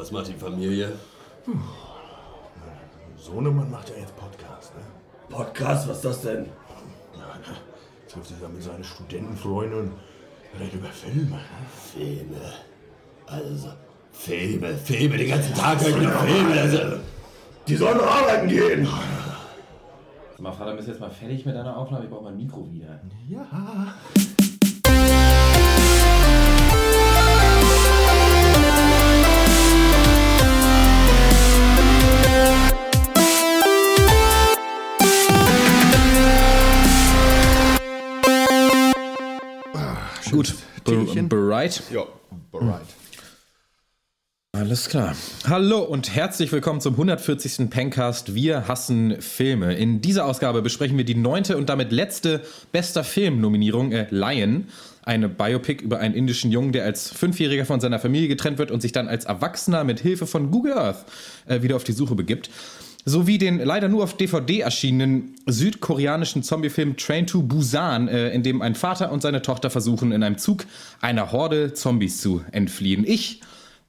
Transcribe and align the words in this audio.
was 0.00 0.10
macht 0.10 0.28
die 0.28 0.32
Familie? 0.32 0.92
Sohnemann 3.18 3.70
macht 3.70 3.90
ja 3.90 3.96
jetzt 3.96 4.16
Podcast, 4.16 4.74
ne? 4.74 4.82
Podcast, 5.28 5.88
was 5.88 5.96
ist 5.96 6.04
das 6.06 6.22
denn? 6.22 6.46
Ja, 7.14 7.36
ne? 7.36 7.56
Trifft 8.08 8.28
sich 8.28 8.38
da 8.40 8.48
mit 8.48 8.62
seinen 8.62 8.82
Studentenfreunden 8.82 9.78
und 9.78 9.92
redet 10.58 10.74
über 10.74 10.88
Filme. 10.88 11.36
Ne? 11.36 11.40
Filme. 11.92 12.40
Also, 13.26 13.68
Filme, 14.10 14.74
Filme, 14.74 15.18
den 15.18 15.28
ganzen 15.28 15.54
Tag 15.54 15.78
höre 15.82 15.90
ich 15.90 15.96
nur 15.96 16.12
Filme. 16.12 16.60
Also, 16.60 16.78
die 17.68 17.76
sollen 17.76 17.98
doch 17.98 18.10
arbeiten 18.10 18.48
gehen. 18.48 18.86
Sag 18.86 20.40
mal, 20.40 20.52
Vater, 20.52 20.76
bist 20.76 20.88
du 20.88 20.92
jetzt 20.92 21.00
mal 21.00 21.10
fertig 21.10 21.44
mit 21.44 21.54
deiner 21.54 21.76
Aufnahme? 21.76 22.04
Ich 22.04 22.10
brauche 22.10 22.24
mein 22.24 22.38
Mikro 22.38 22.66
wieder. 22.72 23.00
Ja. 23.28 23.94
Tierchen. 41.20 41.28
bereit? 41.28 41.82
Ja, 41.92 42.06
bereit. 42.52 42.86
Alles 44.52 44.88
klar. 44.88 45.14
Hallo 45.46 45.80
und 45.80 46.14
herzlich 46.14 46.50
willkommen 46.50 46.80
zum 46.80 46.94
140. 46.94 47.70
Pencast 47.70 48.34
Wir 48.34 48.66
hassen 48.66 49.20
Filme. 49.20 49.74
In 49.74 50.00
dieser 50.00 50.26
Ausgabe 50.26 50.60
besprechen 50.60 50.96
wir 50.96 51.04
die 51.04 51.14
neunte 51.14 51.56
und 51.56 51.68
damit 51.68 51.92
letzte 51.92 52.42
bester 52.72 53.04
Film-Nominierung, 53.04 53.92
äh, 53.92 54.06
Lion. 54.10 54.66
Eine 55.02 55.28
Biopic 55.28 55.82
über 55.82 56.00
einen 56.00 56.14
indischen 56.14 56.50
Jungen, 56.50 56.72
der 56.72 56.84
als 56.84 57.10
Fünfjähriger 57.10 57.64
von 57.64 57.80
seiner 57.80 58.00
Familie 58.00 58.28
getrennt 58.28 58.58
wird 58.58 58.70
und 58.70 58.82
sich 58.82 58.92
dann 58.92 59.08
als 59.08 59.24
Erwachsener 59.24 59.84
mit 59.84 60.00
Hilfe 60.00 60.26
von 60.26 60.50
Google 60.50 60.74
Earth 60.74 61.06
äh, 61.46 61.62
wieder 61.62 61.76
auf 61.76 61.84
die 61.84 61.92
Suche 61.92 62.16
begibt. 62.16 62.50
Sowie 63.04 63.38
den 63.38 63.58
leider 63.58 63.88
nur 63.88 64.04
auf 64.04 64.16
DVD 64.16 64.60
erschienenen 64.60 65.34
südkoreanischen 65.46 66.42
Zombiefilm 66.42 66.96
Train 66.96 67.26
to 67.26 67.42
Busan, 67.42 68.08
äh, 68.08 68.30
in 68.30 68.42
dem 68.42 68.60
ein 68.62 68.74
Vater 68.74 69.10
und 69.10 69.22
seine 69.22 69.42
Tochter 69.42 69.70
versuchen, 69.70 70.12
in 70.12 70.22
einem 70.22 70.38
Zug 70.38 70.66
einer 71.00 71.32
Horde 71.32 71.72
Zombies 71.72 72.20
zu 72.20 72.44
entfliehen. 72.52 73.04
Ich 73.06 73.40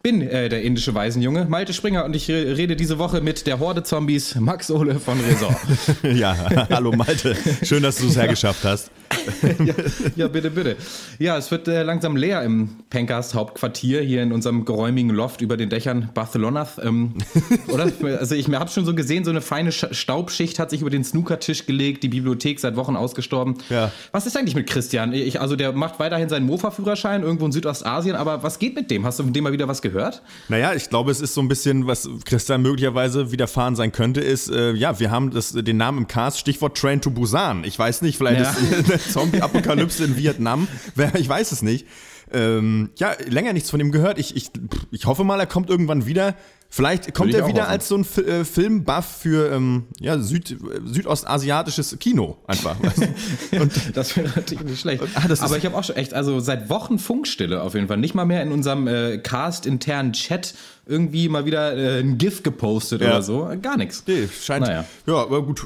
bin 0.01 0.21
äh, 0.21 0.49
der 0.49 0.63
indische 0.63 0.95
Waisenjunge, 0.95 1.45
Malte 1.45 1.73
Springer, 1.73 2.05
und 2.05 2.15
ich 2.15 2.29
re 2.29 2.57
rede 2.57 2.75
diese 2.75 2.97
Woche 2.97 3.21
mit 3.21 3.47
der 3.47 3.59
Horde 3.59 3.83
Zombies, 3.83 4.35
Max 4.35 4.71
Ole 4.71 4.99
von 4.99 5.19
Resort. 5.19 5.57
Ja, 6.03 6.67
hallo 6.69 6.91
Malte. 6.91 7.35
Schön, 7.63 7.83
dass 7.83 7.97
du 7.97 8.07
es 8.07 8.15
hergeschafft 8.15 8.63
hast. 8.63 8.91
ja, 9.65 9.73
ja, 10.15 10.27
bitte, 10.27 10.51
bitte. 10.51 10.75
Ja, 11.19 11.37
es 11.37 11.51
wird 11.51 11.67
äh, 11.67 11.83
langsam 11.83 12.15
leer 12.15 12.43
im 12.43 12.69
Pencast 12.89 13.33
Hauptquartier 13.35 14.01
hier 14.01 14.23
in 14.23 14.31
unserem 14.31 14.65
geräumigen 14.65 15.09
Loft 15.11 15.41
über 15.41 15.57
den 15.57 15.69
Dächern 15.69 16.09
Barcelonas. 16.13 16.79
Ähm, 16.83 17.13
oder? 17.67 17.91
Also 18.19 18.35
ich 18.35 18.47
habe 18.49 18.69
schon 18.71 18.85
so 18.85 18.95
gesehen, 18.95 19.23
so 19.25 19.31
eine 19.31 19.41
feine 19.41 19.71
Sch 19.71 19.85
Staubschicht 19.91 20.59
hat 20.59 20.69
sich 20.69 20.81
über 20.81 20.89
den 20.89 21.03
Snookertisch 21.03 21.65
gelegt, 21.65 22.03
die 22.03 22.09
Bibliothek 22.09 22.59
seit 22.59 22.75
Wochen 22.75 22.95
ausgestorben. 22.95 23.55
Ja. 23.69 23.91
Was 24.11 24.25
ist 24.25 24.37
eigentlich 24.37 24.55
mit 24.55 24.67
Christian? 24.69 25.13
Ich, 25.13 25.39
also 25.39 25.55
der 25.55 25.73
macht 25.73 25.99
weiterhin 25.99 26.29
seinen 26.29 26.45
Mofa-Führerschein 26.45 27.23
irgendwo 27.23 27.45
in 27.45 27.51
Südostasien, 27.51 28.15
aber 28.15 28.43
was 28.43 28.59
geht 28.59 28.75
mit 28.75 28.89
dem? 28.91 29.05
Hast 29.05 29.19
du 29.19 29.23
von 29.23 29.33
dem 29.33 29.43
mal 29.43 29.53
wieder 29.53 29.67
was 29.67 29.81
gehört? 29.81 30.21
Naja, 30.49 30.73
ich 30.73 30.89
glaube, 30.89 31.11
es 31.11 31.21
ist 31.21 31.33
so 31.33 31.41
ein 31.41 31.47
bisschen, 31.47 31.87
was 31.87 32.09
Christian 32.25 32.61
möglicherweise 32.61 33.31
widerfahren 33.31 33.75
sein 33.75 33.91
könnte, 33.91 34.21
ist, 34.21 34.49
äh, 34.49 34.73
ja, 34.73 34.99
wir 34.99 35.11
haben 35.11 35.31
das, 35.31 35.51
den 35.53 35.77
Namen 35.77 35.99
im 35.99 36.07
Cast, 36.07 36.39
Stichwort 36.39 36.77
Train 36.77 37.01
to 37.01 37.09
Busan. 37.11 37.63
Ich 37.63 37.77
weiß 37.77 38.01
nicht, 38.01 38.17
vielleicht 38.17 38.41
Ja. 38.41 38.49
ist 38.51 38.57
eine 38.89 38.99
Zombie-Apokalypse 39.09 40.03
in 40.03 40.17
Vietnam. 40.17 40.67
Ich 41.15 41.27
weiß 41.27 41.51
es 41.51 41.61
nicht. 41.61 41.87
Ähm, 42.33 42.91
ja, 42.97 43.13
länger 43.27 43.53
nichts 43.53 43.69
von 43.69 43.79
ihm 43.79 43.91
gehört. 43.91 44.17
Ich, 44.17 44.35
ich, 44.35 44.51
ich 44.91 45.05
hoffe 45.05 45.23
mal, 45.23 45.39
er 45.39 45.47
kommt 45.47 45.69
irgendwann 45.69 46.05
wieder. 46.05 46.35
Vielleicht 46.73 47.13
kommt 47.13 47.33
er 47.33 47.47
wieder 47.49 47.67
als 47.67 47.89
so 47.89 47.97
ein 47.97 48.05
äh, 48.25 48.45
Filmbuff 48.45 49.03
für 49.05 49.51
ähm, 49.51 49.87
ja, 49.99 50.17
Süd, 50.17 50.55
südostasiatisches 50.85 51.97
Kino 51.99 52.37
einfach. 52.47 52.77
Und 53.51 53.71
Das 53.95 54.15
wäre 54.15 54.29
natürlich 54.35 54.63
nicht 54.63 54.79
schlecht. 54.79 55.03
Ah, 55.15 55.21
das 55.27 55.39
ist- 55.39 55.41
Aber 55.45 55.57
ich 55.57 55.65
habe 55.65 55.75
auch 55.77 55.83
schon 55.83 55.97
echt, 55.97 56.13
also 56.13 56.39
seit 56.39 56.69
Wochen 56.69 56.97
Funkstille 56.97 57.61
auf 57.61 57.73
jeden 57.73 57.87
Fall. 57.89 57.97
Nicht 57.97 58.15
mal 58.15 58.25
mehr 58.25 58.41
in 58.41 58.51
unserem 58.53 58.87
äh, 58.87 59.17
Cast-internen 59.17 60.13
Chat 60.13 60.53
irgendwie 60.87 61.29
mal 61.29 61.45
wieder 61.45 61.75
äh, 61.77 61.99
ein 61.99 62.17
GIF 62.17 62.41
gepostet 62.43 63.01
Ja. 63.01 63.09
oder 63.09 63.21
so. 63.21 63.49
Gar 63.61 63.77
nichts. 63.77 64.03
Nee, 64.07 64.27
scheint. 64.27 64.65
Naja. 64.65 64.85
Ja, 65.05 65.15
aber 65.15 65.43
gut. 65.43 65.61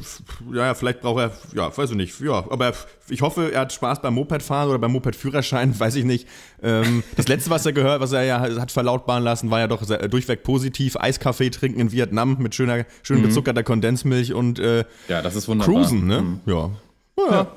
Ja, 0.51 0.65
ja, 0.67 0.73
vielleicht 0.73 1.01
braucht 1.01 1.19
er, 1.21 1.31
ja, 1.55 1.75
weiß 1.75 1.91
ich 1.91 1.95
nicht. 1.95 2.19
Ja, 2.19 2.43
aber 2.49 2.73
ich 3.07 3.21
hoffe, 3.21 3.51
er 3.53 3.61
hat 3.61 3.73
Spaß 3.73 4.01
beim 4.01 4.13
Mopedfahren 4.15 4.69
oder 4.69 4.77
beim 4.79 4.91
Mopedführerschein, 4.91 5.79
weiß 5.79 5.95
ich 5.95 6.03
nicht. 6.03 6.27
Ähm, 6.61 7.01
das 7.15 7.27
letzte, 7.27 7.49
was 7.49 7.65
er 7.65 7.73
gehört, 7.73 8.01
was 8.01 8.11
er 8.11 8.23
ja 8.23 8.39
hat 8.41 8.71
verlautbaren 8.71 9.23
lassen, 9.23 9.49
war 9.51 9.59
ja 9.59 9.67
doch 9.67 9.83
sehr, 9.83 10.07
durchweg 10.07 10.43
positiv. 10.43 10.94
Eiskaffee 10.99 11.49
trinken 11.49 11.79
in 11.79 11.91
Vietnam 11.91 12.37
mit 12.39 12.55
schöner, 12.55 12.85
schön 13.03 13.21
gezuckerter 13.21 13.63
Kondensmilch 13.63 14.33
und 14.33 14.59
äh, 14.59 14.85
Ja, 15.07 15.21
das 15.21 15.35
ist 15.35 15.47
wunderbar. 15.47 15.75
Cruisen, 15.75 16.07
ne? 16.07 16.39
Ja. 16.45 16.69
Ja. 17.17 17.47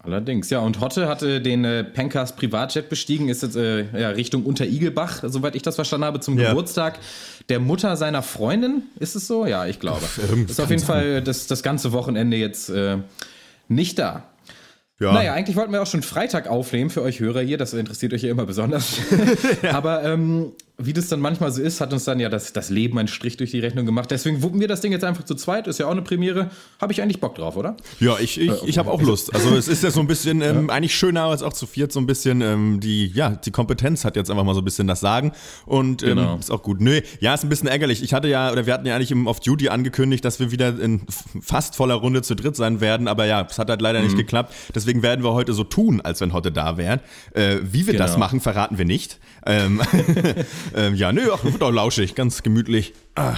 Allerdings, 0.00 0.48
ja. 0.48 0.60
Und 0.60 0.80
Hotte 0.80 1.08
hatte 1.08 1.40
den 1.40 1.64
äh, 1.64 1.82
Pencast 1.82 2.36
Privatjet 2.36 2.88
bestiegen, 2.88 3.28
ist 3.28 3.42
jetzt 3.42 3.56
äh, 3.56 3.84
ja, 3.98 4.10
Richtung 4.10 4.44
Unterigelbach, 4.44 5.24
soweit 5.26 5.56
ich 5.56 5.62
das 5.62 5.74
verstanden 5.74 6.06
habe, 6.06 6.20
zum 6.20 6.38
Ja. 6.38 6.50
Geburtstag 6.50 6.98
der 7.48 7.58
Mutter 7.58 7.96
seiner 7.96 8.22
Freundin. 8.22 8.82
Ist 9.00 9.16
es 9.16 9.26
so? 9.26 9.44
Ja, 9.44 9.66
ich 9.66 9.80
glaube. 9.80 10.02
Irgendwas 10.16 10.52
Ist 10.52 10.60
auf 10.60 10.70
jeden 10.70 10.84
Fall 10.84 11.20
das, 11.22 11.46
das 11.48 11.62
ganze 11.64 11.92
Wochenende 11.92 12.36
jetzt 12.36 12.70
äh, 12.70 12.98
nicht 13.66 13.98
da. 13.98 14.22
Ja. 15.00 15.12
Naja, 15.12 15.32
eigentlich 15.34 15.56
wollten 15.56 15.72
wir 15.72 15.82
auch 15.82 15.86
schon 15.86 16.02
Freitag 16.02 16.48
aufnehmen 16.48 16.90
für 16.90 17.02
euch 17.02 17.20
Hörer 17.20 17.40
hier. 17.40 17.58
Das 17.58 17.74
interessiert 17.74 18.12
euch 18.14 18.22
ja 18.22 18.30
immer 18.30 18.46
besonders. 18.46 18.98
Aber 19.72 20.04
ähm, 20.04 20.52
wie 20.80 20.92
das 20.92 21.08
dann 21.08 21.18
manchmal 21.18 21.50
so 21.50 21.60
ist, 21.60 21.80
hat 21.80 21.92
uns 21.92 22.04
dann 22.04 22.20
ja 22.20 22.28
das, 22.28 22.52
das 22.52 22.70
Leben 22.70 22.98
einen 23.00 23.08
Strich 23.08 23.36
durch 23.36 23.50
die 23.50 23.58
Rechnung 23.58 23.84
gemacht. 23.84 24.12
Deswegen 24.12 24.42
wuppen 24.42 24.60
wir 24.60 24.68
das 24.68 24.80
Ding 24.80 24.92
jetzt 24.92 25.02
einfach 25.02 25.24
zu 25.24 25.34
zweit. 25.34 25.66
Ist 25.66 25.78
ja 25.80 25.86
auch 25.86 25.90
eine 25.90 26.02
Premiere. 26.02 26.50
Habe 26.80 26.92
ich 26.92 27.02
eigentlich 27.02 27.18
Bock 27.20 27.34
drauf, 27.34 27.56
oder? 27.56 27.76
Ja, 27.98 28.16
ich, 28.20 28.40
ich, 28.40 28.52
ich 28.64 28.78
habe 28.78 28.88
auch 28.92 29.02
Lust. 29.02 29.34
Also 29.34 29.56
es 29.56 29.66
ist 29.66 29.82
ja 29.82 29.90
so 29.90 29.98
ein 29.98 30.06
bisschen 30.06 30.40
ähm, 30.40 30.70
eigentlich 30.70 30.94
schöner 30.94 31.24
als 31.24 31.42
auch 31.42 31.52
zu 31.52 31.66
viert 31.66 31.90
so 31.90 31.98
ein 31.98 32.06
bisschen 32.06 32.42
ähm, 32.42 32.78
die 32.78 33.08
ja 33.08 33.30
die 33.30 33.50
Kompetenz 33.50 34.04
hat 34.04 34.14
jetzt 34.14 34.30
einfach 34.30 34.44
mal 34.44 34.54
so 34.54 34.60
ein 34.60 34.64
bisschen 34.64 34.86
das 34.86 35.00
Sagen 35.00 35.32
und 35.66 36.04
ähm, 36.04 36.10
Genau. 36.10 36.36
ist 36.36 36.50
auch 36.52 36.62
gut. 36.62 36.80
Nö, 36.80 37.00
ja 37.18 37.34
ist 37.34 37.42
ein 37.42 37.48
bisschen 37.48 37.66
ärgerlich. 37.68 38.00
Ich 38.04 38.14
hatte 38.14 38.28
ja 38.28 38.52
oder 38.52 38.64
wir 38.66 38.72
hatten 38.72 38.86
ja 38.86 38.94
eigentlich 38.94 39.10
im 39.10 39.26
Off 39.26 39.40
Duty 39.40 39.70
angekündigt, 39.70 40.24
dass 40.24 40.38
wir 40.38 40.52
wieder 40.52 40.78
in 40.80 41.00
fast 41.40 41.74
voller 41.74 41.94
Runde 41.96 42.22
zu 42.22 42.36
dritt 42.36 42.54
sein 42.54 42.80
werden, 42.80 43.08
aber 43.08 43.24
ja, 43.26 43.44
es 43.50 43.58
hat 43.58 43.68
halt 43.68 43.82
leider 43.82 44.00
nicht 44.00 44.16
geklappt. 44.16 44.54
Deswegen 44.76 45.02
werden 45.02 45.24
wir 45.24 45.32
heute 45.32 45.54
so 45.54 45.64
tun, 45.64 46.00
als 46.00 46.20
wenn 46.20 46.32
Hotte 46.32 46.52
da 46.52 46.76
wären. 46.76 47.00
Äh, 47.34 47.56
wie 47.62 47.88
wir 47.88 47.96
das 47.96 48.12
Genau. 48.12 48.20
machen, 48.20 48.40
verraten 48.40 48.78
wir 48.78 48.84
nicht. 48.84 49.18
Ähm, 49.44 49.80
ähm, 50.74 50.94
ja, 50.94 51.12
nö, 51.12 51.30
ach, 51.32 51.44
wird 51.44 51.62
auch 51.62 51.70
lauschig, 51.70 52.14
ganz 52.14 52.42
gemütlich. 52.42 52.92
Ah, 53.14 53.36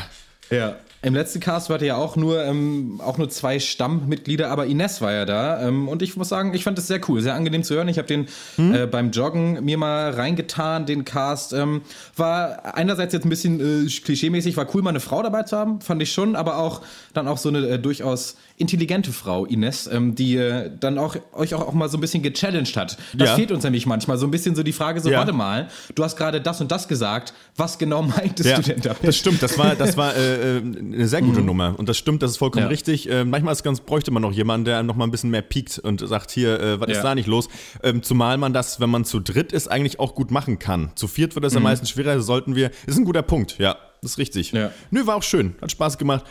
Ja. 0.51 0.77
Im 1.03 1.15
letzten 1.15 1.41
Cast 1.41 1.71
wart 1.71 1.81
ihr 1.81 1.88
ja 1.88 1.97
auch 1.97 2.15
nur, 2.16 2.44
ähm, 2.44 3.00
auch 3.03 3.16
nur 3.16 3.31
zwei 3.31 3.59
Stammmitglieder, 3.59 4.50
aber 4.50 4.66
Ines 4.66 5.00
war 5.00 5.12
ja 5.12 5.25
da. 5.25 5.66
Ähm, 5.66 5.88
und 5.88 6.03
ich 6.03 6.15
muss 6.16 6.28
sagen, 6.28 6.53
ich 6.53 6.62
fand 6.65 6.77
das 6.77 6.88
sehr 6.88 7.00
cool, 7.09 7.22
sehr 7.22 7.34
angenehm 7.34 7.62
zu 7.62 7.75
hören. 7.75 7.88
Ich 7.88 7.97
habe 7.97 8.06
den 8.06 8.28
äh, 8.59 8.87
beim 8.87 9.11
Joggen 9.11 9.65
mir 9.65 9.78
mal 9.78 10.11
reingetan, 10.11 10.84
den 10.84 11.06
Cast. 11.06 11.55
Ähm, 11.55 11.81
war 12.16 12.75
einerseits 12.77 13.15
jetzt 13.15 13.25
ein 13.25 13.31
bisschen 13.31 13.87
äh, 13.87 13.88
klischeemäßig, 13.88 14.59
war 14.59 14.66
cool, 14.75 14.83
mal 14.83 14.91
eine 14.91 15.00
Frau 15.00 15.22
dabei 15.22 15.44
zu 15.44 15.56
haben, 15.56 15.81
fand 15.81 16.03
ich 16.03 16.12
schon, 16.12 16.37
aber 16.37 16.59
auch 16.59 16.83
dann 17.15 17.28
auch 17.28 17.38
so 17.38 17.49
eine 17.49 17.67
äh, 17.67 17.78
durchaus 17.78 18.37
intelligente 18.59 19.11
Frau, 19.11 19.47
Ines, 19.47 19.87
ähm, 19.91 20.15
die 20.15 20.37
äh, 20.37 20.71
dann 20.81 20.99
auch 20.99 21.17
euch 21.32 21.55
auch, 21.55 21.67
auch 21.69 21.72
mal 21.72 21.88
so 21.88 21.97
ein 21.97 22.03
bisschen 22.03 22.22
gechallenged 22.22 22.77
hat. 22.77 22.99
Das 23.15 23.31
Ja. 23.31 23.34
fehlt 23.37 23.53
uns 23.53 23.65
nämlich 23.65 23.87
manchmal. 23.87 24.19
So 24.19 24.27
ein 24.27 24.31
bisschen 24.31 24.55
so 24.55 24.62
die 24.62 24.75
Frage, 24.75 25.00
so, 25.00 25.09
Ja. 25.09 25.17
warte 25.21 25.32
mal, 25.32 25.69
du 25.94 26.05
hast 26.05 26.17
gerade 26.19 26.43
das 26.43 26.61
und 26.61 26.71
das 26.71 26.87
gesagt. 26.88 27.32
Was 27.56 27.78
genau 27.78 28.03
meintest 28.19 28.50
Ja, 28.50 28.56
du 28.56 28.62
denn 28.62 28.82
damit? 28.82 28.99
das 29.03 29.17
stimmt. 29.17 29.43
Das 29.43 29.56
war, 29.56 29.77
das 29.77 29.97
war 29.97 30.15
äh, 30.15 30.59
äh, 30.59 30.62
eine 30.95 31.09
sehr 31.09 31.23
gute 31.23 31.41
Nummer. 31.41 31.75
Und 31.78 31.89
das 31.89 31.97
stimmt, 31.99 32.23
das 32.23 32.33
ist 32.33 32.37
vollkommen 32.39 32.65
Ja. 32.65 32.69
richtig. 32.69 33.09
Äh, 33.11 33.25
manchmal 33.25 33.53
ist 33.53 33.62
ganz, 33.62 33.81
bräuchte 33.81 34.11
man 34.11 34.23
noch 34.23 34.33
jemanden, 34.33 34.65
der 34.65 34.78
einem 34.78 34.87
noch 34.87 34.97
mal 34.97 35.05
ein 35.05 35.11
bisschen 35.11 35.31
mehr 35.31 35.43
piekt 35.43 35.78
und 35.78 36.06
sagt, 36.06 36.31
hier, 36.31 36.61
äh, 36.61 36.81
was 36.81 36.89
Ja. 36.89 36.97
ist 36.97 37.03
da 37.03 37.15
nicht 37.15 37.27
los? 37.27 37.49
Ähm, 37.83 38.03
zumal 38.03 38.37
man 38.39 38.53
das, 38.53 38.81
wenn 38.81 38.91
man 38.91 39.05
zu 39.05 39.21
dritt 39.21 39.53
ist, 39.53 39.69
eigentlich 39.69 39.99
auch 40.00 40.15
gut 40.15 40.31
machen 40.31 40.59
kann. 40.59 40.91
Zu 40.95 41.09
viert 41.09 41.34
wird 41.34 41.45
das 41.45 41.55
ja 41.55 41.61
meistens 41.61 41.91
schwerer. 41.91 42.21
Sollten 42.21 42.55
wir, 42.56 42.71
ist 42.87 42.99
ein 42.99 43.05
guter 43.05 43.23
Punkt. 43.23 43.56
Ja, 43.59 43.77
das 44.03 44.12
ist 44.12 44.19
richtig. 44.19 44.53
Ja. 44.53 44.70
Nö, 44.91 45.06
war 45.06 45.17
auch 45.17 45.23
schön. 45.23 45.55
Hat 45.62 45.70
Spaß 45.73 45.99
gemacht. 45.99 46.25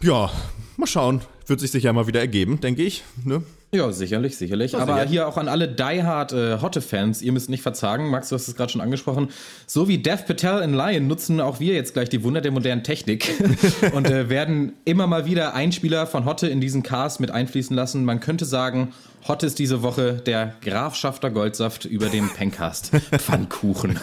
Ja, 0.00 0.30
mal 0.76 0.86
schauen. 0.86 1.22
Wird 1.46 1.60
sich 1.60 1.70
sicher 1.70 1.92
mal 1.92 2.06
wieder 2.06 2.20
ergeben, 2.20 2.60
denke 2.60 2.82
ich. 2.82 3.02
Ne? 3.24 3.42
Ja, 3.70 3.92
sicherlich, 3.92 4.36
sicherlich. 4.36 4.74
Aber 4.74 4.94
sicher. 4.94 5.08
hier 5.08 5.28
auch 5.28 5.36
an 5.36 5.46
alle 5.48 5.68
diehard 5.68 6.32
äh, 6.32 6.58
Hotte-Fans, 6.60 7.20
ihr 7.20 7.32
müsst 7.32 7.50
nicht 7.50 7.62
verzagen. 7.62 8.08
Max, 8.10 8.30
du 8.30 8.34
hast 8.34 8.48
es 8.48 8.56
gerade 8.56 8.72
schon 8.72 8.80
angesprochen. 8.80 9.28
So 9.66 9.88
wie 9.88 9.98
Dev 9.98 10.24
Patel 10.26 10.62
in 10.62 10.72
Lion 10.72 11.06
nutzen 11.06 11.40
auch 11.40 11.60
wir 11.60 11.74
jetzt 11.74 11.92
gleich 11.92 12.08
die 12.08 12.22
Wunder 12.22 12.40
der 12.40 12.50
modernen 12.50 12.82
Technik 12.82 13.30
und 13.92 14.10
äh, 14.10 14.30
werden 14.30 14.72
immer 14.86 15.06
mal 15.06 15.26
wieder 15.26 15.54
Einspieler 15.54 16.06
von 16.06 16.24
Hotte 16.24 16.48
in 16.48 16.60
diesen 16.62 16.82
Cast 16.82 17.20
mit 17.20 17.30
einfließen 17.30 17.76
lassen. 17.76 18.06
Man 18.06 18.20
könnte 18.20 18.46
sagen, 18.46 18.94
Hotte 19.26 19.46
ist 19.46 19.58
diese 19.58 19.82
Woche 19.82 20.14
der 20.14 20.54
Grafschafter 20.62 21.30
Goldsaft 21.30 21.84
über 21.84 22.08
dem 22.08 22.30
Pencast. 22.30 22.90
Pfannkuchen. 23.18 23.98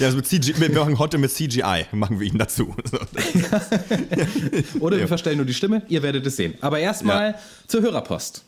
Ja, 0.00 0.06
also 0.06 0.16
mit 0.16 0.26
CGI, 0.26 0.54
wir 0.60 0.70
machen 0.70 0.98
heute 0.98 1.18
mit 1.18 1.30
CGI, 1.30 1.86
machen 1.92 2.18
wir 2.18 2.26
ihn 2.26 2.38
dazu. 2.38 2.74
Oder 4.80 4.98
wir 4.98 5.06
verstellen 5.06 5.36
nur 5.36 5.46
die 5.46 5.54
Stimme, 5.54 5.82
ihr 5.88 6.02
werdet 6.02 6.26
es 6.26 6.36
sehen. 6.36 6.54
Aber 6.60 6.80
erstmal 6.80 7.32
Ja. 7.32 7.38
zur 7.68 7.82
Hörerpost. 7.82 8.44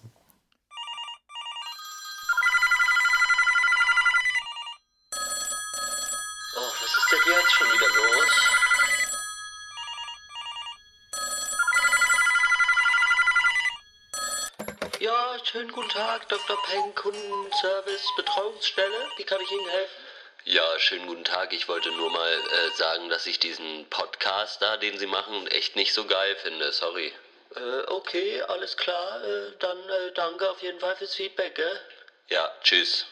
Oh, 6.57 6.61
was 6.81 6.97
ist 6.97 7.13
denn 7.13 7.33
jetzt 7.33 7.53
schon 7.53 7.67
wieder 7.69 7.89
los? 7.97 8.53
schönen 15.53 15.71
guten 15.71 15.91
Tag, 16.13 16.29
Dr. 16.29 16.63
Peng, 16.65 16.95
Kundenservice, 16.95 18.13
Betreuungsstelle. 18.17 19.09
Wie 19.17 19.25
kann 19.25 19.41
ich 19.41 19.51
Ihnen 19.51 19.67
helfen? 19.67 20.05
Ja, 20.45 20.79
schönen 20.79 21.07
guten 21.07 21.25
Tag. 21.25 21.55
Ich 21.55 21.69
wollte 21.69 21.91
nur 21.93 22.11
mal 22.11 22.35
äh, 22.35 22.77
sagen, 22.77 23.09
dass 23.09 23.27
ich 23.27 23.39
diesen 23.39 23.89
Podcast 23.89 24.61
da, 24.61 24.77
den 24.77 24.99
Sie 24.99 25.07
machen, 25.07 25.47
echt 25.47 25.75
nicht 25.75 25.95
so 25.95 26.05
geil 26.05 26.37
finde. 26.37 26.71
Sorry. 26.71 27.15
Äh, 27.57 27.91
okay, 27.91 28.43
alles 28.43 28.77
klar. 28.77 29.25
Äh, 29.25 29.53
dann 29.59 29.79
äh, 29.89 30.13
danke 30.13 30.51
auf 30.51 30.61
jeden 30.61 30.81
Fall 30.81 30.95
fürs 30.97 31.15
Feedback, 31.15 31.55
gell? 31.55 31.81
Ja, 32.29 32.53
tschüss. 32.63 33.07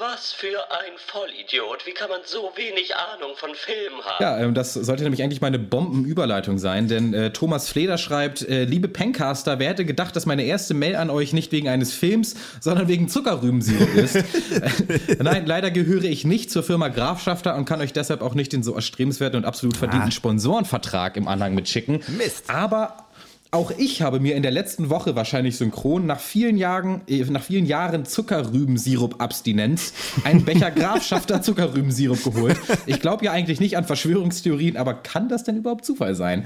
Was 0.00 0.32
für 0.32 0.48
ein 0.48 0.94
Vollidiot. 0.98 1.86
Wie 1.86 1.92
kann 1.92 2.10
man 2.10 2.18
so 2.24 2.50
wenig 2.56 2.96
Ahnung 2.96 3.36
von 3.36 3.50
Filmen 3.54 4.04
haben? 4.04 4.20
Ja, 4.20 4.38
ähm, 4.40 4.52
das 4.52 4.74
sollte 4.74 5.04
nämlich 5.04 5.22
eigentlich 5.22 5.40
meine 5.40 5.60
Bombenüberleitung 5.60 6.58
sein, 6.58 6.88
denn 6.88 7.14
äh, 7.14 7.32
Thomas 7.32 7.68
Fleder 7.68 7.96
schreibt, 7.96 8.42
äh, 8.42 8.64
liebe 8.64 8.88
Pencaster, 8.88 9.60
wer 9.60 9.68
hätte 9.68 9.84
gedacht, 9.84 10.16
dass 10.16 10.26
meine 10.26 10.42
erste 10.42 10.74
Mail 10.74 10.96
an 10.96 11.08
euch 11.08 11.32
nicht 11.32 11.52
wegen 11.52 11.68
eines 11.68 11.94
Films, 11.94 12.34
sondern 12.60 12.88
wegen 12.88 13.08
Zuckerrübensirup 13.08 13.94
ist? 13.94 14.16
Äh, 14.56 15.16
Nein, 15.22 15.46
leider 15.46 15.70
gehöre 15.70 16.04
ich 16.04 16.24
nicht 16.24 16.50
zur 16.50 16.62
Firma 16.62 16.88
Grafschafter 16.88 17.56
und 17.56 17.64
kann 17.64 17.80
euch 17.80 17.92
deshalb 17.92 18.22
auch 18.22 18.34
nicht 18.34 18.52
den 18.52 18.62
so 18.62 18.74
erstrebenswerten 18.74 19.38
und 19.38 19.44
absolut 19.44 19.76
verdienten 19.76 20.10
Sponsorenvertrag 20.12 21.16
im 21.16 21.28
Anhang 21.28 21.54
mitschicken. 21.54 22.02
Mist. 22.16 22.48
Aber 22.48 23.05
auch 23.56 23.72
ich 23.76 24.02
habe 24.02 24.20
mir 24.20 24.36
in 24.36 24.42
der 24.42 24.52
letzten 24.52 24.90
Woche 24.90 25.16
wahrscheinlich 25.16 25.56
synchron 25.56 26.06
nach 26.06 26.20
vielen 26.20 26.56
Jahren, 26.56 27.00
äh, 27.08 27.24
nach 27.24 27.42
vielen 27.42 27.66
Jahren 27.66 28.04
Zuckerrübensirup-Abstinenz 28.06 29.92
einen 30.24 30.44
Becher 30.44 30.70
Grafschafter 30.70 31.42
Zuckerrübensirup 31.42 32.22
geholt. 32.22 32.56
Ich 32.86 33.00
glaube 33.00 33.24
ja 33.24 33.32
eigentlich 33.32 33.58
nicht 33.60 33.76
an 33.76 33.84
Verschwörungstheorien, 33.84 34.76
aber 34.76 34.94
kann 34.94 35.28
das 35.28 35.44
denn 35.44 35.56
überhaupt 35.56 35.84
Zufall 35.84 36.14
sein? 36.14 36.44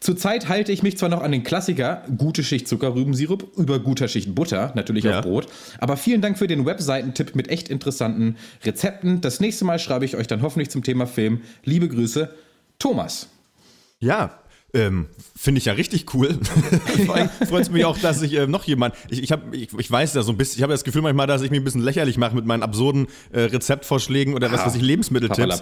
Zurzeit 0.00 0.48
halte 0.48 0.72
ich 0.72 0.82
mich 0.82 0.96
zwar 0.96 1.10
noch 1.10 1.22
an 1.22 1.30
den 1.30 1.42
Klassiker 1.42 2.04
gute 2.16 2.42
Schicht 2.42 2.66
Zuckerrübensirup 2.66 3.56
über 3.58 3.78
guter 3.78 4.08
Schicht 4.08 4.34
Butter, 4.34 4.72
natürlich 4.74 5.04
Ja. 5.04 5.18
auf 5.18 5.24
Brot, 5.26 5.46
aber 5.78 5.96
vielen 5.98 6.22
Dank 6.22 6.38
für 6.38 6.46
den 6.46 6.64
Webseitentipp 6.64 7.34
mit 7.36 7.48
echt 7.48 7.68
interessanten 7.68 8.36
Rezepten. 8.64 9.20
Das 9.20 9.40
nächste 9.40 9.66
Mal 9.66 9.78
schreibe 9.78 10.06
ich 10.06 10.16
euch 10.16 10.26
dann 10.26 10.40
hoffentlich 10.42 10.70
zum 10.70 10.82
Thema 10.82 11.06
Film. 11.06 11.42
Liebe 11.64 11.86
Grüße, 11.88 12.30
Thomas. 12.78 13.28
Ja, 13.98 14.38
ähm, 14.74 15.06
finde 15.36 15.58
ich 15.58 15.64
ja 15.64 15.72
richtig 15.72 16.14
cool. 16.14 16.38
Vor 17.06 17.16
allem 17.16 17.30
freut 17.48 17.62
es 17.62 17.70
mich 17.70 17.84
auch, 17.84 17.98
dass 17.98 18.22
ich 18.22 18.34
äh, 18.34 18.46
noch 18.46 18.64
jemand, 18.64 18.94
ich, 19.08 19.22
ich, 19.22 19.32
hab, 19.32 19.52
ich, 19.54 19.68
ich 19.76 19.90
weiß 19.90 20.14
ja 20.14 20.22
so 20.22 20.32
ein 20.32 20.36
bisschen, 20.36 20.58
ich 20.58 20.62
habe 20.62 20.72
das 20.72 20.84
Gefühl 20.84 21.02
manchmal, 21.02 21.26
dass 21.26 21.42
ich 21.42 21.50
mich 21.50 21.60
ein 21.60 21.64
bisschen 21.64 21.82
lächerlich 21.82 22.18
mache 22.18 22.34
mit 22.34 22.46
meinen 22.46 22.62
absurden 22.62 23.06
äh, 23.32 23.40
Rezeptvorschlägen 23.40 24.34
oder 24.34 24.52
was 24.52 24.66
weiß 24.66 24.74
ich, 24.74 24.82
Lebensmitteltipps. 24.82 25.60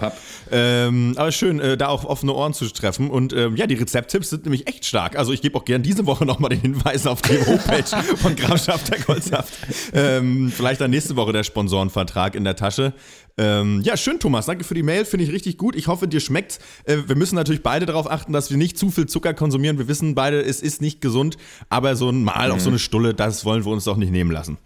Ähm, 0.50 1.14
aber 1.16 1.32
schön, 1.32 1.60
äh, 1.60 1.76
da 1.76 1.88
auch 1.88 2.04
offene 2.04 2.32
Ohren 2.32 2.54
zu 2.54 2.66
treffen. 2.66 3.10
Und 3.10 3.32
ähm, 3.32 3.56
ja, 3.56 3.66
die 3.66 3.74
Rezepttipps 3.74 4.30
sind 4.30 4.44
nämlich 4.44 4.66
echt 4.66 4.84
stark. 4.84 5.16
Also 5.16 5.32
ich 5.32 5.42
gebe 5.42 5.56
auch 5.56 5.64
gern 5.64 5.82
diese 5.82 6.06
Woche 6.06 6.26
nochmal 6.26 6.50
den 6.50 6.60
Hinweis 6.60 7.06
auf 7.06 7.22
die 7.22 7.38
Homepage 7.38 8.16
von 8.16 8.36
Grafschaft 8.36 8.90
der 8.90 9.00
Goldsaft. 9.00 9.52
Ähm, 9.92 10.52
vielleicht 10.54 10.80
dann 10.80 10.90
nächste 10.90 11.16
Woche 11.16 11.32
der 11.32 11.44
Sponsorenvertrag 11.44 12.34
in 12.34 12.44
der 12.44 12.56
Tasche. 12.56 12.92
Ähm, 13.38 13.80
ja, 13.84 13.96
schön, 13.96 14.18
Thomas. 14.18 14.46
Danke 14.46 14.64
für 14.64 14.74
die 14.74 14.82
Mail. 14.82 15.04
Finde 15.04 15.24
ich 15.24 15.32
richtig 15.32 15.56
gut. 15.58 15.76
Ich 15.76 15.86
hoffe, 15.86 16.08
dir 16.08 16.20
schmeckt's. 16.20 16.58
Äh, 16.84 16.98
wir 17.06 17.16
müssen 17.16 17.36
natürlich 17.36 17.62
beide 17.62 17.86
darauf 17.86 18.10
achten, 18.10 18.32
dass 18.32 18.50
wir 18.50 18.56
nicht 18.56 18.76
zu 18.76 18.90
viel 18.90 19.06
Zucker 19.06 19.32
konsumieren. 19.32 19.78
Wir 19.78 19.86
wissen 19.86 20.16
beide, 20.16 20.40
es 20.42 20.60
ist 20.60 20.82
nicht 20.82 21.00
gesund. 21.00 21.36
Aber 21.68 21.94
so 21.94 22.10
ein 22.10 22.24
Mal 22.24 22.50
auf 22.50 22.60
so 22.60 22.68
eine 22.68 22.80
Stulle, 22.80 23.14
das 23.14 23.44
wollen 23.44 23.64
wir 23.64 23.72
uns 23.72 23.84
doch 23.84 23.96
nicht 23.96 24.10
nehmen 24.10 24.32
lassen. 24.32 24.58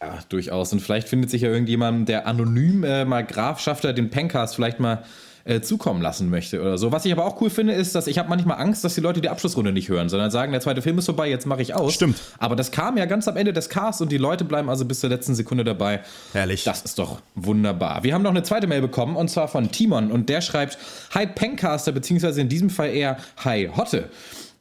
Ja, 0.00 0.18
durchaus. 0.28 0.72
Und 0.72 0.80
vielleicht 0.80 1.08
findet 1.08 1.30
sich 1.30 1.42
ja 1.42 1.50
irgendjemand, 1.50 2.08
der 2.08 2.26
anonym 2.26 2.82
äh, 2.82 3.04
mal 3.04 3.24
Grafschafter 3.24 3.92
den 3.92 4.10
Pencast 4.10 4.54
vielleicht 4.54 4.80
mal 4.80 5.04
äh, 5.46 5.60
zukommen 5.60 6.02
lassen 6.02 6.28
möchte 6.28 6.60
oder 6.60 6.76
so. 6.76 6.92
Was 6.92 7.04
ich 7.04 7.12
aber 7.12 7.24
auch 7.24 7.40
cool 7.40 7.50
finde, 7.50 7.72
ist, 7.72 7.94
dass 7.94 8.08
ich 8.08 8.18
habe 8.18 8.28
manchmal 8.28 8.58
Angst, 8.58 8.82
dass 8.84 8.94
die 8.94 9.00
Leute 9.00 9.20
die 9.20 9.28
Abschlussrunde 9.28 9.72
nicht 9.72 9.88
hören, 9.88 10.08
sondern 10.08 10.30
sagen, 10.30 10.52
der 10.52 10.60
zweite 10.60 10.82
Film 10.82 10.98
ist 10.98 11.06
vorbei, 11.06 11.28
jetzt 11.28 11.46
mache 11.46 11.62
ich 11.62 11.74
aus. 11.74 11.94
Stimmt. 11.94 12.20
Aber 12.38 12.56
das 12.56 12.72
kam 12.72 12.96
ja 12.96 13.06
ganz 13.06 13.28
am 13.28 13.36
Ende 13.36 13.52
des 13.52 13.68
Casts 13.68 14.00
und 14.00 14.10
die 14.10 14.18
Leute 14.18 14.44
bleiben 14.44 14.68
also 14.68 14.84
bis 14.84 15.00
zur 15.00 15.10
letzten 15.10 15.34
Sekunde 15.34 15.62
dabei. 15.62 16.00
Herrlich. 16.32 16.64
Das 16.64 16.82
ist 16.82 16.98
doch 16.98 17.20
wunderbar. 17.34 18.02
Wir 18.02 18.14
haben 18.14 18.22
noch 18.22 18.30
eine 18.30 18.42
zweite 18.42 18.66
Mail 18.66 18.80
bekommen 18.80 19.14
und 19.14 19.28
zwar 19.28 19.48
von 19.48 19.70
Timon 19.70 20.10
und 20.10 20.28
der 20.28 20.40
schreibt: 20.40 20.78
Hi 21.14 21.26
Pencaster, 21.26 21.92
beziehungsweise 21.92 22.40
in 22.40 22.48
diesem 22.48 22.70
Fall 22.70 22.90
eher 22.90 23.16
Hi 23.44 23.70
Hotte. 23.76 24.10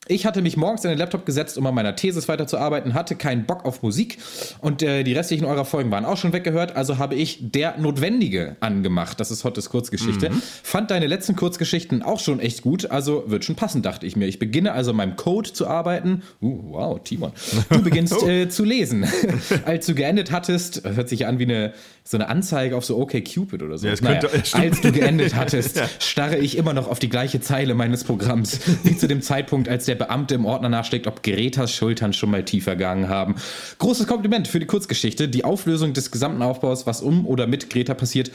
Ich 0.07 0.27
hatte 0.27 0.43
mich 0.43 0.55
morgens 0.55 0.83
in 0.83 0.91
den 0.91 0.99
Laptop 0.99 1.25
gesetzt, 1.25 1.57
um 1.57 1.65
an 1.65 1.73
meiner 1.73 1.95
Thesis 1.95 2.27
weiterzuarbeiten, 2.27 2.93
hatte 2.93 3.15
keinen 3.15 3.45
Bock 3.45 3.65
auf 3.65 3.81
Musik 3.81 4.19
und 4.61 4.83
äh, 4.83 5.03
die 5.03 5.13
restlichen 5.13 5.45
eurer 5.45 5.65
Folgen 5.65 5.89
waren 5.89 6.05
auch 6.05 6.17
schon 6.17 6.31
weggehört, 6.31 6.75
also 6.75 6.99
habe 6.99 7.15
ich 7.15 7.39
Der 7.41 7.77
Notwendige 7.79 8.55
angemacht. 8.59 9.19
Das 9.19 9.31
ist 9.31 9.43
Hottes 9.43 9.69
Kurzgeschichte. 9.71 10.29
Fand 10.61 10.91
deine 10.91 11.07
letzten 11.07 11.35
Kurzgeschichten 11.35 12.03
auch 12.03 12.19
schon 12.19 12.39
echt 12.39 12.61
gut, 12.61 12.91
also 12.91 13.23
wird 13.27 13.45
schon 13.45 13.55
passen, 13.55 13.81
dachte 13.81 14.05
ich 14.05 14.15
mir. 14.15 14.27
Ich 14.27 14.37
beginne 14.37 14.73
also 14.73 14.91
an 14.91 14.97
meinem 14.97 15.15
Code 15.15 15.51
zu 15.53 15.67
arbeiten. 15.67 16.21
Uh, 16.39 16.73
wow, 16.73 16.99
Timon. 17.03 17.31
Du 17.71 17.81
beginnst 17.81 18.21
äh, 18.27 18.47
zu 18.47 18.63
lesen. 18.63 19.07
Als 19.65 19.87
du 19.87 19.95
geendet 19.95 20.31
hattest, 20.31 20.83
hört 20.83 21.09
sich 21.09 21.25
an 21.25 21.39
wie 21.39 21.43
eine 21.43 21.73
so 22.07 22.17
eine 22.17 22.27
Anzeige 22.29 22.77
auf 22.77 22.85
so 22.85 22.97
OK 22.99 23.13
Cupid 23.25 23.63
oder 23.63 23.79
so. 23.79 23.87
Ja, 23.87 23.93
es 23.93 24.01
könnte- 24.01 24.29
als 24.53 24.79
du 24.81 24.91
geendet 24.91 25.33
hattest, 25.35 25.81
starre 25.99 26.37
ich 26.37 26.55
immer 26.55 26.73
noch 26.73 26.87
auf 26.87 26.99
die 26.99 27.09
gleiche 27.09 27.41
Zeile 27.41 27.73
meines 27.73 28.03
Programms, 28.03 28.59
wie 28.83 28.95
zu 28.95 29.07
dem 29.07 29.23
Zeitpunkt, 29.23 29.67
als 29.67 29.85
der 29.85 29.95
Beamte 29.95 30.35
im 30.35 30.45
Ordner 30.45 30.69
nachschlägt, 30.69 31.07
ob 31.07 31.23
Gretas 31.23 31.73
Schultern 31.73 32.13
schon 32.13 32.29
mal 32.29 32.45
tiefer 32.45 32.75
gegangen 32.75 33.09
haben. 33.09 33.35
Großes 33.79 34.05
Kompliment 34.05 34.47
für 34.47 34.59
die 34.59 34.67
Kurzgeschichte. 34.67 35.27
Die 35.27 35.43
Auflösung 35.43 35.93
des 35.93 36.11
gesamten 36.11 36.43
Aufbaus, 36.43 36.85
was 36.85 37.01
um 37.01 37.25
oder 37.25 37.47
mit 37.47 37.71
Greta 37.71 37.95
passiert, 37.95 38.29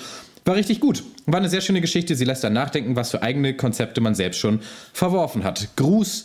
war 0.45 0.57
richtig 0.57 0.81
gut. 0.81 1.05
War 1.27 1.39
eine 1.39 1.49
sehr 1.49 1.61
schöne 1.61 1.81
Geschichte. 1.81 2.17
Sie 2.17 2.25
lässt 2.25 2.43
dann 2.43 2.55
nachdenken, 2.55 2.97
was 2.97 3.13
für 3.13 3.23
eigene 3.23 3.55
Konzepte 3.55 4.01
man 4.01 4.17
selbst 4.17 4.41
schon 4.41 4.61
verworfen 4.93 5.45
hat. 5.45 5.69
Gruß. 5.77 6.25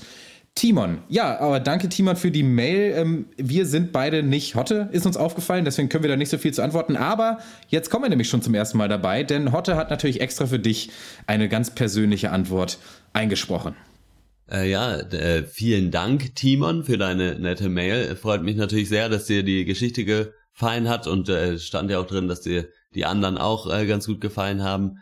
Timon, 0.56 1.00
ja, 1.10 1.38
aber 1.40 1.60
danke 1.60 1.90
Timon 1.90 2.16
für 2.16 2.32
die 2.32 2.42
Mail. 2.42 2.94
Ähm, 2.96 3.26
wir 3.36 3.66
sind 3.66 3.92
beide 3.92 4.24
nicht 4.24 4.56
Hotte, 4.56 4.88
ist 4.94 5.06
uns 5.06 5.18
aufgefallen, 5.18 5.66
deswegen 5.66 5.90
können 5.90 6.06
wir 6.06 6.10
da 6.10 6.16
nicht 6.16 6.30
so 6.30 6.38
viel 6.38 6.54
zu 6.54 6.62
antworten. 6.62 6.96
Aber 6.96 7.40
jetzt 7.68 7.90
kommen 7.90 8.06
wir 8.06 8.10
nämlich 8.10 8.30
schon 8.30 8.42
zum 8.42 8.54
ersten 8.54 8.78
Mal 8.78 8.88
dabei, 8.88 9.24
denn 9.24 9.52
Hotte 9.52 9.76
hat 9.76 9.90
natürlich 9.90 10.22
extra 10.22 10.46
für 10.46 10.58
dich 10.58 10.92
eine 11.28 11.50
ganz 11.50 11.76
persönliche 11.76 12.32
Antwort 12.32 12.80
eingesprochen. 13.12 13.76
Äh, 14.50 14.72
ja, 14.72 14.96
äh, 14.96 15.44
vielen 15.44 15.92
Dank, 15.92 16.36
Timon, 16.36 16.86
für 16.86 16.98
deine 16.98 17.38
nette 17.38 17.68
Mail. 17.68 18.16
Freut 18.16 18.42
mich 18.42 18.56
natürlich 18.56 18.88
sehr, 18.88 19.10
dass 19.10 19.26
dir 19.26 19.44
die 19.44 19.66
Geschichte 19.66 20.06
gefallen 20.06 20.88
hat 20.88 21.06
und 21.06 21.28
äh, 21.28 21.60
stand 21.60 21.92
ja 21.92 22.00
auch 22.00 22.08
drin, 22.08 22.30
dass 22.30 22.40
dir 22.40 22.70
die 22.94 23.04
anderen 23.04 23.38
auch 23.38 23.70
äh, 23.70 23.86
ganz 23.86 24.06
gut 24.06 24.22
gefallen 24.22 24.64
haben. 24.64 25.00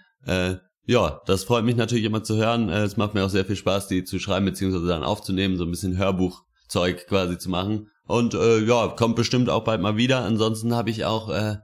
Ja, 0.85 1.21
das 1.25 1.45
freut 1.45 1.63
mich 1.63 1.77
natürlich 1.77 2.03
immer 2.03 2.23
zu 2.23 2.35
hören. 2.35 2.69
Äh, 2.69 2.83
es 2.83 2.97
macht 2.97 3.13
mir 3.13 3.23
auch 3.23 3.29
sehr 3.29 3.45
viel 3.45 3.55
Spaß, 3.55 3.87
die 3.87 4.03
zu 4.03 4.19
schreiben 4.19 4.45
beziehungsweise 4.45 4.87
dann 4.87 5.03
aufzunehmen, 5.03 5.57
so 5.57 5.63
ein 5.63 5.71
bisschen 5.71 5.97
Hörbuchzeug 5.97 7.07
quasi 7.07 7.37
zu 7.37 7.49
machen. 7.49 7.89
Und 8.05 8.33
äh, 8.33 8.59
ja, 8.59 8.87
kommt 8.89 9.15
bestimmt 9.15 9.49
auch 9.49 9.63
bald 9.63 9.81
mal 9.81 9.95
wieder. 9.95 10.23
Ansonsten 10.23 10.75
habe 10.75 10.89
ich 10.89 11.05
auch 11.05 11.29
äh, 11.29 11.57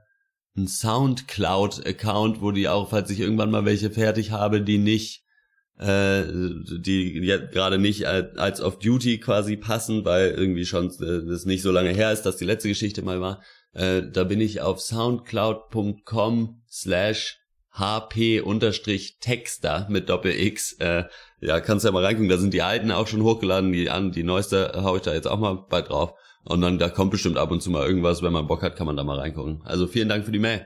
einen 0.55 0.67
Soundcloud-Account, 0.67 2.41
wo 2.41 2.51
die 2.51 2.69
auch, 2.69 2.89
falls 2.89 3.09
ich 3.09 3.19
irgendwann 3.19 3.51
mal 3.51 3.65
welche 3.65 3.89
fertig 3.89 4.31
habe, 4.31 4.61
die 4.61 4.77
nicht 4.77 5.23
äh, 5.79 6.23
die 6.25 7.19
jetzt 7.23 7.53
gerade 7.53 7.77
nicht 7.77 8.05
als 8.05 8.38
als 8.38 8.61
auf 8.61 8.79
Duty 8.79 9.19
quasi 9.19 9.55
passen, 9.55 10.03
weil 10.03 10.31
irgendwie 10.31 10.65
schon 10.65 10.88
äh, 11.01 11.25
das 11.25 11.45
nicht 11.45 11.61
so 11.61 11.71
lange 11.71 11.91
her 11.91 12.11
ist, 12.11 12.23
dass 12.23 12.38
die 12.38 12.45
letzte 12.45 12.67
Geschichte 12.67 13.01
mal 13.01 13.21
war. 13.21 13.41
Äh, 13.73 14.03
da 14.11 14.23
bin 14.25 14.41
ich 14.41 14.61
auf 14.61 14.81
soundcloud.com 14.81 16.61
slash 16.69 17.39
hp-texter 17.77 19.88
mit 19.89 20.09
Doppel-X. 20.09 20.73
Äh, 20.73 21.03
ja, 21.41 21.59
kannst 21.59 21.85
ja 21.85 21.91
mal 21.91 22.03
reingucken, 22.03 22.29
da 22.29 22.38
sind 22.38 22.53
die 22.53 22.61
alten 22.61 22.91
auch 22.91 23.07
schon 23.07 23.23
hochgeladen, 23.23 23.71
die 23.71 23.89
an, 23.89 24.11
die 24.11 24.23
neueste 24.23 24.73
hau 24.75 24.95
ich 24.95 25.03
da 25.03 25.13
jetzt 25.13 25.27
auch 25.27 25.39
mal 25.39 25.65
bald 25.69 25.89
drauf. 25.89 26.13
Und 26.43 26.61
dann, 26.61 26.79
da 26.79 26.89
kommt 26.89 27.11
bestimmt 27.11 27.38
ab 27.38 27.51
und 27.51 27.61
zu 27.61 27.69
mal 27.69 27.85
irgendwas, 27.85 28.23
wenn 28.23 28.33
man 28.33 28.47
Bock 28.47 28.63
hat, 28.63 28.75
kann 28.75 28.88
man 28.88 28.97
da 28.97 29.03
mal 29.03 29.19
reingucken. 29.19 29.61
Also 29.65 29.88
vielen 29.88 30.09
Dank 30.09 30.25
für 30.25 30.31
die 30.31 30.39
Mail. 30.39 30.65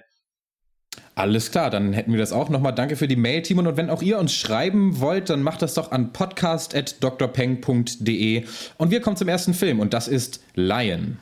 Alles 1.16 1.52
klar, 1.52 1.70
dann 1.70 1.94
hätten 1.94 2.12
wir 2.12 2.20
das 2.20 2.34
auch 2.34 2.50
nochmal. 2.50 2.74
Danke 2.74 2.96
für 2.96 3.08
die 3.08 3.16
Mail, 3.16 3.44
Timon. 3.44 3.68
Und 3.68 3.78
wenn 3.78 3.92
auch 3.92 4.02
ihr 4.02 4.18
uns 4.18 4.34
schreiben 4.34 5.00
wollt, 5.00 5.30
dann 5.30 5.44
macht 5.44 5.62
das 5.62 5.76
doch 5.76 5.92
an 5.92 6.12
podcast.drpeng.de. 6.12 8.46
Und 8.78 8.92
wir 8.92 9.02
kommen 9.02 9.18
zum 9.18 9.28
ersten 9.28 9.54
Film 9.54 9.80
und 9.80 9.94
das 9.94 10.08
ist 10.08 10.44
Lion. 10.56 11.20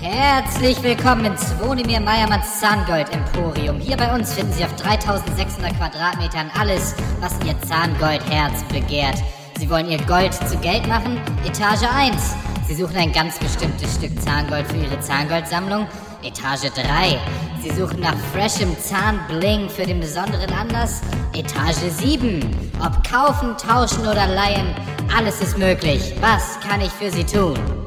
Herzlich 0.00 0.82
willkommen 0.82 1.24
in 1.24 1.36
Zvonimir 1.38 2.00
Meiermanns 2.00 2.60
Zahngold 2.60 3.08
Emporium. 3.12 3.78
Hier 3.78 3.96
bei 3.96 4.14
uns 4.14 4.34
finden 4.34 4.52
Sie 4.52 4.64
auf 4.64 4.74
3600 4.76 5.76
Quadratmetern 5.76 6.50
alles, 6.58 6.94
was 7.20 7.32
Ihr 7.46 7.58
Zahngoldherz 7.62 8.62
begehrt. 8.64 9.16
Sie 9.58 9.70
wollen 9.70 9.88
Ihr 9.88 10.02
Gold 10.04 10.34
zu 10.34 10.58
Geld 10.58 10.86
machen? 10.86 11.18
Etage 11.46 11.88
1. 11.90 12.36
Sie 12.68 12.74
suchen 12.74 12.96
ein 12.96 13.12
ganz 13.12 13.38
bestimmtes 13.38 13.94
Stück 13.94 14.20
Zahngold 14.20 14.66
für 14.66 14.76
Ihre 14.76 15.00
Zahngoldsammlung? 15.00 15.86
Etage 16.22 16.70
3. 16.74 17.18
Sie 17.62 17.70
suchen 17.70 18.00
nach 18.00 18.16
freshem 18.32 18.76
Zahnbling 18.78 19.70
für 19.70 19.86
den 19.86 20.00
besonderen 20.00 20.52
Anlass? 20.52 21.00
Etage 21.32 21.90
7. 21.98 22.72
Ob 22.84 23.08
kaufen, 23.08 23.56
tauschen 23.56 24.02
oder 24.06 24.26
leihen, 24.26 24.74
alles 25.16 25.40
ist 25.40 25.56
möglich. 25.56 26.14
Was 26.20 26.60
kann 26.60 26.80
ich 26.80 26.90
für 26.90 27.10
Sie 27.10 27.24
tun? 27.24 27.85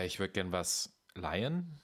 Äh, 0.00 0.06
ich 0.06 0.18
würde 0.18 0.32
gern 0.32 0.52
was 0.52 0.90
leihen. 1.14 1.80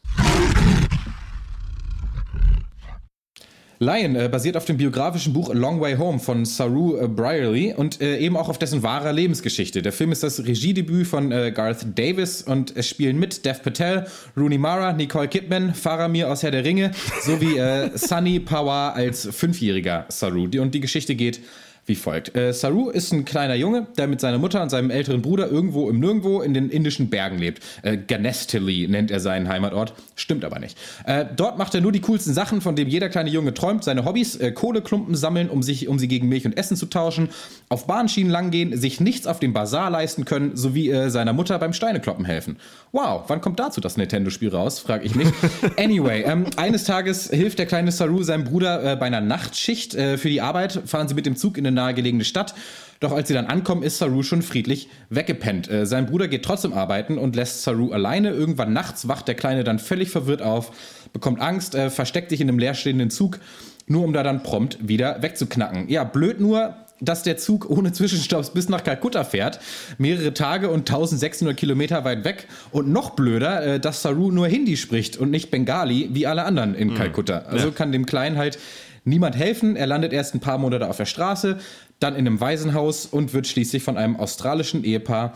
Lion 3.78 4.16
äh, 4.16 4.30
basiert 4.30 4.56
auf 4.56 4.64
dem 4.64 4.78
biografischen 4.78 5.35
Buch 5.35 5.50
A 5.50 5.52
Long 5.52 5.82
Way 5.82 5.96
Home 5.99 6.18
von 6.18 6.46
Saru 6.46 6.96
äh, 6.96 7.08
Brierley 7.08 7.75
und 7.75 8.00
äh, 8.00 8.16
eben 8.16 8.35
auch 8.38 8.49
auf 8.49 8.56
dessen 8.56 8.82
wahrer 8.82 9.12
Lebensgeschichte. 9.12 9.82
Der 9.82 9.92
Film 9.92 10.12
ist 10.12 10.23
das 10.23 10.46
Regiedebüt 10.46 11.06
von 11.06 11.30
äh, 11.30 11.52
Garth 11.52 11.87
Davis 11.94 12.42
und 12.42 12.75
es 12.75 12.88
spielen 12.88 13.18
mit 13.18 13.44
Dev 13.44 13.61
Patel, 13.62 14.06
Rooney 14.35 14.56
Mara, 14.56 14.94
Nicole 14.94 15.28
Kidman, 15.28 15.75
Faramir 15.75 16.30
aus 16.32 16.42
Herr 16.42 16.52
der 16.52 16.64
Ringe 16.64 16.92
sowie 17.20 17.58
äh, 17.58 17.90
Sunny 17.99 18.40
Pawar 18.40 18.94
als 18.94 19.28
fünfjähriger 19.30 20.06
Saru. 20.08 20.44
Und 20.44 20.75
die 20.75 20.80
Geschichte 20.80 21.14
geht 21.14 21.40
wie 21.87 21.95
folgt. 21.95 22.35
Äh, 22.37 22.52
Saru 22.52 22.90
ist 22.90 23.12
ein 23.12 23.25
kleiner 23.25 23.55
Junge, 23.55 23.87
der 23.97 24.09
mit 24.09 24.21
seiner 24.21 24.38
Mutter 24.38 24.62
und 24.62 24.71
seinem 24.71 24.90
älteren 24.90 25.23
Bruder 25.23 25.49
irgendwo 25.49 25.88
im 25.88 26.00
Nirgendwo 26.00 26.40
in 26.43 26.52
den 26.52 26.69
indischen 26.69 27.09
Bergen 27.09 27.38
lebt. 27.38 27.62
Äh, 27.83 27.97
Ganestili 27.97 28.88
nennt 28.88 29.11
er 29.11 29.21
seinen 29.21 29.49
Heimatort. 29.49 29.95
Stimmt 30.16 30.45
aber 30.45 30.59
nicht. 30.59 30.76
Äh, 31.05 31.25
dort 31.37 31.59
macht 31.59 31.75
er 31.75 31.81
nur 31.81 31.93
die 31.93 32.00
coolsten 32.00 32.35
Sachen, 32.35 32.61
von 32.61 32.75
denen 32.75 32.90
jeder 32.90 33.09
kleine 33.09 33.31
Junge 33.31 33.55
träumt. 33.55 33.85
Seine 33.85 34.05
Hobbys, 34.05 34.37
äh, 34.37 34.50
Kohleklumpen 34.50 35.14
sammeln, 35.14 35.49
um, 35.49 35.62
sich, 35.62 35.87
um 35.88 35.99
sie 35.99 36.09
gegen 36.09 36.28
Milch 36.28 36.45
und 36.45 36.57
Essen 36.57 36.76
zu 36.76 36.87
tauschen, 36.87 37.28
auf 37.69 37.87
Bahnschienen 37.87 38.33
langgehen, 38.33 38.76
sich 38.76 39.00
nichts 39.00 39.26
auf 39.26 39.38
dem 39.38 39.52
Bazar 39.52 39.90
leisten 39.90 40.25
können, 40.25 40.57
sowie 40.57 40.90
äh, 40.90 41.09
seiner 41.11 41.33
Mutter 41.33 41.59
beim 41.59 41.73
Steinekloppen 41.73 42.25
helfen. 42.25 42.57
Wow, 42.93 43.25
wann 43.28 43.40
kommt 43.40 43.61
dazu 43.61 43.81
das 43.81 43.97
Nintendo-Spiel 43.97 44.49
raus, 44.49 44.81
frage 44.81 45.05
ich 45.05 45.14
mich. 45.14 45.28
Anyway, 45.78 46.23
ähm, 46.23 46.47
eines 46.57 46.85
Tages 46.85 47.28
hilft 47.28 47.59
der 47.59 47.66
kleine 47.66 47.93
Saru 47.93 48.23
seinem 48.23 48.45
Bruder 48.45 48.93
äh, 48.93 48.97
bei 48.97 49.07
einer 49.07 49.21
Nachtschicht 49.21 49.95
äh, 49.95 50.16
für 50.16 50.28
die 50.28 50.40
Arbeit. 50.40 50.81
Fahren 50.87 51.07
sie 51.07 51.14
mit 51.14 51.26
dem 51.26 51.37
Zug 51.37 51.59
in 51.59 51.66
eine 51.66 51.75
nahegelegene 51.76 52.25
Stadt. 52.25 52.54
Doch 53.00 53.12
als 53.12 53.28
sie 53.28 53.35
dann 53.35 53.47
ankommen, 53.47 53.83
ist 53.83 53.99
Saru 53.99 54.23
schon 54.23 54.42
friedlich 54.42 54.88
weggepennt. 55.11 55.71
Äh, 55.71 55.87
sein 55.87 56.06
Bruder 56.06 56.28
geht 56.28 56.45
trotzdem 56.45 56.73
arbeiten 56.73 57.18
und 57.18 57.37
lässt 57.37 57.62
Saru 57.62 57.92
alleine. 57.92 58.30
Irgendwann 58.30 58.73
nachts 58.73 59.06
wacht 59.09 59.28
der 59.28 59.35
Kleine 59.35 59.64
dann 59.64 59.78
völlig 59.78 60.11
verwirrt 60.11 60.42
auf, 60.42 60.73
bekommt 61.12 61.40
Angst, 61.40 61.75
äh, 61.75 61.90
versteckt 61.90 62.30
sich 62.30 62.40
in 62.40 62.49
einem 62.49 62.59
leerstehenden 62.59 63.11
Zug, 63.11 63.38
nur 63.87 64.04
um 64.04 64.12
da 64.12 64.23
dann 64.23 64.42
prompt 64.42 64.78
wieder 64.80 65.23
wegzuknacken. 65.23 65.88
Ja, 65.88 66.04
blöd 66.04 66.40
nur, 66.40 66.75
dass 67.00 67.23
der 67.23 67.37
Zug 67.37 67.68
ohne 67.68 67.92
Zwischenstopps 67.92 68.50
bis 68.50 68.68
nach 68.68 68.83
Kalkutta 68.83 69.25
fährt, 69.25 69.61
mehrere 69.99 70.33
Tage 70.33 70.71
und 70.71 70.80
1600 70.80 71.56
Kilometer 71.56 72.04
weit 72.04 72.25
weg. 72.25 72.49
Und 72.71 72.88
noch 72.88 73.11
blöder, 73.11 73.75
äh, 73.75 73.80
dass 73.80 74.02
Saru 74.02 74.30
nur 74.30 74.47
Hindi 74.47 74.76
spricht 74.76 75.16
und 75.16 75.30
nicht 75.30 75.50
Bengali 75.50 76.09
wie 76.12 76.26
alle 76.26 76.45
anderen 76.45 76.75
in 76.75 76.95
Kalkutta. 76.95 77.40
Also 77.40 77.71
kann 77.73 77.92
dem 77.92 78.06
Kleinen 78.06 78.38
halt 78.38 78.59
niemand 79.06 79.36
helfen. 79.36 79.76
Er 79.76 79.86
landet 79.86 80.12
erst 80.12 80.34
ein 80.34 80.40
paar 80.40 80.58
Monate 80.58 80.88
auf 80.88 80.96
der 80.96 81.06
Straße, 81.06 81.58
dann 82.00 82.14
in 82.14 82.26
einem 82.26 82.40
Waisenhaus 82.40 83.06
und 83.06 83.32
wird 83.32 83.46
schließlich 83.46 83.82
von 83.82 83.96
einem 83.96 84.16
australischen 84.16 84.84
Ehepaar 84.84 85.32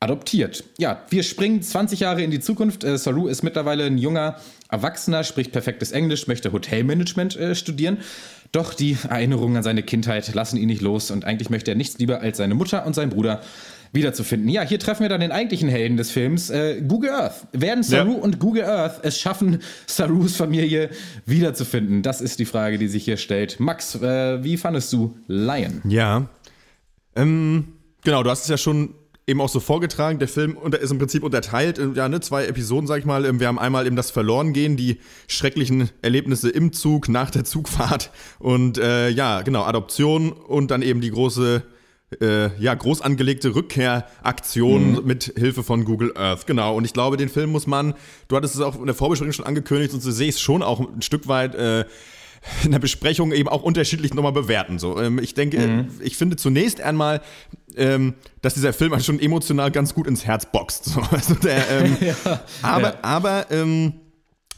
adoptiert. 0.00 0.64
Ja, 0.78 1.02
wir 1.10 1.24
springen 1.24 1.60
20 1.60 2.00
Jahre 2.00 2.22
in 2.22 2.30
die 2.30 2.40
Zukunft. 2.40 2.84
Äh, 2.84 2.96
Saru 2.98 3.26
ist 3.26 3.42
mittlerweile 3.42 3.84
ein 3.84 3.98
junger 3.98 4.36
Erwachsener, 4.70 5.24
spricht 5.24 5.52
perfektes 5.52 5.90
Englisch, 5.90 6.28
möchte 6.28 6.52
Hotelmanagement 6.52 7.36
äh, 7.36 7.54
studieren. 7.54 7.98
Doch 8.52 8.74
die 8.74 8.96
Erinnerungen 9.08 9.56
an 9.56 9.62
seine 9.62 9.82
Kindheit 9.82 10.32
lassen 10.34 10.56
ihn 10.56 10.68
nicht 10.68 10.80
los 10.80 11.10
und 11.10 11.24
eigentlich 11.24 11.50
möchte 11.50 11.72
er 11.72 11.74
nichts 11.74 11.98
lieber 11.98 12.20
als 12.20 12.38
seine 12.38 12.54
Mutter 12.54 12.86
und 12.86 12.94
seinen 12.94 13.10
Bruder 13.10 13.42
wiederzufinden. 13.92 14.48
Ja, 14.48 14.62
hier 14.62 14.78
treffen 14.78 15.02
wir 15.02 15.08
dann 15.08 15.20
den 15.20 15.32
eigentlichen 15.32 15.68
Helden 15.68 15.96
des 15.96 16.10
Films, 16.10 16.50
äh, 16.50 16.82
Google 16.86 17.10
Earth. 17.10 17.46
Werden 17.52 17.82
Saru 17.82 18.12
Ja. 18.12 18.18
und 18.22 18.38
Google 18.38 18.64
Earth 18.64 19.00
es 19.02 19.18
schaffen, 19.18 19.58
Sarus 19.86 20.36
Familie 20.36 20.90
wiederzufinden? 21.26 22.02
Das 22.02 22.20
ist 22.20 22.38
die 22.38 22.44
Frage, 22.44 22.78
die 22.78 22.88
sich 22.88 23.04
hier 23.04 23.16
stellt. 23.16 23.60
Max, 23.60 23.94
äh, 23.96 24.42
wie 24.44 24.56
fandest 24.56 24.92
du 24.92 25.16
Lion? 25.26 25.82
Ja. 25.88 26.28
Ähm, 27.16 27.68
genau, 28.04 28.22
du 28.22 28.30
hast 28.30 28.42
es 28.42 28.48
ja 28.48 28.56
schon 28.58 28.94
eben 29.26 29.40
auch 29.42 29.48
so 29.48 29.60
vorgetragen. 29.60 30.18
Der 30.18 30.28
Film 30.28 30.56
ist 30.80 30.90
im 30.90 30.98
Prinzip 30.98 31.22
unterteilt 31.22 31.78
in 31.78 31.94
ja, 31.94 32.08
ne, 32.08 32.20
zwei 32.20 32.46
Episoden, 32.46 32.86
sag 32.86 32.98
ich 33.00 33.04
mal. 33.04 33.24
Ähm, 33.26 33.40
Wir 33.40 33.48
haben 33.48 33.58
einmal 33.58 33.86
eben 33.86 33.94
das 33.96 34.10
Verlorengehen, 34.10 34.76
die 34.76 34.98
schrecklichen 35.26 35.90
Erlebnisse 36.00 36.48
im 36.48 36.72
Zug, 36.72 37.08
nach 37.08 37.30
der 37.30 37.44
Zugfahrt 37.44 38.10
und 38.38 38.78
äh, 38.78 39.10
ja, 39.10 39.42
genau, 39.42 39.64
Adoption 39.64 40.32
und 40.32 40.70
dann 40.70 40.80
eben 40.82 41.00
die 41.02 41.10
große 41.10 41.62
äh, 42.20 42.56
ja, 42.58 42.74
groß 42.74 43.02
angelegte 43.02 43.54
Rückkehraktion 43.54 45.04
mit 45.04 45.34
Hilfe 45.36 45.62
von 45.62 45.84
Google 45.84 46.12
Earth. 46.16 46.46
Genau. 46.46 46.76
Und 46.76 46.84
ich 46.84 46.92
glaube, 46.92 47.16
den 47.16 47.28
Film 47.28 47.50
muss 47.50 47.66
man, 47.66 47.94
du 48.28 48.36
hattest 48.36 48.54
es 48.54 48.60
auch 48.60 48.78
in 48.78 48.86
der 48.86 48.94
Vorbesprechung 48.94 49.32
schon 49.32 49.46
angekündigt 49.46 49.92
und 49.92 50.06
ich 50.06 50.28
es 50.28 50.40
schon 50.40 50.62
auch 50.62 50.80
ein 50.80 51.02
Stück 51.02 51.28
weit 51.28 51.54
äh, 51.54 51.84
in 52.64 52.70
der 52.72 52.78
Besprechung 52.78 53.32
eben 53.32 53.48
auch 53.48 53.62
unterschiedlich 53.62 54.14
nochmal 54.14 54.32
bewerten. 54.32 54.78
So, 54.78 55.00
ähm, 55.00 55.18
ich 55.18 55.34
denke, 55.34 55.86
ich 56.00 56.16
finde 56.16 56.36
zunächst 56.36 56.80
einmal, 56.80 57.20
ähm, 57.76 58.14
dass 58.42 58.54
dieser 58.54 58.72
Film 58.72 58.92
halt 58.92 59.04
schon 59.04 59.20
emotional 59.20 59.70
ganz 59.70 59.94
gut 59.94 60.06
ins 60.06 60.24
Herz 60.24 60.46
boxt. 60.46 60.86
So. 60.86 61.02
Also 61.10 61.34
der, 61.34 61.68
ähm, 61.70 61.96
aber, 62.62 63.04
aber 63.04 63.50
ähm, 63.50 63.94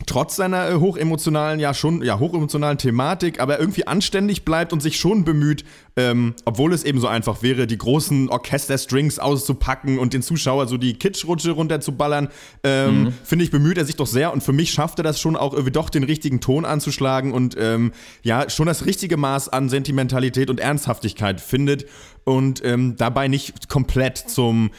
trotz 0.06 0.36
seiner 0.36 0.68
äh, 0.68 0.74
hochemotionalen, 0.74 1.60
ja 1.60 1.74
schon, 1.74 2.02
ja, 2.02 2.18
hochemotionalen 2.18 2.78
Thematik, 2.78 3.40
aber 3.40 3.60
irgendwie 3.60 3.86
anständig 3.86 4.44
bleibt 4.44 4.72
und 4.72 4.80
sich 4.80 4.98
schon 4.98 5.24
bemüht, 5.24 5.64
ähm, 5.96 6.34
obwohl 6.44 6.72
es 6.72 6.84
eben 6.84 7.00
so 7.00 7.06
einfach 7.06 7.42
wäre, 7.42 7.66
die 7.66 7.78
großen 7.78 8.28
Orchesterstrings 8.28 9.18
auszupacken 9.18 9.98
und 9.98 10.12
den 10.12 10.22
Zuschauer 10.22 10.68
so 10.68 10.76
die 10.76 10.94
Kitschrutsche 10.94 11.52
runterzuballern, 11.52 12.28
ähm, 12.64 13.12
finde 13.24 13.44
ich, 13.44 13.50
bemüht 13.50 13.78
er 13.78 13.84
sich 13.84 13.96
doch 13.96 14.06
sehr 14.06 14.32
und 14.32 14.42
für 14.42 14.52
mich 14.52 14.70
schafft 14.70 14.98
er 14.98 15.02
das 15.02 15.20
schon 15.20 15.36
auch 15.36 15.52
irgendwie 15.52 15.72
doch 15.72 15.90
den 15.90 16.04
richtigen 16.04 16.40
Ton 16.40 16.64
anzuschlagen 16.64 17.32
und 17.32 17.56
ähm, 17.58 17.92
ja, 18.22 18.48
schon 18.48 18.66
das 18.66 18.86
richtige 18.86 19.16
Maß 19.16 19.48
an 19.48 19.68
Sentimentalität 19.68 20.50
und 20.50 20.60
Ernsthaftigkeit 20.60 21.40
findet 21.40 21.86
und 22.24 22.64
ähm, 22.64 22.96
dabei 22.96 23.28
nicht 23.28 23.68
komplett 23.68 24.18
zum 24.18 24.70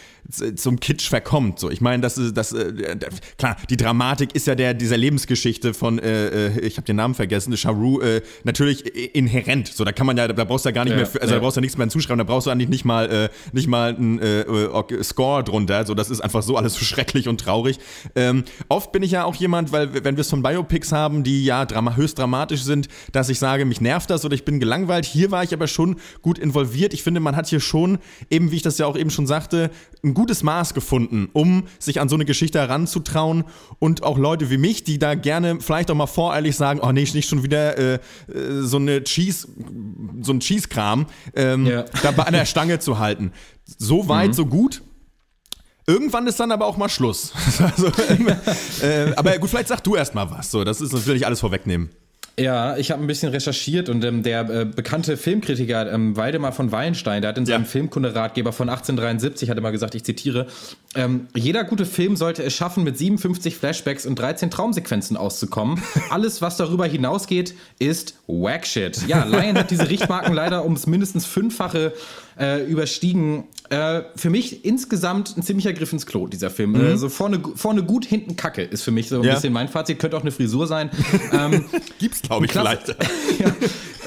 zum 0.56 0.80
Kitsch 0.80 1.10
verkommt. 1.10 1.60
So, 1.60 1.70
ich 1.70 1.82
meine, 1.82 2.02
das 2.02 2.18
ist 2.18 2.36
das 2.38 2.54
äh, 2.54 2.98
klar. 3.38 3.58
Die 3.70 3.78
Dramatik 3.78 4.34
ist 4.36 4.48
ja 4.48 4.56
der 4.56 4.74
dieser 4.74 4.98
Lebensgeschichte 5.12 5.74
von 5.74 6.00
äh, 6.00 6.48
äh, 6.48 6.60
ich 6.62 6.78
habe 6.78 6.86
den 6.86 6.96
Namen 6.96 7.16
vergessen, 7.16 7.56
Charu 7.58 8.00
äh, 8.00 8.22
natürlich 8.46 9.14
inhärent. 9.14 9.68
So, 9.68 9.84
da 9.84 9.92
kann 9.92 10.08
man 10.08 10.16
ja, 10.16 10.30
da 10.30 10.46
brauchst 10.46 10.64
du 10.64 10.70
ja 10.70 10.74
gar 10.74 10.86
nicht 10.86 10.94
Ja, 10.94 11.00
mehr, 11.00 11.10
also 11.22 11.34
ja. 11.34 11.34
da 11.34 11.40
brauchst 11.40 11.58
du 11.58 11.60
ja 11.60 11.62
nichts 11.64 11.78
mehr 11.78 11.90
zuschreiben. 11.90 12.18
Da 12.18 12.24
brauchst 12.24 12.48
du 12.48 12.52
eigentlich 12.52 12.70
nicht 12.70 12.86
mal 12.86 13.10
äh, 13.10 13.30
nicht 13.52 13.68
mal 13.68 13.94
einen 13.94 14.20
äh, 14.20 14.42
äh, 14.42 15.04
Score 15.04 15.44
drunter. 15.44 15.86
So, 15.86 15.96
das 15.96 16.10
ist 16.10 16.22
einfach 16.22 16.44
so 16.44 16.56
alles 16.56 16.76
so 16.76 16.86
schrecklich 16.86 17.28
und 17.28 17.42
traurig. 17.42 17.78
Ähm, 18.16 18.46
oft 18.70 18.94
bin 18.94 19.04
ich 19.04 19.12
ja 19.12 19.26
auch 19.26 19.36
jemand, 19.36 19.74
weil 19.74 19.94
wenn 20.06 20.16
wir 20.16 20.22
es 20.22 20.30
von 20.30 20.42
Biopics 20.42 20.94
haben, 20.94 21.24
die 21.24 21.44
ja 21.44 21.66
drama 21.66 21.98
höchst 21.98 22.18
dramatisch 22.18 22.62
sind, 22.64 22.88
dass 23.12 23.28
ich 23.28 23.38
sage, 23.38 23.66
mich 23.66 23.82
nervt 23.82 24.10
das 24.10 24.24
oder 24.24 24.34
ich 24.34 24.46
bin 24.46 24.62
gelangweilt. 24.62 25.04
Hier 25.04 25.30
war 25.32 25.44
ich 25.44 25.54
aber 25.54 25.68
schon 25.68 25.98
gut 26.22 26.40
involviert. 26.40 26.94
Ich 26.94 27.04
finde, 27.04 27.20
man 27.20 27.36
hat 27.36 27.48
hier 27.48 27.60
schon, 27.60 27.98
eben 28.30 28.52
wie 28.52 28.56
ich 28.56 28.62
das 28.62 28.78
ja 28.78 28.86
auch 28.86 28.96
eben 28.98 29.10
schon 29.10 29.28
sagte, 29.28 29.72
ein 30.04 30.14
gutes 30.14 30.42
Maß 30.42 30.74
gefunden, 30.74 31.28
um 31.34 31.64
sich 31.80 32.00
an 32.00 32.08
so 32.08 32.16
eine 32.16 32.24
Geschichte 32.26 32.60
heranzutrauen 32.60 33.44
und 33.80 34.04
auch 34.04 34.18
Leute 34.18 34.50
wie 34.50 34.58
mich, 34.58 34.84
die 34.84 35.00
da 35.02 35.16
gerne 35.16 35.60
vielleicht 35.60 35.90
auch 35.92 35.96
mal 35.96 36.08
voreilig 36.08 36.56
sagen, 36.56 36.80
oh 36.82 36.92
nee, 36.92 37.08
nicht 37.14 37.28
schon 37.28 37.44
wieder 37.44 37.78
äh, 37.78 37.94
äh, 37.96 38.00
so 38.62 38.78
eine 38.78 39.04
Cheese, 39.04 39.48
so 40.22 40.32
ein 40.34 40.40
Cheese-Kram, 40.40 41.06
ähm, 41.36 41.66
Ja. 41.66 41.86
da 42.04 42.12
bei 42.12 42.26
einer 42.26 42.46
Stange 42.46 42.80
zu 42.80 43.00
halten. 43.00 43.32
So 43.78 44.08
weit, 44.08 44.36
so 44.36 44.46
gut. 44.46 44.82
Irgendwann 45.88 46.28
ist 46.28 46.40
dann 46.40 46.52
aber 46.52 46.66
auch 46.68 46.78
mal 46.78 46.90
Schluss. 46.90 47.34
also, 47.60 47.88
äh, 48.86 49.14
aber 49.16 49.38
gut, 49.40 49.50
vielleicht 49.50 49.68
sag 49.68 49.84
du 49.84 49.96
erst 49.96 50.14
mal 50.16 50.30
was. 50.30 50.52
So, 50.52 50.64
das 50.64 50.80
ist, 50.80 50.94
das 50.94 51.06
will 51.08 51.16
ich 51.16 51.26
alles 51.26 51.40
vorwegnehmen. 51.40 51.90
Ja, 52.40 52.78
ich 52.78 52.92
habe 52.92 53.04
ein 53.04 53.08
bisschen 53.08 53.30
recherchiert 53.30 53.90
und 53.90 54.04
ähm, 54.06 54.24
der 54.24 54.50
äh, 54.50 54.66
bekannte 54.66 55.18
Filmkritiker 55.18 55.92
ähm, 55.92 56.16
Waldemar 56.16 56.54
von 56.54 56.72
Wallenstein, 56.72 57.22
der 57.22 57.30
hat 57.30 57.38
in 57.38 57.46
seinem 57.46 57.64
Ja. 57.64 57.68
Filmkunderatgeber 57.68 58.54
von 58.54 58.70
1873 58.70 59.50
hat 59.50 59.58
immer 59.58 59.72
gesagt, 59.72 59.96
ich 59.96 60.06
zitiere, 60.06 60.48
ähm, 60.94 61.28
jeder 61.34 61.64
gute 61.64 61.86
Film 61.86 62.18
sollte 62.18 62.44
es 62.44 62.54
schaffen, 62.54 62.84
mit 62.84 62.98
57 62.98 63.56
Flashbacks 63.56 64.06
und 64.06 64.16
13 64.20 64.52
Traumsequenzen 64.52 65.16
auszukommen. 65.16 65.82
Alles, 66.10 66.42
was 66.42 66.58
darüber 66.58 66.86
hinausgeht, 66.86 67.54
ist 67.80 68.16
Wackshit. 68.28 69.08
Ja, 69.08 69.24
Lion 69.24 69.58
hat 69.58 69.72
diese 69.72 69.90
Richtmarken 69.90 70.34
leider 70.34 70.64
ums 70.66 70.88
mindestens 70.88 71.26
fünffache 71.26 71.94
äh, 72.38 72.66
überstiegen. 72.66 73.46
Äh, 73.70 74.02
für 74.18 74.30
mich 74.30 74.66
insgesamt 74.66 75.38
ein 75.38 75.44
ziemlicher 75.44 75.72
Griff 75.72 75.94
ins 75.94 76.06
Klo, 76.06 76.28
dieser 76.28 76.50
Film. 76.50 76.76
Äh, 76.76 76.98
so 76.98 77.08
vorne, 77.08 77.42
vorne 77.56 77.84
gut, 77.84 78.04
hinten 78.06 78.36
Kacke 78.36 78.64
ist 78.64 78.84
für 78.84 78.92
mich 78.92 79.08
so 79.08 79.18
ein 79.18 79.24
Ja. 79.24 79.36
bisschen 79.36 79.54
mein 79.54 79.70
Fazit. 79.70 79.98
Könnte 79.98 80.18
auch 80.18 80.22
eine 80.22 80.32
Frisur 80.32 80.68
sein. 80.68 80.90
ähm, 81.32 81.66
Gibt's, 82.00 82.22
glaube 82.22 82.48
ich, 82.48 82.52
vielleicht. 82.52 82.90
ja, 82.90 83.56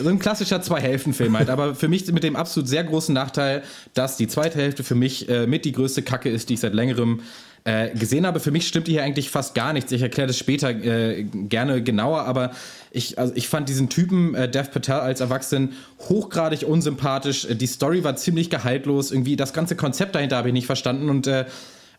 so 0.02 0.08
ein 0.10 0.18
klassischer 0.18 0.60
Zwei-Hälften-Film 0.60 1.38
halt. 1.38 1.48
Aber 1.48 1.74
für 1.74 1.88
mich 1.88 2.10
mit 2.12 2.24
dem 2.24 2.36
absolut 2.36 2.68
sehr 2.68 2.84
großen 2.84 3.14
Nachteil, 3.14 3.62
dass 3.94 4.16
die 4.18 4.26
zweite 4.28 4.58
Hälfte 4.58 4.84
für 4.84 4.96
mich 4.96 5.28
äh, 5.30 5.46
mit 5.46 5.64
die 5.64 5.72
größte 5.72 6.02
Kacke 6.02 6.28
ist, 6.28 6.48
die 6.50 6.54
ich 6.54 6.60
seit 6.60 6.73
längerem 6.74 7.20
äh, 7.64 7.90
gesehen 7.96 8.26
habe. 8.26 8.40
Für 8.40 8.50
mich 8.50 8.68
stimmt 8.68 8.88
hier 8.88 9.02
eigentlich 9.02 9.30
fast 9.30 9.54
gar 9.54 9.72
nichts. 9.72 9.90
Ich 9.90 10.02
erkläre 10.02 10.26
das 10.26 10.38
später 10.38 10.70
äh, 10.70 11.22
gerne 11.24 11.82
genauer, 11.82 12.24
aber 12.24 12.50
ich, 12.90 13.18
also 13.18 13.32
ich 13.34 13.48
fand 13.48 13.68
diesen 13.68 13.88
Typen, 13.88 14.34
äh, 14.34 14.50
Dev 14.50 14.70
Patel 14.70 15.00
als 15.00 15.20
Erwachsenen, 15.20 15.72
hochgradig 16.00 16.64
unsympathisch. 16.64 17.46
Äh, 17.46 17.54
Die 17.56 17.66
Story 17.66 18.04
war 18.04 18.16
ziemlich 18.16 18.50
gehaltlos. 18.50 19.10
Irgendwie 19.10 19.36
das 19.36 19.52
ganze 19.52 19.76
Konzept 19.76 20.14
dahinter 20.14 20.36
habe 20.36 20.48
ich 20.48 20.54
nicht 20.54 20.66
verstanden 20.66 21.08
und 21.08 21.26
äh, 21.26 21.46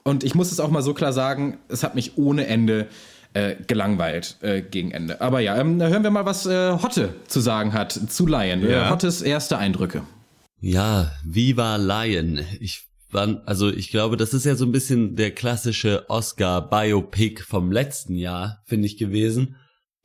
und 0.07 0.23
ich 0.23 0.35
muss 0.35 0.51
es 0.51 0.59
auch 0.59 0.69
mal 0.69 0.83
so 0.83 0.93
klar 0.93 1.13
sagen, 1.13 1.57
es 1.67 1.81
hat 1.81 1.95
mich 1.95 2.15
ohne 2.15 2.45
Ende 2.45 2.85
äh, 3.33 3.55
gelangweilt 3.65 4.37
äh, 4.41 4.61
gegen 4.61 4.91
Ende. 4.91 5.19
Aber 5.19 5.39
ja, 5.39 5.57
ähm, 5.57 5.81
hören 5.81 6.03
wir 6.03 6.11
mal, 6.11 6.27
was 6.27 6.45
äh, 6.45 6.73
Hotte 6.73 7.15
zu 7.27 7.39
sagen 7.39 7.73
hat 7.73 7.91
zu 7.91 8.27
Lion. 8.27 8.61
Ja. 8.69 8.91
Hottes 8.91 9.23
erste 9.23 9.57
Eindrücke. 9.57 10.03
Ja, 10.61 11.11
Viva 11.23 11.77
Lion. 11.77 12.39
Ich 12.59 12.85
war, 13.15 13.41
also 13.47 13.69
ich 13.69 13.89
glaube, 13.89 14.17
das 14.17 14.33
ist 14.33 14.45
ja 14.45 14.55
so 14.55 14.65
ein 14.65 14.71
bisschen 14.71 15.15
der 15.15 15.31
klassische 15.31 16.07
Oscar-Biopic 16.09 17.41
vom 17.41 17.71
letzten 17.71 18.15
Jahr, 18.15 18.61
finde 18.65 18.85
ich 18.85 18.97
gewesen. 18.97 19.55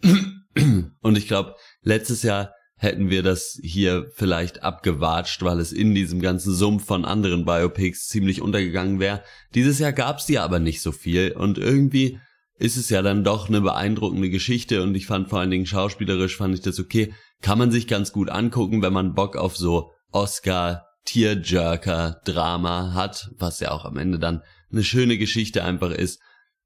Und 1.03 1.19
ich 1.19 1.29
glaube, 1.29 1.57
letztes 1.83 2.23
Jahr 2.23 2.55
hätten 2.77 3.11
wir 3.11 3.23
das 3.23 3.61
hier 3.63 4.11
vielleicht 4.15 4.63
abgewatscht, 4.63 5.43
weil 5.43 5.61
es 5.61 5.71
in 5.71 5.95
diesem 5.95 6.21
ganzen 6.21 6.55
Sumpf 6.55 6.87
von 6.87 7.05
anderen 7.05 7.45
Biopics 7.45 8.09
ziemlich 8.09 8.41
untergegangen 8.41 9.01
wäre. 9.01 9.23
Dieses 9.55 9.79
Jahr 9.79 9.93
gab's 9.93 10.25
die 10.25 10.39
aber 10.39 10.59
nicht 10.59 10.81
so 10.81 10.91
viel 10.91 11.33
und 11.33 11.59
irgendwie 11.59 12.19
ist 12.59 12.79
es 12.79 12.89
ja 12.89 13.03
dann 13.03 13.23
doch 13.23 13.49
eine 13.49 13.61
beeindruckende 13.61 14.31
Geschichte 14.31 14.83
und 14.83 14.95
ich 14.95 15.07
fand 15.07 15.29
vor 15.29 15.41
allen 15.41 15.51
Dingen 15.51 15.67
schauspielerisch 15.67 16.37
fand 16.37 16.55
ich 16.55 16.61
das 16.63 16.81
okay. 16.81 17.13
Kann 17.43 17.59
man 17.59 17.71
sich 17.71 17.87
ganz 17.87 18.13
gut 18.13 18.31
angucken, 18.31 18.83
wenn 18.83 18.93
man 18.93 19.15
Bock 19.15 19.37
auf 19.37 19.57
so 19.57 19.93
Oscar 20.11 20.87
Tearjerker 21.11 22.21
Drama 22.25 22.95
hat, 22.95 23.33
was 23.37 23.59
ja 23.59 23.73
auch 23.73 23.85
am 23.85 23.97
Ende 23.97 24.21
dann 24.21 24.43
eine 24.71 24.85
schöne 24.85 25.19
Geschichte 25.19 25.65
einfach 25.65 25.91
ist. 25.91 26.21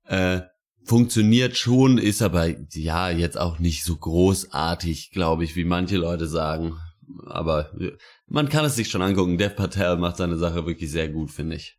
Äh, 0.06 0.42
funktioniert 0.84 1.56
schon, 1.56 1.96
ist 1.96 2.20
aber 2.20 2.48
ja 2.74 3.08
jetzt 3.08 3.38
auch 3.38 3.58
nicht 3.58 3.84
so 3.84 3.96
großartig, 3.96 5.12
glaube 5.12 5.44
ich, 5.44 5.56
wie 5.56 5.64
manche 5.64 5.96
Leute 5.96 6.26
sagen. 6.26 6.76
Aber 7.24 7.72
äh, 7.80 7.92
man 8.26 8.50
kann 8.50 8.66
es 8.66 8.76
sich 8.76 8.90
schon 8.90 9.00
angucken. 9.00 9.38
Dev 9.38 9.54
Patel 9.56 9.96
macht 9.96 10.18
seine 10.18 10.36
Sache 10.36 10.66
wirklich 10.66 10.90
sehr 10.90 11.08
gut, 11.08 11.30
finde 11.30 11.56
ich. 11.56 11.78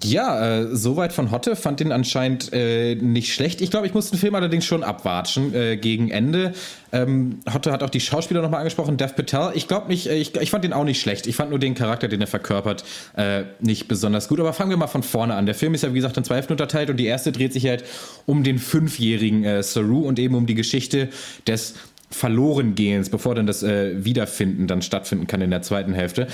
Ja, 0.00 0.60
äh, 0.60 0.74
soweit 0.74 1.12
von 1.12 1.30
Hotte. 1.30 1.54
Fand 1.54 1.80
den 1.80 1.92
anscheinend 1.92 2.50
äh, 2.54 2.94
nicht 2.94 3.34
schlecht. 3.34 3.60
Ich 3.60 3.70
glaube, 3.70 3.86
ich 3.86 3.92
musste 3.92 4.12
den 4.12 4.20
Film 4.20 4.34
allerdings 4.34 4.64
schon 4.64 4.82
abwatschen 4.82 5.54
äh, 5.54 5.76
gegen 5.76 6.10
Ende. 6.10 6.54
Ähm, 6.92 7.40
Hotte 7.52 7.72
hat 7.72 7.82
auch 7.82 7.90
die 7.90 8.00
Schauspieler 8.00 8.40
nochmal 8.40 8.60
angesprochen, 8.60 8.96
Dev 8.96 9.12
Patel. 9.14 9.50
Ich 9.54 9.68
glaube 9.68 9.88
nicht, 9.88 10.06
äh, 10.06 10.16
ich, 10.16 10.34
ich 10.34 10.50
fand 10.50 10.64
den 10.64 10.72
auch 10.72 10.84
nicht 10.84 10.98
schlecht. 10.98 11.26
Ich 11.26 11.36
fand 11.36 11.50
nur 11.50 11.58
den 11.58 11.74
Charakter, 11.74 12.08
den 12.08 12.22
er 12.22 12.26
verkörpert, 12.26 12.84
äh, 13.16 13.42
nicht 13.60 13.86
besonders 13.86 14.28
gut. 14.28 14.40
Aber 14.40 14.54
fangen 14.54 14.70
wir 14.70 14.78
mal 14.78 14.86
von 14.86 15.02
vorne 15.02 15.34
an. 15.34 15.44
Der 15.44 15.54
Film 15.54 15.74
ist 15.74 15.82
ja, 15.82 15.90
wie 15.90 15.96
gesagt, 15.96 16.16
in 16.16 16.24
zwei 16.24 16.36
Hälften 16.36 16.54
unterteilt 16.54 16.88
und 16.88 16.96
die 16.96 17.06
erste 17.06 17.30
dreht 17.30 17.52
sich 17.52 17.66
halt 17.66 17.84
um 18.24 18.44
den 18.44 18.58
fünfjährigen 18.58 19.44
äh, 19.44 19.62
Saru 19.62 20.06
und 20.06 20.18
eben 20.18 20.34
um 20.34 20.46
die 20.46 20.54
Geschichte 20.54 21.10
des 21.46 21.74
Verlorengehens, 22.10 23.10
bevor 23.10 23.34
dann 23.34 23.46
das 23.46 23.62
äh, 23.62 24.04
Wiederfinden 24.04 24.66
dann 24.66 24.80
stattfinden 24.80 25.26
kann 25.26 25.42
in 25.42 25.50
der 25.50 25.62
zweiten 25.62 25.92
Hälfte. 25.92 26.28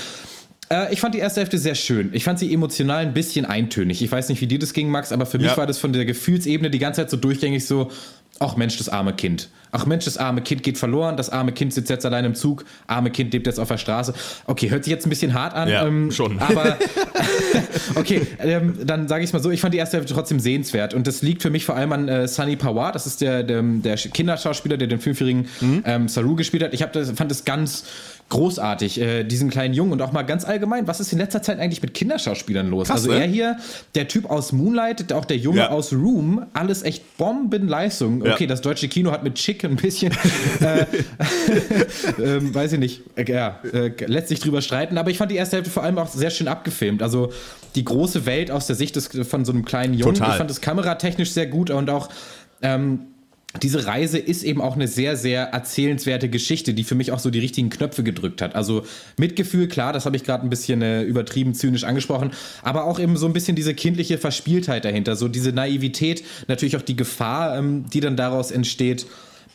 Äh, 0.71 0.93
ich 0.93 1.01
fand 1.01 1.15
die 1.15 1.19
erste 1.19 1.41
Hälfte 1.41 1.59
sehr 1.59 1.75
schön. 1.75 2.11
Ich 2.13 2.25
fand 2.25 2.39
sie 2.39 2.53
emotional 2.53 2.99
ein 2.99 3.15
bisschen 3.15 3.45
eintönig. 3.47 4.03
Ich 4.03 4.11
weiß 4.11 4.29
nicht, 4.29 4.41
wie 4.41 4.47
dir 4.47 4.59
das 4.59 4.73
ging, 4.73 4.91
Max, 4.91 5.13
aber 5.13 5.27
für 5.27 5.39
mich 5.39 5.57
war 5.57 5.67
das 5.67 5.79
von 5.79 5.93
der 5.93 6.05
Gefühlsebene 6.05 6.71
die 6.71 6.79
ganze 6.79 7.03
Zeit 7.03 7.11
so 7.11 7.17
durchgängig 7.17 7.67
so, 7.67 7.91
ach 8.39 8.57
Mensch, 8.57 8.77
das 8.79 8.89
arme 8.89 9.13
Kind. 9.15 9.49
Ach 9.73 9.87
Mensch, 9.87 10.05
das 10.07 10.17
arme 10.17 10.41
Kind 10.43 10.63
geht 10.63 10.79
verloren, 10.79 11.17
das 11.17 11.31
arme 11.31 11.53
Kind 11.53 11.73
sitzt 11.75 11.91
jetzt 11.91 12.07
allein 12.07 12.25
im 12.25 12.35
Zug, 12.35 12.65
arme 12.87 13.11
Kind 13.11 13.33
lebt 13.33 13.47
jetzt 13.47 13.59
auf 13.61 13.69
der 13.69 13.79
Straße. 13.79 14.15
Okay, 14.47 14.71
hört 14.71 14.85
sich 14.85 14.91
jetzt 14.93 15.07
ein 15.07 15.11
bisschen 15.11 15.35
hart 15.35 15.55
an. 15.55 15.69
Ja, 15.69 15.87
ähm, 15.87 16.11
schon. 16.11 16.39
Aber 16.41 16.77
okay, 17.95 18.23
ähm, 18.41 18.79
dann 18.85 19.09
sage 19.09 19.25
ich 19.25 19.33
mal 19.33 19.43
so, 19.43 19.51
ich 19.51 19.61
fand 19.61 19.75
die 19.75 19.79
erste 19.79 19.97
Hälfte 19.99 20.15
trotzdem 20.15 20.41
sehenswert. 20.41 20.95
Und 20.95 21.07
das 21.07 21.23
liegt 21.23 21.43
für 21.43 21.51
mich 21.51 21.65
vor 21.65 21.77
allem 21.77 21.93
an 21.93 22.09
äh, 22.09 22.29
Sunny 22.29 22.57
Pawar, 22.57 22.93
das 22.93 23.07
ist 23.07 23.21
der, 23.21 23.43
der, 23.43 23.63
der 23.63 23.97
Kinderschauspieler, 23.97 24.77
der 24.77 24.89
den 24.89 25.01
fünfjährigen 25.01 25.47
Mhm. 25.61 25.83
ähm, 25.87 26.09
Saru 26.09 26.35
gespielt 26.35 26.63
hat. 26.63 26.75
Ich 26.75 26.83
hab 26.83 26.93
das, 26.93 27.11
fand 27.11 27.31
das 27.31 27.45
ganz 27.45 27.85
großartig, 28.29 29.01
äh, 29.01 29.25
diesen 29.25 29.49
kleinen 29.51 29.73
Jungen 29.75 29.93
und 29.93 30.03
auch 30.03 30.13
mal 30.13 30.23
ganz 30.23 30.45
allgemein, 30.45 30.87
was 30.87 31.01
ist 31.01 31.13
in 31.13 31.19
letzter 31.19 31.43
Zeit 31.43 31.59
eigentlich 31.59 31.81
mit 31.81 31.95
Kinderschauspielern 31.95 32.69
los? 32.69 32.89
Krass, 32.89 32.99
also 32.99 33.11
ne? 33.13 33.21
er 33.21 33.27
hier, 33.27 33.57
der 33.95 34.07
Typ 34.09 34.29
aus 34.31 34.53
Moonlight, 34.53 35.13
auch 35.13 35.25
der 35.25 35.39
Junge 35.39 35.59
Ja. 35.61 35.71
aus 35.71 35.93
Room, 35.93 36.45
alles 36.53 36.83
echt 36.83 37.17
Bombenleistung. 37.17 38.25
Ja. 38.25 38.35
Okay, 38.35 38.47
das 38.47 38.61
deutsche 38.61 38.89
Kino 38.89 39.13
hat 39.13 39.25
mit 39.25 39.37
Chick 39.37 39.58
ein 39.65 39.77
bisschen, 39.77 40.13
äh, 40.61 40.87
ähm, 42.23 42.55
weiß 42.55 42.73
ich 42.73 42.79
nicht, 42.79 43.03
äh, 43.17 43.31
ja, 43.31 43.61
äh, 43.73 43.91
lässt 44.07 44.29
sich 44.29 44.41
drüber 44.41 44.63
streiten, 44.63 44.99
aber 44.99 45.11
ich 45.11 45.19
fand 45.19 45.31
die 45.31 45.37
erste 45.37 45.57
Hälfte 45.57 45.71
vor 45.71 45.83
allem 45.83 45.99
auch 45.99 46.09
sehr 46.09 46.31
schön 46.31 46.49
abgefilmt. 46.49 47.03
Also 47.03 47.33
die 47.75 47.85
große 47.85 48.27
Welt 48.27 48.51
aus 48.51 48.67
der 48.67 48.77
Sicht 48.77 48.97
des, 48.97 49.09
von 49.29 49.45
so 49.45 49.53
einem 49.53 49.65
kleinen 49.65 49.95
Jungen. 49.95 50.15
Total. 50.15 50.31
Ich 50.31 50.37
fand 50.37 50.51
das 50.51 50.61
kameratechnisch 50.61 51.33
sehr 51.33 51.47
gut 51.47 51.71
und 51.71 51.91
auch 51.91 52.09
ähm, 52.63 53.07
diese 53.63 53.87
Reise 53.87 54.19
ist 54.19 54.43
eben 54.43 54.61
auch 54.61 54.75
eine 54.75 54.87
sehr, 54.87 55.17
sehr 55.17 55.45
erzählenswerte 55.45 56.29
Geschichte, 56.29 56.75
die 56.75 56.85
für 56.85 56.95
mich 56.95 57.13
auch 57.13 57.19
so 57.19 57.31
die 57.31 57.39
richtigen 57.39 57.71
Knöpfe 57.71 58.03
gedrückt 58.03 58.43
hat. 58.43 58.55
Also 58.55 58.85
Mitgefühl, 59.17 59.69
klar, 59.69 59.95
das 59.95 60.05
habe 60.05 60.17
ich 60.17 60.25
gerade 60.25 60.47
ein 60.47 60.51
bisschen 60.51 60.83
äh, 60.83 61.03
übertrieben 61.03 61.55
zynisch 61.55 61.85
angesprochen, 61.85 62.33
aber 62.63 62.85
auch 62.85 63.01
eben 63.01 63.17
so 63.17 63.27
ein 63.27 63.33
bisschen 63.33 63.57
diese 63.57 63.75
kindliche 63.75 64.19
Verspieltheit 64.19 64.85
dahinter, 64.85 65.17
so 65.17 65.29
diese 65.29 65.53
Naivität, 65.53 66.23
natürlich 66.47 66.77
auch 66.77 66.83
die 66.83 66.97
Gefahr, 66.97 67.57
ähm, 67.57 67.87
die 67.91 68.01
dann 68.01 68.17
daraus 68.17 68.51
entsteht. 68.51 69.07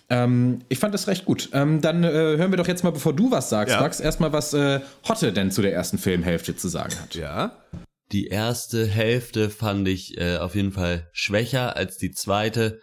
Ähm, 0.10 0.60
ich 0.70 0.80
fand 0.80 0.94
das 0.94 1.08
recht 1.08 1.26
gut. 1.26 1.50
Ähm, 1.54 1.82
dann 1.82 2.04
äh, 2.04 2.10
hören 2.12 2.52
wir 2.52 2.58
doch 2.58 2.68
jetzt 2.68 2.84
mal, 2.84 2.92
bevor 2.92 3.14
du 3.14 3.32
was 3.32 3.50
sagst, 3.50 3.74
Ja. 3.74 3.82
Max, 3.82 4.00
erstmal, 4.00 4.34
was 4.34 4.54
äh, 4.54 4.82
Hotte 5.08 5.34
denn 5.34 5.52
zu 5.52 5.62
der 5.62 5.74
ersten 5.74 5.98
Filmhälfte 5.98 6.56
zu 6.56 6.68
sagen 6.68 6.94
hat. 7.00 7.16
Ja. 7.16 7.64
Die 8.12 8.28
erste 8.28 8.86
Hälfte 8.86 9.50
fand 9.50 9.88
ich 9.88 10.18
äh, 10.18 10.38
auf 10.38 10.56
jeden 10.56 10.72
Fall 10.72 11.10
schwächer 11.14 11.76
als 11.76 11.98
die 11.98 12.12
zweite. 12.12 12.80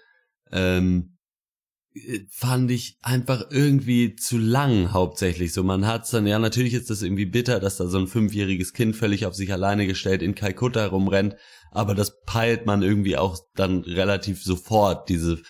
Ähm, 0.50 1.18
äh, 1.94 2.20
fand 2.30 2.70
ich 2.70 2.96
einfach 3.02 3.44
irgendwie 3.50 4.16
zu 4.16 4.38
lang 4.38 4.92
hauptsächlich. 4.92 5.52
So, 5.52 5.62
man 5.62 5.86
hat's 5.86 6.10
dann, 6.10 6.26
ja, 6.26 6.38
natürlich 6.38 6.74
ist 6.74 6.90
das 6.90 7.02
irgendwie 7.02 7.26
bitter, 7.26 7.60
dass 7.60 7.76
da 7.76 7.86
so 7.86 7.98
ein 7.98 8.08
fünfjähriges 8.08 8.72
Kind 8.72 8.96
völlig 8.96 9.26
auf 9.26 9.34
sich 9.34 9.52
alleine 9.52 9.86
gestellt 9.86 10.22
in 10.22 10.34
Kalkutta 10.34 10.86
rumrennt, 10.86 11.36
aber 11.70 11.94
das 11.94 12.22
peilt 12.24 12.66
man 12.66 12.82
irgendwie 12.82 13.16
auch 13.16 13.38
dann 13.54 13.80
relativ 13.80 14.42
sofort, 14.42 15.08
diese 15.08 15.40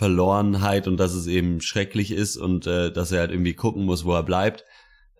Verlorenheit 0.00 0.88
und 0.88 0.96
dass 0.96 1.12
es 1.12 1.26
eben 1.26 1.60
schrecklich 1.60 2.10
ist 2.10 2.38
und 2.38 2.66
äh, 2.66 2.90
dass 2.90 3.12
er 3.12 3.20
halt 3.20 3.32
irgendwie 3.32 3.52
gucken 3.52 3.84
muss, 3.84 4.06
wo 4.06 4.14
er 4.14 4.22
bleibt. 4.22 4.64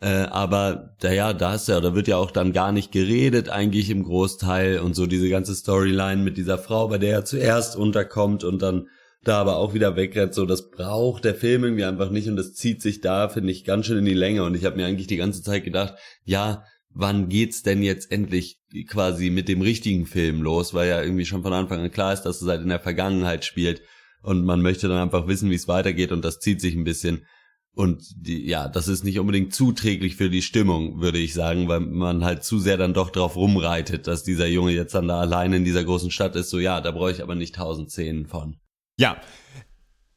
Äh, 0.01 0.23
aber 0.31 0.97
da 1.01 1.13
ja, 1.13 1.35
da 1.35 1.55
ist 1.55 1.69
ja, 1.69 1.81
da 1.81 1.95
wird 1.95 2.09
ja 2.09 2.17
auch 2.17 2.31
dann 2.31 2.55
gar 2.55 2.73
nicht 2.73 2.91
geredet, 2.91 3.51
eigentlich 3.51 3.91
im 3.91 4.05
Großteil 4.05 4.79
und 4.79 4.95
so 4.95 5.05
diese 5.05 5.29
ganze 5.29 5.55
Storyline 5.55 6.23
mit 6.23 6.39
dieser 6.39 6.57
Frau, 6.57 6.89
bei 6.89 6.97
der 6.97 7.13
er 7.13 7.25
zuerst 7.27 7.77
unterkommt 7.77 8.43
und 8.43 8.63
dann 8.63 8.89
da 9.23 9.39
aber 9.43 9.59
auch 9.59 9.75
wieder 9.75 9.97
wegrennt, 9.97 10.33
so 10.33 10.47
das 10.47 10.71
braucht 10.71 11.27
der 11.27 11.35
Film 11.35 11.65
irgendwie 11.65 11.85
einfach 11.85 12.09
nicht 12.09 12.27
und 12.27 12.37
das 12.37 12.55
zieht 12.55 12.81
sich 12.81 13.03
da, 13.03 13.29
finde 13.29 13.53
ich, 13.53 13.67
ganz 13.67 13.85
schön 13.85 13.99
in 13.99 14.07
die 14.07 14.15
Länge. 14.15 14.45
Und 14.45 14.55
ich 14.55 14.65
habe 14.65 14.77
mir 14.77 14.87
eigentlich 14.87 15.09
die 15.09 15.19
ganze 15.19 15.43
Zeit 15.43 15.65
gedacht, 15.65 15.93
ja, 16.25 16.65
wann 16.89 17.29
geht's 17.29 17.63
denn 17.63 17.83
jetzt 17.83 18.11
endlich 18.11 18.63
quasi 18.89 19.29
mit 19.29 19.47
dem 19.47 19.61
richtigen 19.61 20.07
Film 20.07 20.41
los, 20.41 20.73
weil 20.73 20.89
ja 20.89 21.03
irgendwie 21.03 21.27
schon 21.27 21.43
von 21.43 21.53
Anfang 21.53 21.81
an 21.81 21.91
klar 21.91 22.15
ist, 22.15 22.23
dass 22.23 22.41
es 22.41 22.49
halt 22.49 22.63
in 22.63 22.71
der 22.71 22.81
Vergangenheit 22.81 23.45
spielt 23.45 23.83
und 24.23 24.45
man 24.45 24.63
möchte 24.63 24.89
dann 24.89 24.99
einfach 24.99 25.27
wissen, 25.27 25.51
wie 25.51 25.55
es 25.55 25.69
weitergeht 25.69 26.13
und 26.13 26.25
das 26.25 26.41
zieht 26.41 26.61
sich 26.61 26.75
ein 26.75 26.85
bisschen. 26.85 27.27
Und 27.73 28.03
die, 28.17 28.47
ja, 28.47 28.69
das 28.69 28.89
ist 28.89 29.05
nicht 29.05 29.21
unbedingt 29.21 29.55
zuträglich 29.55 30.17
für 30.17 30.29
die 30.29 30.43
Stimmung, 30.43 31.01
würde 31.01 31.19
ich 31.19 31.35
sagen, 31.35 31.69
weil 31.69 31.81
man 31.81 32.25
halt 32.25 32.43
zu 32.43 32.59
sehr 32.59 32.77
dann 32.77 32.95
doch 32.95 33.11
drauf 33.11 33.37
rumreitet, 33.37 34.07
dass 34.07 34.25
dieser 34.25 34.49
Junge 34.49 34.73
jetzt 34.73 34.95
dann 34.95 35.09
da 35.09 35.21
alleine 35.21 35.57
in 35.57 35.65
dieser 35.65 35.85
großen 35.85 36.11
Stadt 36.11 36.35
ist. 36.35 36.51
So, 36.51 36.59
ja, 36.59 36.81
da 36.81 36.91
brauche 36.91 37.13
ich 37.13 37.23
aber 37.23 37.37
nicht 37.37 37.55
tausend 37.55 37.91
Szenen 37.91 38.27
von. 38.27 38.57
Ja. 38.99 39.21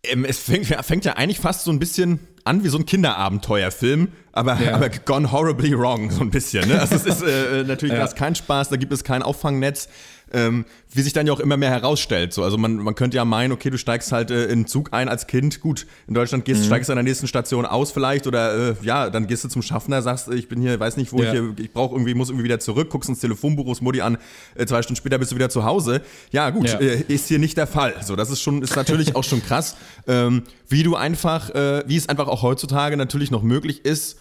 Ähm, 0.04 0.26
es 0.26 0.40
fängt, 0.40 0.66
fängt 0.66 1.06
ja 1.06 1.14
eigentlich 1.14 1.40
fast 1.40 1.64
so 1.64 1.72
ein 1.72 1.80
bisschen 1.80 2.20
an 2.46 2.64
wie 2.64 2.70
so 2.70 2.78
ein 2.78 2.86
Kinderabenteuerfilm, 2.86 4.10
aber, 4.32 4.60
Ja. 4.62 4.76
aber 4.76 4.90
gone 4.90 5.32
horribly 5.32 5.78
wrong, 5.78 6.12
so 6.12 6.22
ein 6.22 6.32
bisschen. 6.32 6.68
Ne? 6.68 6.80
Also 6.80 6.96
es 6.96 7.06
ist 7.06 7.22
äh, 7.22 7.64
natürlich 7.64 7.96
Ja. 7.98 8.08
kein 8.08 8.36
Spaß, 8.36 8.70
da 8.70 8.76
gibt 8.78 8.92
es 8.94 9.04
kein 9.04 9.22
Auffangnetz, 9.22 9.88
ähm, 10.36 10.66
wie 10.92 11.02
sich 11.04 11.14
dann 11.14 11.28
ja 11.28 11.34
auch 11.34 11.40
immer 11.40 11.58
mehr 11.58 11.70
herausstellt. 11.70 12.34
So, 12.34 12.44
also 12.44 12.58
man, 12.58 12.78
man 12.78 12.96
könnte 12.96 13.18
ja 13.18 13.24
meinen, 13.26 13.52
okay, 13.52 13.70
du 13.70 13.78
steigst 13.78 14.12
halt 14.12 14.32
äh, 14.32 14.46
in 14.46 14.52
einen 14.52 14.68
Zug 14.68 14.90
ein 14.92 15.08
als 15.08 15.28
Kind, 15.28 15.62
gut, 15.62 15.86
in 16.08 16.16
Deutschland 16.16 16.42
Mhm. 16.48 16.52
gehst, 16.54 16.66
steigst 16.66 16.90
du 16.90 16.94
an 16.94 16.98
der 16.98 17.04
nächsten 17.04 17.28
Station 17.28 17.68
aus 17.68 17.92
vielleicht 17.92 18.26
oder 18.26 18.72
äh, 18.72 18.76
ja, 18.82 19.12
dann 19.12 19.28
gehst 19.28 19.44
du 19.44 19.48
zum 19.50 19.62
Schaffner, 19.62 20.02
sagst, 20.02 20.30
ich 20.32 20.48
bin 20.50 20.60
hier, 20.60 20.80
weiß 20.80 20.98
nicht, 20.98 21.14
wo 21.14 21.22
Ja. 21.22 21.26
ich 21.26 21.40
hier, 21.40 21.54
ich 21.60 21.72
brauche 21.72 21.94
irgendwie, 21.94 22.16
muss 22.16 22.30
irgendwie 22.30 22.46
wieder 22.46 22.60
zurück, 22.60 22.90
guckst 22.90 23.10
ins 23.10 23.20
Telefonbuch, 23.20 23.68
rufst 23.68 23.84
Mutti 23.84 24.02
an, 24.02 24.18
äh, 24.56 24.66
zwei 24.66 24.82
Stunden 24.82 24.98
später 24.98 25.20
bist 25.20 25.32
du 25.32 25.36
wieder 25.36 25.50
zu 25.50 25.66
Hause. 25.66 26.02
Ja, 26.32 26.50
gut, 26.50 26.68
Ja. 26.68 26.80
Äh, 26.80 27.04
ist 27.10 27.28
hier 27.28 27.38
nicht 27.38 27.56
der 27.58 27.68
Fall. 27.68 27.94
So, 28.04 28.16
das 28.16 28.32
ist 28.32 28.42
schon, 28.42 28.64
ist 28.64 28.76
natürlich 28.76 29.16
auch 29.16 29.24
schon 29.24 29.44
krass, 29.44 29.76
ähm, 30.08 30.42
wie 30.68 30.82
du 30.82 30.96
einfach, 30.96 31.52
äh, 31.52 31.84
wie 31.86 31.96
es 31.98 32.10
einfach 32.10 32.28
auch 32.34 32.42
heutzutage 32.42 32.98
natürlich 32.98 33.32
noch 33.32 33.44
möglich 33.44 33.86
ist, 33.86 34.20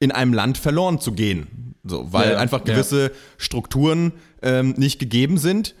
in 0.00 0.10
einem 0.10 0.34
Land 0.34 0.58
verloren 0.58 0.98
zu 0.98 1.12
gehen. 1.12 1.76
So, 1.84 2.12
weil 2.12 2.32
Ja, 2.32 2.38
einfach 2.38 2.66
ja. 2.66 2.74
gewisse 2.74 3.12
Strukturen 3.38 4.12
ähm, 4.42 4.74
nicht 4.76 4.98
gegeben 4.98 5.38
sind. 5.38 5.74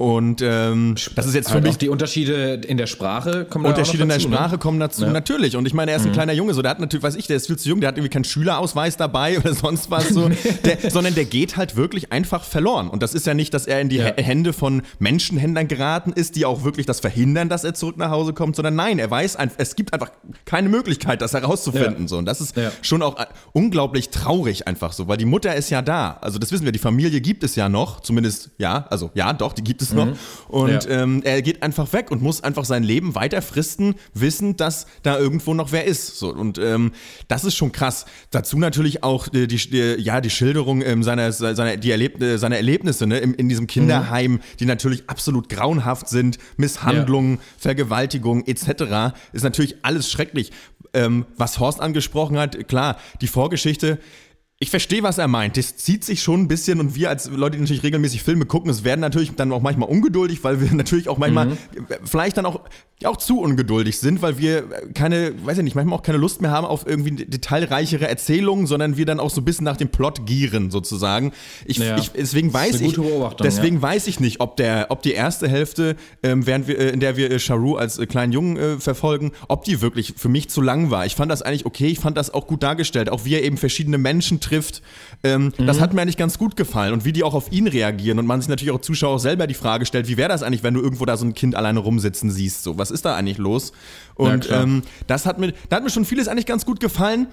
Und 0.00 0.40
ähm, 0.40 0.94
das 1.14 1.26
ist 1.26 1.34
jetzt 1.34 1.48
für 1.48 1.54
Halt 1.56 1.64
mich 1.64 1.74
auch 1.74 1.76
die 1.76 1.90
Unterschiede 1.90 2.54
in 2.66 2.78
der 2.78 2.86
Sprache 2.86 3.44
kommen 3.44 3.66
Unterschiede 3.66 4.04
in 4.04 4.08
noch 4.08 4.14
der 4.14 4.16
dazu, 4.16 4.30
ne? 4.30 4.34
Sprache 4.36 4.56
kommen 4.56 4.80
dazu, 4.80 5.02
Ja. 5.04 5.10
natürlich. 5.10 5.56
Und 5.58 5.66
ich 5.66 5.74
meine, 5.74 5.90
er 5.90 5.98
ist 5.98 6.06
ein 6.06 6.12
kleiner 6.12 6.32
Junge, 6.32 6.54
so 6.54 6.62
der 6.62 6.70
hat 6.70 6.80
natürlich, 6.80 7.02
weiß 7.02 7.16
ich, 7.16 7.26
der 7.26 7.36
ist 7.36 7.48
viel 7.48 7.58
zu 7.58 7.68
jung, 7.68 7.80
der 7.82 7.88
hat 7.88 7.98
irgendwie 7.98 8.08
keinen 8.08 8.24
Schülerausweis 8.24 8.96
dabei 8.96 9.38
oder 9.38 9.52
sonst 9.54 9.90
was 9.90 10.08
so, 10.08 10.30
der, 10.64 10.90
sondern 10.90 11.14
der 11.14 11.26
geht 11.26 11.58
halt 11.58 11.76
wirklich 11.76 12.12
einfach 12.12 12.44
verloren. 12.44 12.88
Und 12.88 13.02
das 13.02 13.12
ist 13.12 13.26
ja 13.26 13.34
nicht, 13.34 13.52
dass 13.52 13.66
er 13.66 13.82
in 13.82 13.90
die 13.90 13.96
Ja. 13.96 14.06
Hä- 14.16 14.22
Hände 14.22 14.54
von 14.54 14.80
Menschenhändlern 15.00 15.68
geraten 15.68 16.14
ist, 16.14 16.34
die 16.34 16.46
auch 16.46 16.64
wirklich 16.64 16.86
das 16.86 17.00
verhindern, 17.00 17.50
dass 17.50 17.64
er 17.64 17.74
zurück 17.74 17.98
nach 17.98 18.10
Hause 18.10 18.32
kommt, 18.32 18.56
sondern 18.56 18.76
nein, 18.76 18.98
er 18.98 19.10
weiß, 19.10 19.36
es 19.58 19.76
gibt 19.76 19.92
einfach 19.92 20.12
keine 20.46 20.70
Möglichkeit, 20.70 21.20
das 21.20 21.34
herauszufinden. 21.34 22.04
Ja. 22.04 22.08
So. 22.08 22.16
Und 22.16 22.24
das 22.24 22.40
ist 22.40 22.54
schon 22.80 23.02
auch 23.02 23.18
äh, 23.20 23.26
unglaublich 23.52 24.08
traurig 24.08 24.66
einfach 24.66 24.94
so, 24.94 25.08
weil 25.08 25.18
die 25.18 25.26
Mutter 25.26 25.54
ist 25.54 25.68
ja 25.68 25.82
da. 25.82 26.16
Also 26.22 26.38
das 26.38 26.50
wissen 26.52 26.64
wir, 26.64 26.72
die 26.72 26.78
Familie 26.78 27.20
gibt 27.20 27.44
es 27.44 27.54
ja 27.54 27.68
noch, 27.68 28.00
zumindest, 28.00 28.48
ja, 28.56 28.86
also 28.88 29.10
ja, 29.12 29.34
doch, 29.34 29.52
die 29.52 29.62
gibt 29.62 29.82
es 29.82 29.89
es 29.90 29.94
noch. 29.96 30.08
Und 30.48 30.84
Ja. 30.84 31.02
ähm, 31.02 31.22
er 31.24 31.42
geht 31.42 31.62
einfach 31.62 31.92
weg 31.92 32.10
und 32.10 32.22
muss 32.22 32.42
einfach 32.42 32.64
sein 32.64 32.82
Leben 32.82 33.14
weiter 33.14 33.42
fristen, 33.42 33.94
wissend, 34.14 34.60
dass 34.60 34.86
da 35.02 35.18
irgendwo 35.18 35.54
noch 35.54 35.72
wer 35.72 35.84
ist. 35.84 36.18
So, 36.18 36.32
und 36.32 36.58
ähm, 36.58 36.92
das 37.28 37.44
ist 37.44 37.54
schon 37.56 37.72
krass. 37.72 38.06
Dazu 38.30 38.58
natürlich 38.58 39.02
auch 39.02 39.28
die, 39.28 39.46
die, 39.46 39.56
die, 39.56 39.96
ja, 40.02 40.20
die 40.20 40.30
Schilderung 40.30 40.82
ähm, 40.82 41.02
seiner, 41.02 41.32
seiner, 41.32 41.76
die 41.76 41.90
Erleb 41.90 42.20
äh, 42.22 42.38
seiner 42.38 42.56
Erlebnisse 42.56 43.06
ne, 43.06 43.18
in, 43.18 43.34
in 43.34 43.48
diesem 43.48 43.66
Kinderheim, 43.66 44.40
die 44.58 44.66
natürlich 44.66 45.08
absolut 45.08 45.48
grauenhaft 45.48 46.08
sind, 46.08 46.38
Misshandlungen, 46.56 47.38
Vergewaltigung 47.58 48.44
etc. 48.46 49.14
ist 49.32 49.42
natürlich 49.44 49.76
alles 49.82 50.10
schrecklich. 50.10 50.50
Ähm, 50.92 51.26
was 51.36 51.60
Horst 51.60 51.80
angesprochen 51.80 52.36
hat, 52.38 52.66
klar, 52.68 52.96
die 53.20 53.28
Vorgeschichte. 53.28 53.98
Ich 54.62 54.68
verstehe, 54.68 55.02
was 55.02 55.16
er 55.16 55.26
meint. 55.26 55.56
Das 55.56 55.78
zieht 55.78 56.04
sich 56.04 56.22
schon 56.22 56.42
ein 56.42 56.46
bisschen 56.48 56.80
und 56.80 56.94
wir 56.94 57.08
als 57.08 57.30
Leute, 57.30 57.56
die 57.56 57.62
natürlich 57.62 57.82
regelmäßig 57.82 58.22
Filme 58.22 58.44
gucken, 58.44 58.70
es 58.70 58.84
werden 58.84 59.00
natürlich 59.00 59.34
dann 59.34 59.52
auch 59.52 59.62
manchmal 59.62 59.88
ungeduldig, 59.88 60.44
weil 60.44 60.60
wir 60.60 60.70
natürlich 60.74 61.08
auch 61.08 61.16
manchmal 61.16 61.46
Mhm. 61.46 61.58
vielleicht 62.04 62.36
dann 62.36 62.44
auch, 62.44 62.60
ja, 63.00 63.08
auch 63.08 63.16
zu 63.16 63.40
ungeduldig 63.40 63.98
sind, 63.98 64.20
weil 64.20 64.36
wir 64.36 64.64
keine, 64.92 65.32
weiß 65.46 65.56
ich 65.56 65.64
nicht, 65.64 65.76
manchmal 65.76 65.98
auch 65.98 66.02
keine 66.02 66.18
Lust 66.18 66.42
mehr 66.42 66.50
haben 66.50 66.66
auf 66.66 66.86
irgendwie 66.86 67.12
detailreichere 67.24 68.06
Erzählungen, 68.06 68.66
sondern 68.66 68.98
wir 68.98 69.06
dann 69.06 69.18
auch 69.18 69.30
so 69.30 69.40
ein 69.40 69.46
bisschen 69.46 69.64
nach 69.64 69.78
dem 69.78 69.88
Plot 69.88 70.26
gieren 70.26 70.70
sozusagen. 70.70 71.32
Ich, 71.64 71.78
Ja. 71.78 71.96
ich, 71.96 72.10
deswegen 72.10 72.52
weiß 72.52 72.82
ich, 72.82 72.98
deswegen 73.42 73.80
weiß 73.80 74.08
ich 74.08 74.20
nicht, 74.20 74.40
ob 74.40 74.58
der, 74.58 74.88
ob 74.90 75.02
die 75.02 75.12
erste 75.12 75.48
Hälfte, 75.48 75.96
ähm, 76.22 76.44
während 76.46 76.68
wir, 76.68 76.78
äh, 76.78 76.90
in 76.90 77.00
der 77.00 77.16
wir 77.16 77.30
äh, 77.30 77.38
Charu 77.38 77.76
als 77.76 77.98
äh, 77.98 78.04
kleinen 78.04 78.34
Jungen 78.34 78.58
äh, 78.58 78.78
verfolgen, 78.78 79.32
ob 79.48 79.64
die 79.64 79.80
wirklich 79.80 80.12
für 80.18 80.28
mich 80.28 80.50
zu 80.50 80.60
lang 80.60 80.90
war. 80.90 81.06
Ich 81.06 81.14
fand 81.16 81.32
das 81.32 81.40
eigentlich 81.40 81.64
okay, 81.64 81.86
ich 81.86 81.98
fand 81.98 82.18
das 82.18 82.34
auch 82.34 82.46
gut 82.46 82.62
dargestellt, 82.62 83.08
auch 83.08 83.24
wie 83.24 83.32
er 83.36 83.42
eben 83.42 83.56
verschiedene 83.56 83.96
Menschen 83.96 84.38
trifft. 84.40 84.49
Ähm, 85.22 85.52
Das 85.58 85.76
Mhm. 85.76 85.80
hat 85.80 85.92
mir 85.94 86.02
eigentlich 86.02 86.16
ganz 86.16 86.38
gut 86.38 86.56
gefallen 86.56 86.92
und 86.92 87.04
wie 87.04 87.12
die 87.12 87.22
auch 87.22 87.34
auf 87.34 87.52
ihn 87.52 87.66
reagieren 87.68 88.18
und 88.18 88.26
man 88.26 88.40
sich 88.40 88.48
natürlich 88.48 88.72
auch 88.74 88.80
Zuschauer 88.80 89.18
selber 89.18 89.46
die 89.46 89.54
Frage 89.54 89.84
stellt, 89.86 90.08
wie 90.08 90.16
wäre 90.16 90.28
das 90.28 90.42
eigentlich, 90.42 90.62
wenn 90.62 90.74
du 90.74 90.80
irgendwo 90.80 91.04
da 91.04 91.16
so 91.16 91.24
ein 91.26 91.34
Kind 91.34 91.54
alleine 91.54 91.80
rumsitzen 91.80 92.30
siehst? 92.30 92.62
So, 92.62 92.78
was 92.78 92.90
ist 92.90 93.04
da 93.04 93.14
eigentlich 93.16 93.38
los? 93.38 93.72
Und 94.14 94.46
klar. 94.46 94.62
ähm, 94.62 94.82
das 95.06 95.26
hat 95.26 95.38
mir, 95.38 95.52
da 95.68 95.76
hat 95.76 95.84
mir 95.84 95.90
schon 95.90 96.04
vieles 96.04 96.28
eigentlich 96.28 96.46
ganz 96.46 96.64
gut 96.66 96.80
gefallen. 96.80 97.26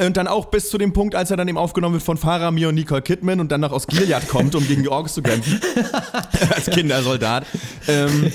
Und 0.00 0.16
dann 0.16 0.26
auch 0.28 0.46
bis 0.46 0.68
zu 0.70 0.78
dem 0.78 0.92
Punkt, 0.92 1.14
als 1.14 1.30
er 1.30 1.36
dann 1.36 1.48
eben 1.48 1.56
aufgenommen 1.58 1.94
wird 1.94 2.04
von 2.04 2.16
Faramir 2.16 2.68
und 2.68 2.74
Nicole 2.74 3.02
Kidman 3.02 3.40
und 3.40 3.50
dann 3.50 3.60
noch 3.62 3.72
aus 3.72 3.86
Gilead 3.86 4.28
kommt, 4.28 4.54
um 4.54 4.66
gegen 4.66 4.86
Orks 4.86 5.14
zu 5.14 5.22
kämpfen. 5.22 5.60
als 6.54 6.66
Kindersoldat. 6.70 7.46
Ähm, 7.88 8.30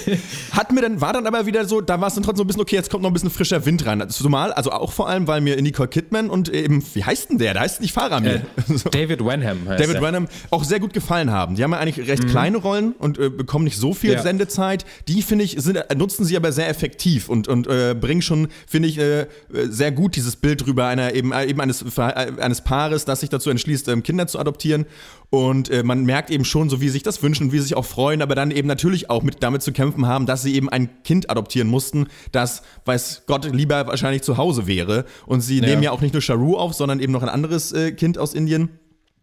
hat 0.52 0.72
mir 0.72 0.82
dann, 0.82 1.00
war 1.00 1.14
dann 1.14 1.28
aber 1.28 1.46
wieder 1.46 1.66
so, 1.66 1.80
da 1.82 2.02
war 2.02 2.08
es 2.08 2.16
dann 2.16 2.24
trotzdem 2.24 2.38
so 2.38 2.44
ein 2.44 2.48
bisschen, 2.48 2.62
okay, 2.62 2.76
jetzt 2.76 2.90
kommt 2.90 3.04
noch 3.04 3.10
ein 3.10 3.14
bisschen 3.14 3.30
frischer 3.30 3.66
Wind 3.66 3.86
rein. 3.86 4.10
Zumal, 4.10 4.52
also 4.54 4.72
auch 4.72 4.92
vor 4.92 5.08
allem, 5.08 5.28
weil 5.28 5.42
mir 5.42 5.62
Nicole 5.62 5.90
Kidman 5.90 6.30
und 6.30 6.50
eben, 6.50 6.84
wie 6.94 7.04
heißt 7.04 7.30
denn 7.30 7.38
der? 7.38 7.54
Der 7.54 7.62
heißt 7.62 7.82
nicht 7.82 7.94
Faramir. 7.94 8.42
So. 8.68 8.90
David 8.90 9.20
Wenham 9.24 9.68
heißt 9.68 9.84
David. 9.84 10.02
Wenham 10.02 10.28
auch 10.50 10.64
sehr 10.64 10.80
gut 10.80 10.94
gefallen 10.94 11.30
haben. 11.32 11.56
Die 11.56 11.64
haben 11.64 11.72
ja 11.72 11.80
eigentlich 11.80 12.08
recht 12.08 12.28
kleine 12.28 12.58
Rollen 12.58 12.94
und 12.94 13.20
äh, 13.20 13.30
bekommen 13.30 13.66
nicht 13.66 13.78
so 13.78 13.94
viel 13.94 14.12
Mhm. 14.12 14.18
Ja. 14.18 14.22
Sendezeit. 14.22 14.86
Die, 15.08 15.22
finde 15.22 15.46
ich, 15.46 15.56
sind, 15.60 15.76
äh, 15.78 15.96
nutzen 15.96 16.26
sie 16.26 16.36
aber 16.38 16.52
sehr 16.52 16.70
effektiv 16.70 17.30
und, 17.30 17.48
und 17.48 17.68
äh, 17.68 17.96
bringen 18.00 18.22
schon, 18.22 18.48
finde 18.68 18.90
ich, 18.90 18.98
äh, 18.98 19.22
äh, 19.22 19.28
sehr 19.68 19.92
gut 19.92 20.16
dieses 20.16 20.36
Bild 20.36 20.66
rüber 20.68 20.86
einer 20.88 21.14
eben, 21.14 21.32
äh, 21.32 21.43
eben 21.48 21.60
eines, 21.62 21.82
äh, 21.98 22.02
eines 22.02 22.62
Paares, 22.62 23.06
das 23.06 23.20
sich 23.22 23.30
dazu 23.30 23.50
entschließt, 23.50 23.88
ähm, 23.90 24.04
Kinder 24.04 24.28
zu 24.28 24.40
adoptieren. 24.40 24.86
Und 25.30 25.70
äh, 25.70 25.84
man 25.84 26.04
merkt 26.06 26.30
eben 26.30 26.46
schon, 26.46 26.70
so 26.70 26.80
wie 26.82 26.86
sie 26.88 26.94
sich 26.94 27.04
das 27.04 27.24
wünschen, 27.24 27.52
wie 27.52 27.58
sie 27.58 27.64
sich 27.64 27.76
auch 27.76 27.86
freuen, 27.86 28.22
aber 28.22 28.36
dann 28.36 28.52
eben 28.52 28.68
natürlich 28.68 29.10
auch 29.10 29.24
mit 29.24 29.42
damit 29.42 29.62
zu 29.64 29.72
kämpfen 29.72 30.06
haben, 30.08 30.26
dass 30.26 30.44
sie 30.44 30.56
eben 30.56 30.70
ein 30.70 30.90
Kind 31.04 31.30
adoptieren 31.30 31.68
mussten, 31.68 32.08
das, 32.32 32.62
weiß 32.86 33.24
Gott, 33.28 33.46
lieber 33.52 33.88
wahrscheinlich 33.88 34.22
zu 34.22 34.38
Hause 34.38 34.68
wäre. 34.68 35.06
Und 35.26 35.42
sie 35.42 35.60
Ja. 35.60 35.66
nehmen 35.68 35.84
ja 35.84 35.92
auch 35.92 36.02
nicht 36.02 36.14
nur 36.14 36.22
Charu 36.22 36.56
auf, 36.58 36.74
sondern 36.74 37.00
eben 37.00 37.12
noch 37.14 37.24
ein 37.24 37.30
anderes 37.30 37.72
äh, 37.72 37.92
Kind 37.94 38.18
aus 38.18 38.34
Indien. 38.34 38.70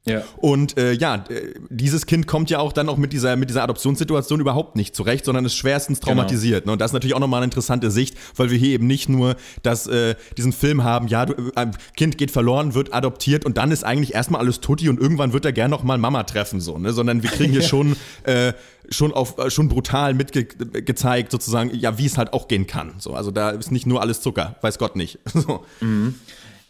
Ja. 0.07 0.23
Und 0.39 0.79
äh, 0.79 0.93
ja, 0.93 1.25
dieses 1.69 2.07
Kind 2.07 2.27
kommt 2.27 2.49
ja 2.49 2.59
auch 2.59 2.73
dann 2.73 2.89
auch 2.89 2.97
mit 2.97 3.13
dieser, 3.13 3.37
mit 3.37 3.51
dieser 3.51 3.63
Adoptionssituation 3.63 4.41
überhaupt 4.41 4.75
nicht 4.75 4.95
zurecht, 4.95 5.27
sondern 5.27 5.45
ist 5.45 5.57
schwerstens 5.57 6.01
traumatisiert. 6.01 6.65
Ne? 6.65 6.73
Und 6.73 6.81
das 6.81 6.91
ist 6.91 6.93
natürlich 6.95 7.15
auch 7.15 7.21
nochmal 7.21 7.39
eine 7.39 7.45
interessante 7.45 7.91
Sicht, 7.91 8.17
weil 8.37 8.51
wir 8.51 8.57
hier 8.57 8.71
eben 8.71 8.87
nicht 8.87 9.11
nur 9.11 9.37
das, 9.63 9.87
äh, 9.89 10.15
diesen 10.39 10.53
Film 10.53 10.85
haben, 10.85 11.07
ja, 11.09 11.27
du, 11.27 11.35
äh, 11.35 11.53
ein 11.55 11.77
Kind 11.97 12.17
geht 12.17 12.31
verloren, 12.31 12.75
wird 12.75 12.95
adoptiert 12.95 13.45
und 13.45 13.59
dann 13.59 13.71
ist 13.71 13.85
eigentlich 13.85 14.15
erstmal 14.15 14.41
alles 14.41 14.61
tutti 14.61 14.89
und 14.89 14.99
irgendwann 14.99 15.35
wird 15.35 15.45
er 15.45 15.53
gern 15.53 15.71
nochmal 15.71 15.99
Mama 15.99 16.23
treffen, 16.23 16.61
so, 16.61 16.79
ne? 16.79 16.95
Sondern 16.95 17.23
wir 17.23 17.31
kriegen 17.31 17.53
hier 17.53 17.63
schon, 17.63 17.95
äh, 18.25 18.55
schon 18.89 19.13
auf 19.13 19.37
äh, 19.39 19.51
schon 19.51 19.69
brutal 19.69 20.15
mitgezeigt, 20.15 21.31
sozusagen, 21.31 21.75
ja, 21.79 21.99
wie 21.99 22.07
es 22.07 22.17
halt 22.17 22.33
auch 22.33 22.49
gehen 22.49 22.67
kann. 22.67 22.95
So, 22.99 23.15
also 23.15 23.31
da 23.31 23.51
ist 23.51 23.71
nicht 23.71 23.87
nur 23.87 24.01
alles 24.01 24.23
Zucker, 24.23 24.57
weiß 24.63 24.79
Gott 24.79 24.97
nicht. 24.97 25.19
So. 25.41 25.65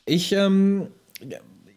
Ich 0.07 0.33
ähm, 0.33 0.89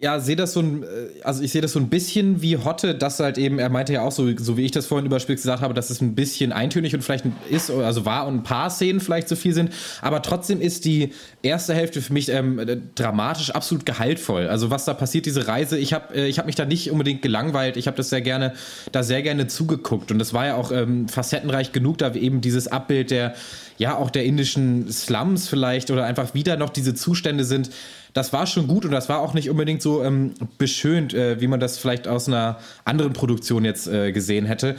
ja, 0.04 0.20
sehe 0.20 0.36
das 0.36 0.52
so 0.52 0.60
ein, 0.60 0.84
äh, 0.84 0.86
also 1.24 1.42
ich 1.42 1.54
sehe 1.54 1.62
das 1.62 1.72
so 1.72 1.80
ein 1.80 1.88
bisschen 1.88 2.42
wie 2.42 2.58
Hotte, 2.58 2.94
dass 2.94 3.22
halt 3.22 3.38
eben, 3.38 3.58
er 3.58 3.70
meinte 3.70 3.94
ja 3.94 4.02
auch 4.02 4.12
so, 4.12 4.38
so 4.38 4.58
wie 4.58 4.66
ich 4.66 4.72
das 4.72 4.86
vorhin 4.86 5.06
überspitzt 5.06 5.44
gesagt 5.44 5.62
habe, 5.62 5.74
dass 5.74 5.90
es 5.90 6.02
ein 6.02 6.14
bisschen 6.14 6.52
eintönig 6.52 6.94
und 6.94 7.02
vielleicht 7.04 7.24
ist, 7.50 7.72
also 7.72 8.04
war 8.04 8.28
und 8.28 8.36
ein 8.36 8.44
paar 8.44 8.70
Szenen 8.70 9.00
vielleicht 9.00 9.30
zu 9.30 9.38
viel 9.38 9.54
sind, 9.54 9.72
aber 10.02 10.22
trotzdem 10.22 10.60
ist 10.60 10.84
die 10.84 11.14
erste 11.42 11.74
Hälfte 11.74 12.02
für 12.02 12.12
mich 12.12 12.28
ähm, 12.28 12.60
äh, 12.60 12.78
dramatisch 12.96 13.52
absolut 13.52 13.86
gehaltvoll. 13.86 14.48
Also 14.48 14.70
was 14.70 14.84
da 14.84 14.94
passiert, 14.94 15.26
diese 15.26 15.48
Reise, 15.48 15.78
ich 15.78 15.94
habe 15.94 16.14
äh, 16.14 16.30
hab 16.34 16.48
mich 16.48 16.56
da 16.56 16.66
nicht 16.66 16.92
unbedingt 16.92 17.22
gelangweilt, 17.22 17.78
ich 17.78 17.88
habe 17.88 17.96
das 17.96 18.10
sehr 18.10 18.22
gerne, 18.22 18.56
da 18.92 19.04
sehr 19.04 19.22
gerne 19.22 19.48
zugeguckt. 19.48 20.12
Und 20.12 20.20
das 20.20 20.34
war 20.34 20.46
ja 20.46 20.56
auch 20.56 20.74
ähm, 20.74 21.08
facettenreich 21.08 21.72
genug, 21.72 22.00
da 22.00 22.14
eben 22.14 22.42
dieses 22.42 22.68
Abbild 22.68 23.10
der, 23.10 23.36
ja 23.78 23.96
auch 23.96 24.10
der 24.10 24.26
indischen 24.26 24.92
Slums 24.92 25.48
vielleicht 25.48 25.92
oder 25.92 26.06
einfach 26.06 26.34
wieder 26.34 26.58
noch 26.58 26.70
diese 26.70 26.94
Zustände 26.94 27.46
sind, 27.46 27.70
das 28.14 28.32
war 28.32 28.46
schon 28.46 28.68
gut 28.68 28.86
und 28.86 28.92
das 28.92 29.10
war 29.10 29.20
auch 29.20 29.34
nicht 29.34 29.50
unbedingt 29.50 29.82
so 29.82 30.04
ähm, 30.04 30.36
beschönt, 30.58 31.14
äh, 31.14 31.42
wie 31.42 31.48
man 31.48 31.60
das 31.60 31.78
vielleicht 31.78 32.08
aus 32.08 32.28
einer 32.28 32.60
anderen 32.86 33.14
Produktion 33.14 33.66
jetzt 33.66 33.88
äh, 33.88 34.12
gesehen 34.12 34.46
hätte. 34.46 34.76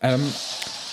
Ähm, 0.00 0.22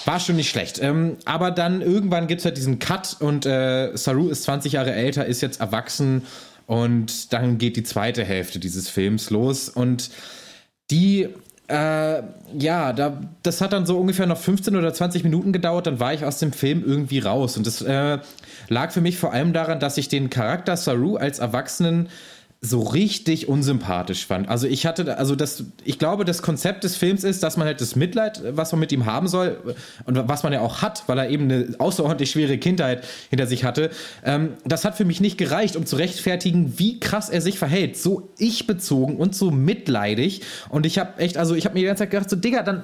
war 0.05 0.19
schon 0.19 0.35
nicht 0.35 0.49
schlecht. 0.49 0.79
Ähm, 0.81 1.17
aber 1.25 1.51
dann 1.51 1.81
irgendwann 1.81 2.27
gibt 2.27 2.39
es 2.39 2.45
halt 2.45 2.57
diesen 2.57 2.79
Cut 2.79 3.17
und 3.19 3.45
äh, 3.45 3.95
Saru 3.95 4.29
ist 4.29 4.43
20 4.43 4.73
Jahre 4.73 4.93
älter, 4.93 5.25
ist 5.25 5.41
jetzt 5.41 5.59
erwachsen 5.59 6.23
und 6.67 7.33
dann 7.33 7.57
geht 7.57 7.75
die 7.75 7.83
zweite 7.83 8.23
Hälfte 8.23 8.59
dieses 8.59 8.89
Films 8.89 9.29
los 9.29 9.69
und 9.69 10.11
die, 10.91 11.29
äh, 11.67 12.21
ja, 12.57 12.93
da, 12.93 13.21
das 13.41 13.61
hat 13.61 13.73
dann 13.73 13.85
so 13.85 13.99
ungefähr 13.99 14.27
noch 14.27 14.37
15 14.37 14.75
oder 14.75 14.93
20 14.93 15.23
Minuten 15.23 15.51
gedauert, 15.51 15.87
dann 15.87 15.99
war 15.99 16.13
ich 16.13 16.23
aus 16.23 16.39
dem 16.39 16.53
Film 16.53 16.83
irgendwie 16.85 17.19
raus. 17.19 17.57
Und 17.57 17.65
das 17.65 17.81
äh, 17.81 18.19
lag 18.67 18.91
für 18.91 19.01
mich 19.01 19.17
vor 19.17 19.33
allem 19.33 19.53
daran, 19.53 19.79
dass 19.79 19.97
ich 19.97 20.07
den 20.07 20.29
Charakter 20.29 20.77
Saru 20.77 21.17
als 21.17 21.39
Erwachsenen 21.39 22.09
so 22.61 22.81
richtig 22.81 23.47
unsympathisch 23.47 24.25
fand. 24.25 24.49
Also 24.49 24.67
ich 24.67 24.85
hatte, 24.85 25.17
also 25.17 25.35
das, 25.35 25.65
ich 25.83 25.99
glaube, 25.99 26.25
das 26.25 26.41
Konzept 26.41 26.83
des 26.83 26.95
Films 26.95 27.23
ist, 27.23 27.43
dass 27.43 27.57
man 27.57 27.67
halt 27.67 27.79
das 27.79 27.95
Mitleid, 27.95 28.41
was 28.55 28.71
man 28.71 28.79
mit 28.79 28.91
ihm 28.91 29.05
haben 29.05 29.27
soll 29.27 29.75
und 30.05 30.27
was 30.27 30.43
man 30.43 30.51
ja 30.51 30.61
auch 30.61 30.81
hat, 30.81 31.03
weil 31.07 31.17
er 31.19 31.29
eben 31.29 31.43
eine 31.43 31.75
außerordentlich 31.77 32.31
schwere 32.31 32.57
Kindheit 32.57 33.03
hinter 33.29 33.45
sich 33.47 33.63
hatte, 33.63 33.91
ähm, 34.23 34.53
das 34.65 34.83
hat 34.83 34.95
für 34.97 35.05
mich 35.05 35.21
nicht 35.21 35.37
gereicht, 35.37 35.75
um 35.75 35.85
zu 35.85 35.95
rechtfertigen, 35.95 36.79
wie 36.79 36.99
krass 36.99 37.29
er 37.29 37.41
sich 37.41 37.59
verhält. 37.59 37.97
So 37.97 38.29
ich-bezogen 38.37 39.17
und 39.17 39.35
so 39.35 39.51
mitleidig. 39.51 40.41
Und 40.69 40.85
ich 40.85 40.97
habe 40.97 41.19
echt, 41.19 41.37
also 41.37 41.55
ich 41.55 41.65
habe 41.65 41.75
mir 41.75 41.81
die 41.81 41.87
ganze 41.87 42.03
Zeit 42.03 42.11
gedacht, 42.11 42.29
so 42.29 42.35
Digga, 42.35 42.63
dann 42.63 42.83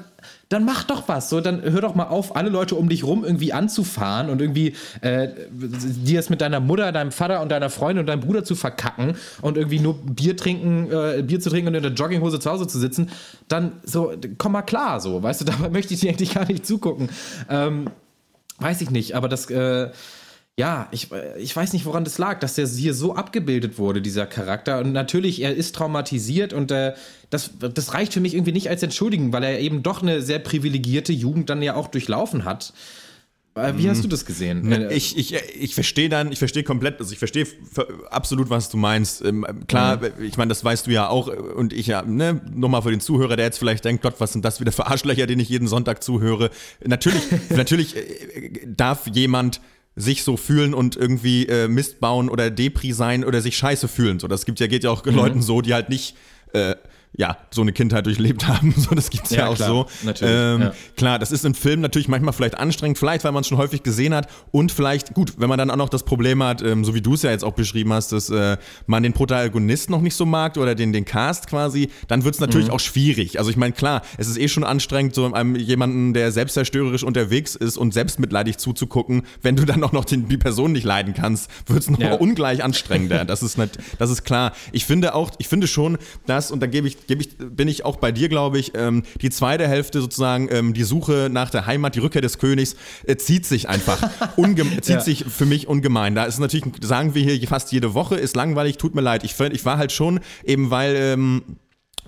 dann 0.52 0.66
mach 0.66 0.84
doch 0.84 1.08
was. 1.08 1.30
So, 1.30 1.40
dann 1.40 1.62
hör 1.62 1.80
doch 1.80 1.96
mal 1.96 2.08
auf, 2.08 2.36
alle 2.36 2.50
Leute 2.50 2.76
um 2.76 2.90
dich 2.90 3.06
rum 3.06 3.24
irgendwie 3.24 3.54
anzufahren 3.54 4.30
und 4.30 4.42
irgendwie 4.42 4.76
äh, 5.00 5.30
dir 5.50 6.20
es 6.20 6.30
mit 6.30 6.42
deiner 6.42 6.60
Mutter, 6.60 6.92
deinem 6.92 7.14
Vater 7.14 7.42
und 7.42 7.50
deiner 7.50 7.70
Freundin 7.70 8.02
und 8.02 8.08
deinem 8.08 8.20
Bruder 8.20 8.44
zu 8.44 8.56
verkacken 8.56 9.16
und 9.42 9.56
irgendwie 9.56 9.80
nur 9.80 9.98
Bier 9.98 10.36
trinken, 10.36 10.92
äh, 10.92 11.24
Bier 11.24 11.40
zu 11.40 11.50
trinken 11.50 11.70
und 11.70 11.76
in 11.76 11.84
der 11.84 11.94
Jogginghose 11.94 12.40
zu 12.40 12.52
Hause 12.52 12.68
zu 12.68 12.80
sitzen. 12.80 13.10
Dann 13.48 13.74
so, 13.84 14.14
komm 14.38 14.52
mal 14.52 14.62
klar, 14.64 15.00
so, 15.00 15.24
weißt 15.24 15.42
du, 15.42 15.46
dabei 15.46 15.70
möchte 15.70 15.94
ich 15.94 16.02
dir 16.02 16.10
eigentlich 16.10 16.34
gar 16.34 16.46
nicht 16.46 16.66
zugucken. 16.66 17.10
Ähm, 17.50 17.86
weiß 18.60 18.82
ich 18.82 18.92
nicht, 18.92 19.16
aber 19.16 19.30
das, 19.30 19.50
äh, 19.50 19.90
ja, 20.60 20.90
ich, 20.92 21.10
ich 21.38 21.56
weiß 21.56 21.74
nicht, 21.74 21.86
woran 21.86 22.04
das 22.04 22.18
lag, 22.18 22.40
dass 22.40 22.56
der 22.56 22.68
hier 22.68 22.94
so 22.94 23.16
abgebildet 23.16 23.78
wurde, 23.78 24.02
dieser 24.02 24.26
Charakter. 24.26 24.80
Und 24.80 24.92
natürlich, 24.92 25.42
er 25.42 25.56
ist 25.56 25.76
traumatisiert 25.76 26.54
und 26.54 26.72
äh, 26.72 26.94
das, 27.30 27.52
das 27.60 27.94
reicht 27.94 28.14
für 28.14 28.20
mich 28.20 28.34
irgendwie 28.34 28.52
nicht 28.52 28.70
als 28.70 28.84
Entschuldigung, 28.84 29.32
weil 29.34 29.44
er 29.44 29.60
eben 29.60 29.82
doch 29.82 30.02
eine 30.02 30.22
sehr 30.22 30.40
privilegierte 30.40 31.14
Jugend 31.14 31.50
dann 31.50 31.62
ja 31.62 31.76
auch 31.76 31.88
durchlaufen 31.88 32.44
hat. 32.46 32.74
Äh, 33.54 33.74
Wie 33.76 33.90
hast 33.90 34.04
du 34.04 34.08
das 34.08 34.26
gesehen? 34.26 34.72
Äh, 34.72 34.94
Ich, 34.94 35.18
ich, 35.18 35.34
ich 35.34 35.74
verstehe 35.74 36.08
dann, 36.08 36.32
ich 36.32 36.40
verstehe 36.40 36.64
komplett, 36.64 37.00
also 37.00 37.12
ich 37.12 37.20
verstehe 37.20 37.46
absolut, 38.10 38.50
was 38.50 38.70
du 38.70 38.78
meinst. 38.78 39.24
Ähm, 39.26 39.46
klar, 39.68 40.00
ich 40.22 40.38
meine, 40.38 40.50
das 40.50 40.64
weißt 40.64 40.88
du 40.88 40.92
ja 40.92 41.10
auch 41.10 41.28
äh, 41.28 41.32
und 41.32 41.74
ich 41.74 41.88
ja, 41.88 42.02
ne, 42.02 42.40
nochmal 42.54 42.82
für 42.82 42.92
den 42.92 43.02
Zuhörer, 43.02 43.36
der 43.36 43.46
jetzt 43.46 43.58
vielleicht 43.58 43.84
denkt, 43.84 44.04
Gott, 44.04 44.16
was 44.20 44.32
sind 44.34 44.46
das 44.46 44.62
wieder 44.62 44.72
für 44.72 44.88
Arschlöcher, 44.88 45.28
denen 45.28 45.42
ich 45.42 45.50
jeden 45.50 45.68
Sonntag 45.68 46.02
zuhöre. 46.02 46.50
Natürlich, 46.86 47.24
natürlich 47.50 47.98
äh, 47.98 48.68
darf 48.68 49.08
jemand 49.08 49.60
sich 49.96 50.24
so 50.24 50.38
fühlen 50.38 50.74
und 50.74 50.96
irgendwie 50.96 51.46
äh, 51.48 51.68
Mist 51.68 52.00
bauen 52.00 52.30
oder 52.30 52.50
Depri 52.50 52.94
sein 52.94 53.26
oder 53.26 53.42
sich 53.42 53.58
scheiße 53.58 53.88
fühlen. 53.88 54.20
So, 54.20 54.28
das 54.28 54.46
gibt 54.46 54.60
ja, 54.60 54.68
geht 54.68 54.84
ja 54.84 54.90
auch 54.90 55.06
Leuten 55.06 55.42
so, 55.42 55.62
die 55.62 55.74
halt 55.74 55.90
nicht 55.90 56.16
äh, 56.54 56.76
ja, 57.18 57.38
so 57.52 57.62
eine 57.62 57.74
Kindheit 57.74 58.06
durchlebt 58.06 58.48
haben. 58.48 58.74
So, 58.78 58.96
das 58.96 59.10
gibt's 59.10 59.32
ja, 59.32 59.40
Ja, 59.40 59.48
auch 59.50 59.56
klar, 59.56 59.68
so. 59.70 59.86
natürlich, 60.04 60.34
Ähm, 60.34 60.62
ja. 60.62 60.74
Klar, 60.96 61.20
das 61.20 61.32
ist 61.32 61.44
im 61.44 61.54
Film 61.54 61.82
natürlich 61.82 62.08
manchmal 62.08 62.34
vielleicht 62.34 62.58
anstrengend, 62.58 62.98
vielleicht 62.98 63.24
weil 63.26 63.32
man 63.34 63.42
es 63.42 63.48
schon 63.48 63.58
häufig 63.58 63.84
gesehen 63.84 64.14
hat 64.14 64.28
und 64.52 64.72
vielleicht, 64.72 65.14
gut, 65.14 65.34
wenn 65.38 65.50
man 65.50 65.58
dann 65.58 65.70
auch 65.72 65.76
noch 65.76 65.90
das 65.90 66.04
Problem 66.04 66.42
hat, 66.42 66.62
ähm, 66.62 66.86
so 66.86 66.96
wie 66.96 67.02
du 67.02 67.14
es 67.16 67.22
ja 67.24 67.32
jetzt 67.32 67.44
auch 67.44 67.54
beschrieben 67.54 67.92
hast, 67.92 68.12
dass 68.14 68.30
äh, 68.30 68.58
man 68.88 69.04
den 69.04 69.12
Protagonist 69.14 69.90
noch 69.90 70.00
nicht 70.02 70.16
so 70.16 70.26
mag 70.26 70.56
oder 70.58 70.74
den, 70.74 70.94
den 70.94 71.04
Cast 71.06 71.48
quasi, 71.48 71.90
dann 72.08 72.24
wird 72.24 72.36
es 72.36 72.42
natürlich 72.42 72.68
Mhm. 72.68 72.74
auch 72.74 72.80
schwierig. 72.80 73.40
Also 73.40 73.52
ich 73.52 73.58
meine, 73.58 73.74
klar, 73.74 74.02
es 74.18 74.28
ist 74.28 74.38
eh 74.38 74.48
schon 74.48 74.64
anstrengend, 74.64 75.14
so 75.16 75.32
einem 75.34 75.56
jemanden, 75.58 76.14
der 76.14 76.32
selbstzerstörerisch 76.32 77.04
unterwegs 77.04 77.56
ist 77.56 77.78
und 77.78 77.94
selbstmitleidig 77.94 78.58
zuzugucken, 78.58 79.24
wenn 79.42 79.56
du 79.58 79.66
dann 79.66 79.84
auch 79.84 79.92
noch 79.92 80.06
den, 80.06 80.28
die 80.30 80.38
Person 80.38 80.72
nicht 80.72 80.84
leiden 80.86 81.14
kannst, 81.14 81.50
wird 81.68 81.80
es 81.80 81.90
noch 81.90 82.00
Ja. 82.00 82.14
ungleich 82.14 82.64
anstrengender. 82.64 83.26
Das 83.26 83.44
ist, 83.44 83.58
nicht, 83.58 83.78
das 84.00 84.10
ist 84.10 84.24
klar. 84.24 84.54
Ich 84.72 84.86
finde 84.86 85.14
auch, 85.16 85.32
ich 85.40 85.48
finde 85.48 85.68
schon, 85.68 85.98
dass, 86.26 86.52
und 86.52 86.62
da 86.62 86.68
gebe 86.68 86.88
ich, 86.88 86.98
gebe 87.08 87.22
ich, 87.22 87.30
bin 87.38 87.68
ich 87.68 87.86
auch 87.86 87.98
bei 87.98 88.12
dir, 88.12 88.30
glaube 88.30 88.60
ich, 88.60 88.74
ähm, 88.76 89.04
die 89.22 89.30
zweite 89.30 89.68
Hälfte 89.68 90.02
sozusagen, 90.02 90.48
ähm, 90.52 90.74
die 90.74 90.84
Suche 90.84 91.30
nach 91.32 91.50
der 91.50 91.66
Heimat, 91.66 91.96
die 91.96 92.00
Rückkehr 92.00 92.22
des 92.22 92.38
Königs, 92.38 92.76
äh, 93.06 93.16
zieht 93.16 93.46
sich 93.46 93.70
einfach. 93.70 94.10
Zieht 94.82 94.88
Ja. 94.96 95.00
sich 95.02 95.26
für 95.26 95.46
mich 95.46 95.68
ungemein. 95.68 96.16
Da 96.16 96.24
ist 96.26 96.40
natürlich, 96.40 96.66
sagen 96.82 97.16
wir 97.16 97.24
hier 97.24 97.48
fast 97.48 97.72
jede 97.72 97.94
Woche, 97.94 98.16
ist 98.16 98.36
langweilig, 98.36 98.78
tut 98.78 98.96
mir 98.96 99.02
leid. 99.02 99.24
Ich, 99.24 99.40
ich 99.40 99.66
war 99.66 99.78
halt 99.78 99.92
schon, 99.92 100.20
eben 100.44 100.72
weil 100.72 100.96
ähm, 100.96 101.44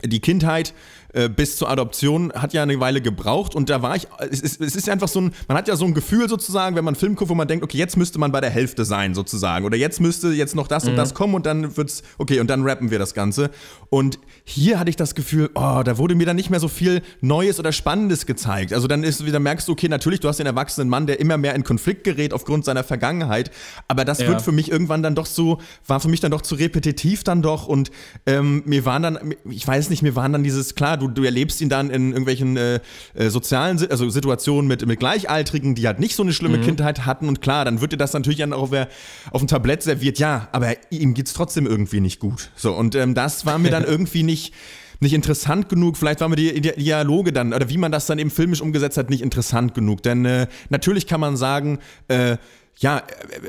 die 0.03 0.19
Kindheit 0.19 0.73
äh, 1.13 1.29
bis 1.29 1.57
zur 1.57 1.69
Adoption 1.69 2.31
hat 2.33 2.53
ja 2.53 2.63
eine 2.63 2.79
Weile 2.79 3.01
gebraucht 3.01 3.55
und 3.55 3.69
da 3.69 3.81
war 3.81 3.95
ich, 3.95 4.07
es 4.29 4.41
ist, 4.41 4.59
es 4.61 4.75
ist 4.75 4.89
einfach 4.89 5.07
so 5.07 5.21
ein, 5.21 5.31
man 5.47 5.57
hat 5.57 5.67
ja 5.67 5.75
so 5.75 5.85
ein 5.85 5.93
Gefühl 5.93 6.27
sozusagen, 6.27 6.75
wenn 6.75 6.83
man 6.83 6.93
einen 6.95 6.99
Film 6.99 7.15
guckt, 7.15 7.29
wo 7.29 7.35
man 7.35 7.47
denkt, 7.47 7.63
okay, 7.63 7.77
jetzt 7.77 7.97
müsste 7.97 8.19
man 8.19 8.31
bei 8.31 8.41
der 8.41 8.49
Hälfte 8.49 8.83
sein 8.85 9.13
sozusagen 9.15 9.65
oder 9.65 9.77
jetzt 9.77 10.01
müsste 10.01 10.29
jetzt 10.29 10.55
noch 10.55 10.67
das 10.67 10.85
und 10.87 10.95
das 10.95 11.13
kommen 11.13 11.33
und 11.35 11.45
dann 11.45 11.77
wird's, 11.77 12.03
okay, 12.17 12.39
und 12.39 12.47
dann 12.49 12.63
rappen 12.63 12.91
wir 12.91 12.99
das 12.99 13.13
Ganze 13.13 13.49
und 13.89 14.19
hier 14.43 14.79
hatte 14.79 14.89
ich 14.89 14.95
das 14.95 15.15
Gefühl, 15.15 15.49
oh, 15.55 15.81
da 15.85 15.97
wurde 15.97 16.15
mir 16.15 16.25
dann 16.25 16.35
nicht 16.35 16.49
mehr 16.49 16.59
so 16.59 16.67
viel 16.67 17.01
Neues 17.21 17.59
oder 17.59 17.71
Spannendes 17.71 18.25
gezeigt. 18.25 18.73
Also 18.73 18.87
dann 18.87 19.03
ist 19.03 19.25
wieder 19.25 19.39
merkst 19.39 19.67
du, 19.67 19.71
okay, 19.71 19.87
natürlich, 19.89 20.19
du 20.19 20.27
hast 20.27 20.37
den 20.37 20.47
erwachsenen 20.47 20.89
Mann, 20.89 21.07
der 21.07 21.19
immer 21.19 21.37
mehr 21.37 21.55
in 21.55 21.63
Konflikt 21.63 22.03
gerät 22.03 22.33
aufgrund 22.33 22.65
seiner 22.65 22.83
Vergangenheit, 22.83 23.51
aber 23.87 24.03
das 24.05 24.19
Ja. 24.19 24.27
wird 24.29 24.41
für 24.41 24.51
mich 24.51 24.71
irgendwann 24.71 25.03
dann 25.03 25.15
doch 25.15 25.25
so, 25.25 25.59
war 25.87 25.99
für 25.99 26.07
mich 26.07 26.19
dann 26.19 26.31
doch 26.31 26.41
zu 26.41 26.55
repetitiv 26.55 27.23
dann 27.23 27.41
doch 27.41 27.67
und 27.67 27.91
ähm, 28.25 28.63
mir 28.65 28.85
waren 28.85 29.03
dann, 29.03 29.35
ich 29.49 29.67
weiß 29.67 29.89
nicht, 29.89 30.01
mir 30.01 30.15
waren 30.15 30.33
dann 30.33 30.43
dieses, 30.43 30.75
klar, 30.75 30.97
du, 31.07 31.13
du 31.13 31.23
erlebst 31.23 31.61
ihn 31.61 31.69
dann 31.69 31.89
in 31.89 32.09
irgendwelchen 32.09 32.57
äh, 32.57 32.79
äh, 33.13 33.29
sozialen, 33.29 33.79
also 33.89 34.09
Situationen 34.09 34.67
mit, 34.67 34.85
mit 34.85 34.99
Gleichaltrigen, 34.99 35.75
die 35.75 35.87
halt 35.87 35.99
nicht 35.99 36.15
so 36.15 36.23
eine 36.23 36.33
schlimme 36.33 36.59
Kindheit 36.59 37.05
hatten 37.05 37.27
und 37.27 37.41
klar, 37.41 37.65
dann 37.65 37.81
wird 37.81 37.93
dir 37.93 37.97
das 37.97 38.13
natürlich 38.13 38.39
dann 38.39 38.53
auch 38.53 38.71
auf, 38.71 38.87
auf 39.31 39.41
dem 39.41 39.47
Tablett 39.47 39.83
serviert, 39.83 40.19
ja, 40.19 40.47
aber 40.51 40.73
ihm 40.89 41.13
geht's 41.13 41.33
trotzdem 41.33 41.65
irgendwie 41.67 41.99
nicht 41.99 42.19
gut. 42.19 42.51
So, 42.55 42.73
und 42.73 42.95
ähm, 42.95 43.13
das 43.13 43.45
war 43.45 43.57
mir 43.59 43.71
dann 43.71 43.83
irgendwie 43.93 44.23
nicht 44.23 44.53
nicht 44.99 45.13
interessant 45.13 45.67
genug, 45.67 45.97
vielleicht 45.97 46.21
war 46.21 46.29
mir 46.29 46.37
die 46.37 46.61
Di- 46.61 46.75
Dialoge 46.77 47.33
dann, 47.33 47.53
oder 47.53 47.67
wie 47.69 47.77
man 47.77 47.91
das 47.91 48.05
dann 48.05 48.19
eben 48.19 48.31
filmisch 48.31 48.61
umgesetzt 48.61 48.97
hat, 48.97 49.09
nicht 49.09 49.21
interessant 49.21 49.73
genug. 49.73 50.01
Denn 50.01 50.23
äh, 50.23 50.47
natürlich 50.69 51.07
kann 51.07 51.19
man 51.19 51.35
sagen, 51.35 51.79
äh, 52.07 52.37
ja, 52.77 52.97
äh, 52.97 53.01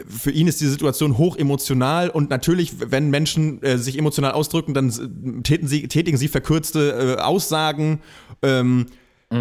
für 0.09 0.31
ihn 0.31 0.47
ist 0.47 0.61
die 0.61 0.67
Situation 0.67 1.19
hoch 1.19 1.37
emotional 1.37 2.11
und 2.11 2.31
natürlich, 2.31 2.75
wenn 2.79 3.11
Menschen 3.11 3.63
äh, 3.63 3.79
sich 3.79 3.99
emotional 3.99 4.33
ausdrücken, 4.33 4.75
dann 4.75 4.89
äh, 4.91 5.43
täten 5.43 5.69
sie, 5.69 5.89
tätigen 5.89 6.17
sie 6.17 6.29
verkürzte 6.29 7.17
äh, 7.19 7.23
Aussagen. 7.23 8.01
Ähm, 8.43 8.87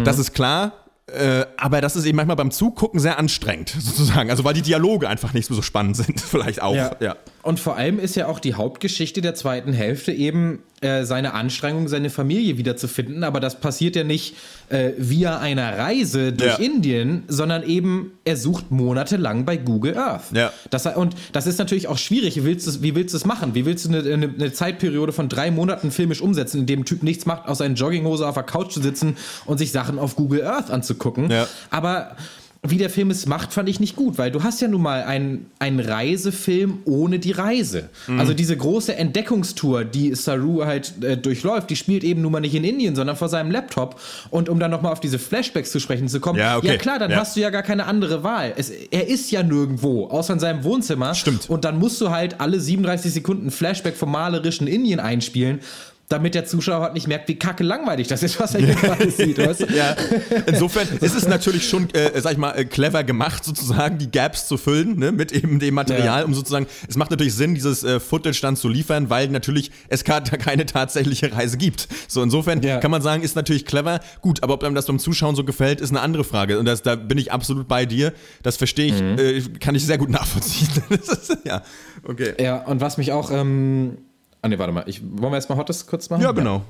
Das 0.04 0.18
ist 0.18 0.32
klar. 0.32 0.72
Äh, 1.06 1.44
aber 1.58 1.82
das 1.82 1.96
ist 1.96 2.06
eben 2.06 2.16
manchmal 2.16 2.36
beim 2.36 2.50
Zugucken 2.50 2.98
sehr 2.98 3.18
anstrengend, 3.18 3.68
sozusagen. 3.78 4.30
Also 4.30 4.42
weil 4.44 4.54
die 4.54 4.62
Dialoge 4.62 5.08
einfach 5.08 5.34
nicht 5.34 5.46
so 5.46 5.60
spannend 5.62 5.96
sind, 5.96 6.20
vielleicht 6.20 6.62
auch. 6.62 6.74
ja. 7.00 7.16
Und 7.44 7.60
vor 7.60 7.76
allem 7.76 7.98
ist 7.98 8.16
ja 8.16 8.26
auch 8.26 8.38
die 8.38 8.54
Hauptgeschichte 8.54 9.20
der 9.20 9.34
zweiten 9.34 9.74
Hälfte 9.74 10.12
eben 10.12 10.60
äh, 10.80 11.04
seine 11.04 11.34
Anstrengung, 11.34 11.88
seine 11.88 12.08
Familie 12.08 12.56
wiederzufinden. 12.56 13.22
Aber 13.22 13.38
das 13.38 13.60
passiert 13.60 13.96
ja 13.96 14.04
nicht 14.04 14.34
äh, 14.70 14.92
via 14.96 15.38
einer 15.38 15.76
Reise 15.78 16.32
durch 16.32 16.58
Ja. 16.58 16.64
Indien, 16.64 17.24
sondern 17.28 17.62
eben 17.62 18.12
er 18.24 18.38
sucht 18.38 18.70
monatelang 18.70 19.44
bei 19.44 19.58
Google 19.58 19.98
Earth. 19.98 20.32
Ja. 20.32 20.52
Das, 20.70 20.86
und 20.86 21.14
das 21.32 21.46
ist 21.46 21.58
natürlich 21.58 21.86
auch 21.88 21.98
schwierig. 21.98 22.36
Wie 22.36 22.44
willst 22.44 22.66
du 22.66 22.70
es 22.70 22.82
wie 22.82 22.94
willst 22.94 23.12
du 23.12 23.18
es 23.18 23.26
machen? 23.26 23.54
Wie 23.54 23.66
willst 23.66 23.84
du 23.84 23.90
eine, 23.90 24.10
eine, 24.10 24.28
eine 24.28 24.52
Zeitperiode 24.52 25.12
von 25.12 25.28
drei 25.28 25.50
Monaten 25.50 25.90
filmisch 25.90 26.22
umsetzen, 26.22 26.60
in 26.60 26.66
dem 26.66 26.80
ein 26.80 26.84
Typ 26.86 27.02
nichts 27.02 27.26
macht, 27.26 27.46
außer 27.46 27.66
in 27.66 27.74
Jogginghose 27.74 28.26
auf 28.26 28.34
der 28.34 28.42
Couch 28.44 28.72
zu 28.72 28.80
sitzen 28.80 29.16
und 29.44 29.58
sich 29.58 29.70
Sachen 29.70 29.98
auf 29.98 30.16
Google 30.16 30.44
Earth 30.46 30.70
anzugucken? 30.70 31.30
Ja. 31.30 31.46
Aber 31.70 32.16
wie 32.66 32.78
der 32.78 32.88
Film 32.90 33.10
es 33.10 33.26
macht, 33.26 33.52
fand 33.52 33.68
ich 33.68 33.78
nicht 33.78 33.94
gut, 33.94 34.16
weil 34.16 34.30
du 34.30 34.42
hast 34.42 34.60
ja 34.62 34.68
nun 34.68 34.80
mal 34.82 35.02
einen, 35.02 35.46
einen 35.58 35.80
Reisefilm 35.80 36.78
ohne 36.86 37.18
die 37.18 37.32
Reise. 37.32 37.90
Mhm. 38.06 38.20
Also 38.20 38.32
diese 38.34 38.56
große 38.56 38.94
Entdeckungstour, 38.96 39.84
die 39.84 40.14
Saru 40.14 40.64
halt 40.64 40.92
äh, 41.04 41.16
durchläuft, 41.16 41.68
die 41.70 41.76
spielt 41.76 42.04
eben 42.04 42.22
nun 42.22 42.32
mal 42.32 42.40
nicht 42.40 42.54
in 42.54 42.64
Indien, 42.64 42.96
sondern 42.96 43.16
vor 43.16 43.28
seinem 43.28 43.50
Laptop. 43.50 44.00
Und 44.30 44.48
um 44.48 44.58
dann 44.58 44.70
nochmal 44.70 44.92
auf 44.92 45.00
diese 45.00 45.18
Flashbacks 45.18 45.70
zu 45.72 45.78
sprechen 45.80 46.08
zu 46.08 46.20
kommen, 46.20 46.38
Ja, 46.38 46.56
okay. 46.56 46.78
klar, 46.78 46.98
dann 46.98 47.10
Ja. 47.10 47.18
hast 47.18 47.36
du 47.36 47.40
ja 47.40 47.50
gar 47.50 47.62
keine 47.62 47.86
andere 47.86 48.22
Wahl. 48.22 48.54
Es, 48.56 48.70
er 48.70 49.08
ist 49.08 49.30
ja 49.30 49.42
nirgendwo, 49.42 50.06
außer 50.06 50.32
in 50.32 50.40
seinem 50.40 50.64
Wohnzimmer. 50.64 51.14
Stimmt. 51.14 51.50
Und 51.50 51.64
dann 51.64 51.78
musst 51.78 52.00
du 52.00 52.10
halt 52.10 52.40
alle 52.40 52.60
37 52.60 53.12
Sekunden 53.12 53.50
Flashback 53.50 53.96
vom 53.96 54.10
malerischen 54.10 54.66
Indien 54.66 55.00
einspielen. 55.00 55.60
Damit 56.14 56.34
der 56.34 56.44
Zuschauer 56.46 56.80
halt 56.82 56.94
nicht 56.94 57.08
merkt, 57.08 57.28
wie 57.28 57.34
kacke 57.36 57.64
langweilig 57.64 58.06
das 58.08 58.22
ist, 58.22 58.38
was 58.38 58.54
er 58.54 58.60
hier 58.64 58.74
gerade 58.74 59.10
sieht. 59.10 59.36
Weißt 59.38 59.62
du? 59.62 59.66
Ja, 59.66 59.96
insofern 60.46 60.86
ist 61.00 61.14
es 61.16 61.26
natürlich 61.26 61.68
schon, 61.68 61.90
äh, 61.92 62.20
sag 62.20 62.32
ich 62.32 62.38
mal, 62.38 62.52
äh, 62.52 62.64
clever 62.64 63.02
gemacht, 63.04 63.44
sozusagen 63.44 63.98
die 63.98 64.10
Gaps 64.10 64.46
zu 64.46 64.56
füllen, 64.56 64.98
ne, 64.98 65.10
mit 65.12 65.32
eben 65.32 65.58
dem 65.58 65.74
Material, 65.74 66.20
Ja. 66.20 66.24
um 66.24 66.32
sozusagen, 66.34 66.66
es 66.88 66.96
macht 66.96 67.10
natürlich 67.10 67.34
Sinn, 67.34 67.54
dieses 67.54 67.82
äh, 67.82 67.98
Footage 67.98 68.40
dann 68.40 68.56
zu 68.56 68.68
liefern, 68.68 69.10
weil 69.10 69.28
natürlich 69.28 69.70
es 69.88 70.04
gar 70.04 70.20
keine 70.22 70.66
tatsächliche 70.66 71.32
Reise 71.32 71.56
gibt. 71.56 71.88
So, 72.08 72.22
insofern 72.22 72.62
Ja. 72.62 72.78
kann 72.78 72.90
man 72.90 73.02
sagen, 73.02 73.22
ist 73.22 73.34
natürlich 73.36 73.64
clever. 73.66 74.00
Gut, 74.20 74.42
aber 74.42 74.54
ob 74.54 74.62
einem 74.64 74.74
das 74.74 74.86
beim 74.86 74.98
Zuschauen 74.98 75.34
so 75.34 75.42
gefällt, 75.44 75.80
ist 75.80 75.90
eine 75.90 76.00
andere 76.00 76.24
Frage. 76.24 76.58
Und 76.58 76.66
das, 76.66 76.82
da 76.82 76.94
bin 76.96 77.18
ich 77.18 77.32
absolut 77.32 77.66
bei 77.68 77.86
dir. 77.86 78.12
Das 78.42 78.56
verstehe 78.56 78.86
ich, 78.86 79.00
Mhm. 79.02 79.18
äh, 79.18 79.40
kann 79.58 79.74
ich 79.74 79.84
sehr 79.84 79.98
gut 79.98 80.10
nachvollziehen. 80.10 80.68
Ist, 80.90 81.36
ja, 81.44 81.62
okay. 82.06 82.34
Ja, 82.40 82.58
und 82.62 82.80
was 82.80 82.96
mich 82.98 83.10
auch. 83.12 83.30
Ähm, 83.30 83.98
ah, 84.44 84.48
ne, 84.48 84.58
warte 84.58 84.72
mal. 84.72 84.84
Ich, 84.86 85.02
wollen 85.02 85.32
wir 85.32 85.36
erstmal 85.36 85.58
Hottes 85.58 85.86
kurz 85.86 86.10
machen? 86.10 86.22
Ja, 86.22 86.32
genau. 86.32 86.64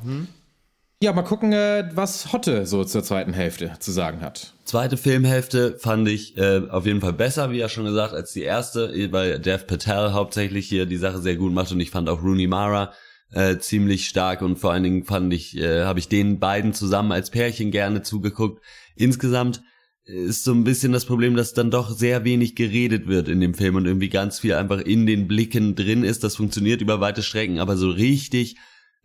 Ja, 1.02 1.12
mal 1.12 1.22
gucken, 1.22 1.52
äh, 1.52 1.90
was 1.94 2.32
Hotte 2.32 2.66
so 2.66 2.84
zur 2.84 3.02
zweiten 3.02 3.32
Hälfte 3.32 3.72
zu 3.80 3.90
sagen 3.92 4.20
hat. 4.20 4.54
Zweite 4.64 4.96
Filmhälfte 4.96 5.76
fand 5.78 6.08
ich 6.08 6.38
äh, 6.38 6.62
auf 6.70 6.86
jeden 6.86 7.00
Fall 7.00 7.12
besser, 7.12 7.50
wie 7.50 7.58
ja 7.58 7.68
schon 7.68 7.84
gesagt, 7.84 8.14
als 8.14 8.32
die 8.32 8.42
erste, 8.42 9.12
weil 9.12 9.38
Dev 9.38 9.66
Patel 9.66 10.12
hauptsächlich 10.12 10.66
hier 10.66 10.86
die 10.86 10.96
Sache 10.96 11.18
sehr 11.18 11.36
gut 11.36 11.52
macht 11.52 11.72
und 11.72 11.80
ich 11.80 11.90
fand 11.90 12.08
auch 12.08 12.22
Rooney 12.22 12.46
Mara 12.46 12.92
äh, 13.32 13.58
ziemlich 13.58 14.06
stark 14.06 14.40
und 14.40 14.56
vor 14.56 14.72
allen 14.72 14.84
Dingen 14.84 15.04
fand 15.04 15.34
ich, 15.34 15.58
äh, 15.58 15.84
habe 15.84 15.98
ich 15.98 16.08
den 16.08 16.38
beiden 16.38 16.72
zusammen 16.72 17.12
als 17.12 17.30
Pärchen 17.30 17.70
gerne 17.70 18.02
zugeguckt. 18.02 18.62
Insgesamt 18.94 19.62
ist 20.04 20.44
so 20.44 20.52
ein 20.52 20.64
bisschen 20.64 20.92
das 20.92 21.06
Problem, 21.06 21.34
dass 21.34 21.54
dann 21.54 21.70
doch 21.70 21.90
sehr 21.90 22.24
wenig 22.24 22.54
geredet 22.56 23.06
wird 23.06 23.28
in 23.28 23.40
dem 23.40 23.54
Film 23.54 23.76
und 23.76 23.86
irgendwie 23.86 24.10
ganz 24.10 24.38
viel 24.38 24.54
einfach 24.54 24.80
in 24.80 25.06
den 25.06 25.26
Blicken 25.26 25.74
drin 25.74 26.04
ist. 26.04 26.24
Das 26.24 26.36
funktioniert 26.36 26.82
über 26.82 27.00
weite 27.00 27.22
Strecken, 27.22 27.58
aber 27.58 27.76
so 27.76 27.90
richtig 27.90 28.56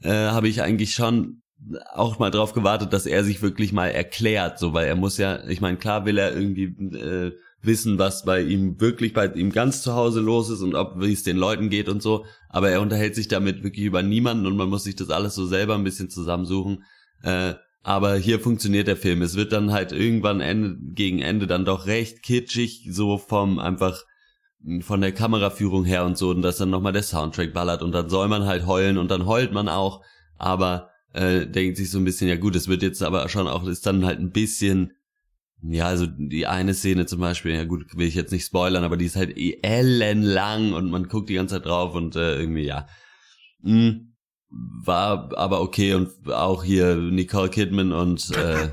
äh, 0.01 0.09
habe 0.09 0.49
ich 0.49 0.61
eigentlich 0.61 0.93
schon 0.93 1.41
auch 1.93 2.19
mal 2.19 2.31
drauf 2.31 2.53
gewartet, 2.53 2.93
dass 2.93 3.05
er 3.05 3.23
sich 3.23 3.41
wirklich 3.41 3.73
mal 3.73 3.87
erklärt, 3.87 4.59
so 4.59 4.73
weil 4.73 4.87
er 4.87 4.95
muss 4.95 5.17
ja, 5.17 5.45
ich 5.47 5.61
meine, 5.61 5.77
klar 5.77 6.05
will 6.05 6.17
er 6.17 6.33
irgendwie 6.33 6.65
äh, 6.97 7.33
wissen, 7.61 7.99
was 7.99 8.23
bei 8.23 8.41
ihm 8.41 8.79
wirklich 8.79 9.13
bei 9.13 9.27
ihm 9.27 9.51
ganz 9.51 9.81
zu 9.81 9.93
Hause 9.93 10.21
los 10.21 10.49
ist 10.49 10.61
und 10.61 10.75
ob 10.75 11.01
wie 11.01 11.11
es 11.11 11.23
den 11.23 11.35
Leuten 11.35 11.69
geht 11.69 11.89
und 11.89 12.01
so, 12.01 12.25
aber 12.47 12.69
er 12.69 12.81
unterhält 12.81 13.15
sich 13.15 13.27
damit 13.27 13.63
wirklich 13.63 13.85
über 13.85 14.01
niemanden 14.01 14.45
und 14.45 14.55
man 14.55 14.69
muss 14.69 14.85
sich 14.85 14.95
das 14.95 15.09
alles 15.09 15.35
so 15.35 15.45
selber 15.45 15.75
ein 15.75 15.83
bisschen 15.83 16.09
zusammensuchen. 16.09 16.83
Äh, 17.23 17.55
aber 17.81 18.15
hier 18.15 18.39
funktioniert 18.39 18.87
der 18.87 18.97
Film. 18.97 19.21
Es 19.21 19.35
wird 19.35 19.51
dann 19.51 19.71
halt 19.71 19.91
irgendwann 19.91 20.41
Ende, 20.41 20.77
gegen 20.93 21.19
Ende 21.19 21.47
dann 21.47 21.65
doch 21.65 21.85
recht 21.85 22.23
kitschig, 22.23 22.87
so 22.91 23.17
vom 23.17 23.59
einfach 23.59 24.03
von 24.81 24.99
der 24.99 25.13
Kameraführung 25.13 25.85
her 25.85 26.05
und 26.05 26.17
so, 26.17 26.31
und 26.31 26.41
dass 26.41 26.57
dann 26.57 26.69
nochmal 26.69 26.91
der 26.91 27.03
Soundtrack 27.03 27.53
ballert 27.53 27.81
und 27.81 27.93
dann 27.93 28.09
soll 28.09 28.27
man 28.27 28.45
halt 28.45 28.65
heulen 28.65 28.97
und 28.97 29.09
dann 29.09 29.25
heult 29.25 29.53
man 29.53 29.69
auch, 29.69 30.03
aber 30.37 30.89
äh, 31.13 31.47
denkt 31.47 31.77
sich 31.77 31.89
so 31.89 31.97
ein 31.97 32.03
bisschen, 32.03 32.27
ja 32.27 32.35
gut, 32.35 32.55
es 32.55 32.67
wird 32.67 32.83
jetzt 32.83 33.01
aber 33.01 33.29
schon 33.29 33.47
auch, 33.47 33.65
ist 33.65 33.85
dann 33.85 34.05
halt 34.05 34.19
ein 34.19 34.31
bisschen, 34.31 34.91
ja, 35.61 35.85
also 35.87 36.05
die 36.07 36.45
eine 36.45 36.73
Szene 36.73 37.05
zum 37.05 37.21
Beispiel, 37.21 37.53
ja 37.53 37.63
gut, 37.63 37.85
will 37.95 38.07
ich 38.07 38.15
jetzt 38.15 38.31
nicht 38.31 38.45
spoilern, 38.45 38.83
aber 38.83 38.97
die 38.97 39.05
ist 39.05 39.15
halt 39.15 39.37
eh 39.37 39.59
ellenlang 39.61 40.73
und 40.73 40.89
man 40.89 41.07
guckt 41.07 41.29
die 41.29 41.35
ganze 41.35 41.55
Zeit 41.55 41.65
drauf 41.65 41.95
und 41.95 42.17
äh, 42.17 42.37
irgendwie, 42.37 42.65
ja. 42.65 42.87
Hm, 43.63 44.08
war 44.49 45.29
aber 45.37 45.61
okay 45.61 45.93
und 45.93 46.09
auch 46.31 46.63
hier 46.63 46.95
Nicole 46.95 47.49
Kidman 47.49 47.91
und 47.91 48.31
äh, 48.35 48.69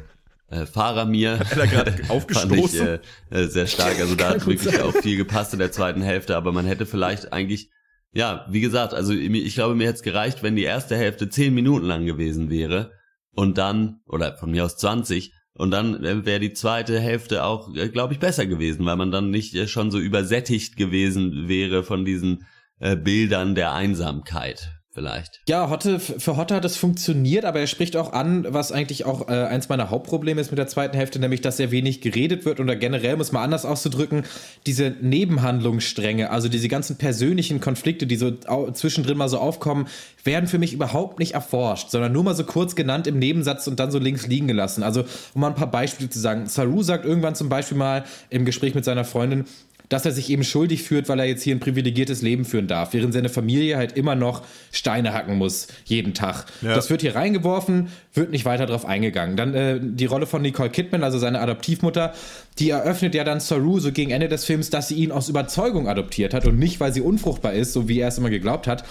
äh, 0.48 0.66
Faramir 0.66 1.38
fand 1.44 2.00
ich 2.00 2.10
aufgestoßen? 2.10 2.86
äh, 2.86 2.98
äh, 3.30 3.46
sehr 3.46 3.66
stark. 3.66 3.98
Also 4.00 4.14
da 4.14 4.30
hat 4.30 4.46
wirklich 4.46 4.80
auch 4.80 4.94
viel 4.94 5.16
gepasst 5.16 5.52
in 5.52 5.58
der 5.58 5.72
zweiten 5.72 6.02
Hälfte, 6.02 6.36
aber 6.36 6.52
man 6.52 6.66
hätte 6.66 6.86
vielleicht 6.86 7.32
eigentlich, 7.32 7.70
ja, 8.12 8.46
wie 8.48 8.60
gesagt, 8.60 8.94
also 8.94 9.12
ich 9.12 9.54
glaube, 9.54 9.74
mir 9.74 9.88
hätte 9.88 9.96
es 9.96 10.02
gereicht, 10.02 10.42
wenn 10.42 10.56
die 10.56 10.62
erste 10.62 10.96
Hälfte 10.96 11.28
zehn 11.28 11.54
Minuten 11.54 11.86
lang 11.86 12.06
gewesen 12.06 12.50
wäre 12.50 12.92
und 13.34 13.58
dann, 13.58 14.00
oder 14.06 14.36
von 14.36 14.50
mir 14.50 14.64
aus 14.64 14.76
20, 14.78 15.32
und 15.56 15.70
dann 15.70 16.04
äh, 16.04 16.24
wäre 16.26 16.40
die 16.40 16.52
zweite 16.52 17.00
Hälfte 17.00 17.44
auch, 17.44 17.74
äh, 17.74 17.88
glaube 17.88 18.12
ich, 18.12 18.20
besser 18.20 18.46
gewesen, 18.46 18.84
weil 18.84 18.96
man 18.96 19.10
dann 19.10 19.30
nicht 19.30 19.54
äh, 19.54 19.66
schon 19.66 19.90
so 19.90 19.98
übersättigt 19.98 20.76
gewesen 20.76 21.48
wäre 21.48 21.82
von 21.82 22.04
diesen 22.04 22.46
äh, 22.78 22.94
Bildern 22.94 23.54
der 23.54 23.72
Einsamkeit. 23.72 24.75
Vielleicht. 24.96 25.42
Ja, 25.46 25.68
Hotte, 25.68 26.00
für 26.00 26.38
Hotte 26.38 26.54
hat 26.54 26.64
es 26.64 26.78
funktioniert, 26.78 27.44
aber 27.44 27.61
er 27.61 27.66
spricht 27.66 27.96
auch 27.96 28.14
an, 28.14 28.46
was 28.48 28.72
eigentlich 28.72 29.04
auch 29.04 29.28
äh, 29.28 29.32
eins 29.32 29.68
meiner 29.68 29.90
Hauptprobleme 29.90 30.40
ist 30.40 30.50
mit 30.50 30.59
der 30.59 30.68
zweiten 30.68 30.96
Hälfte, 30.96 31.18
nämlich, 31.18 31.42
dass 31.42 31.59
sehr 31.59 31.70
wenig 31.70 32.00
geredet 32.00 32.46
wird 32.46 32.61
oder 32.61 32.76
generell, 32.76 33.16
muss 33.16 33.30
man 33.30 33.42
anders 33.42 33.66
auszudrücken, 33.66 34.24
diese 34.64 34.94
Nebenhandlungsstränge, 35.02 36.30
also 36.30 36.48
diese 36.48 36.68
ganzen 36.68 36.96
persönlichen 36.96 37.61
Konflikte, 37.61 38.06
die 38.06 38.16
so 38.16 38.30
zwischendrin 38.72 39.18
mal 39.18 39.28
so 39.28 39.38
aufkommen, 39.38 39.87
werden 40.24 40.48
für 40.48 40.59
mich 40.59 40.72
überhaupt 40.72 41.18
nicht 41.18 41.35
erforscht, 41.35 41.90
sondern 41.90 42.12
nur 42.12 42.24
mal 42.24 42.35
so 42.35 42.44
kurz 42.44 42.74
genannt 42.74 43.06
im 43.06 43.18
Nebensatz 43.18 43.66
und 43.66 43.78
dann 43.78 43.90
so 43.90 43.98
links 43.98 44.26
liegen 44.26 44.48
gelassen. 44.48 44.82
Also, 44.82 45.04
um 45.35 45.42
mal 45.42 45.48
ein 45.48 45.54
paar 45.54 45.70
Beispiele 45.70 46.09
zu 46.09 46.18
sagen. 46.18 46.46
Saru 46.46 46.82
sagt 46.82 47.04
irgendwann 47.04 47.35
zum 47.35 47.50
Beispiel 47.50 47.76
mal 47.76 48.04
im 48.30 48.46
Gespräch 48.46 48.74
mit 48.74 48.87
seiner 48.87 49.04
Freundin, 49.04 49.44
dass 49.88 50.05
er 50.05 50.12
sich 50.12 50.31
eben 50.31 50.44
schuldig 50.44 50.83
fühlt, 50.83 51.09
weil 51.09 51.20
er 51.20 51.27
jetzt 51.27 51.42
hier 51.42 51.55
ein 51.55 51.61
privilegiertes 51.61 52.22
Leben 52.22 52.44
führen 52.44 52.66
darf, 52.66 52.92
während 52.92 53.12
seine 53.12 53.29
Familie 53.29 53.77
halt 53.77 53.96
immer 53.96 54.14
noch 54.14 54.42
Steine 54.72 55.12
hacken 55.12 55.38
muss, 55.38 55.68
jeden 55.85 56.14
Tag. 56.14 56.46
Ja. 56.62 56.75
Das 56.75 56.90
wird 56.90 57.03
hier 57.03 57.14
reingeworfen, 57.14 57.88
wird 58.14 58.31
nicht 58.31 58.44
weiter 58.44 58.66
drauf 58.66 58.85
eingegangen. 58.85 59.37
Dann 59.37 59.55
äh, 59.55 59.81
die 59.81 60.07
Rolle 60.07 60.27
von 60.27 60.42
Nicole 60.42 60.70
Kidman, 60.70 61.05
also 61.05 61.18
seine 61.18 61.40
Adoptivmutter, 61.40 62.14
die 62.59 62.70
eröffnet 62.70 63.14
ja 63.14 63.25
dann 63.25 63.40
Saru 63.40 63.79
so 63.79 63.92
gegen 63.92 64.11
Ende 64.11 64.29
des 64.29 64.44
Films, 64.44 64.70
dass 64.70 64.88
sie 64.88 64.96
ihn 64.96 65.12
aus 65.12 65.29
Überzeugung 65.29 65.88
adoptiert 65.88 66.35
hat 66.35 66.46
und 66.46 66.59
nicht, 66.59 66.81
weil 66.81 66.92
sie 66.92 67.01
unfruchtbar 67.01 67.53
ist, 67.53 67.72
so 67.72 67.88
wie 67.88 68.01
er 68.01 68.09
es 68.09 68.18
immer 68.18 68.31
geglaubt 68.31 68.66
hat. 68.66 68.85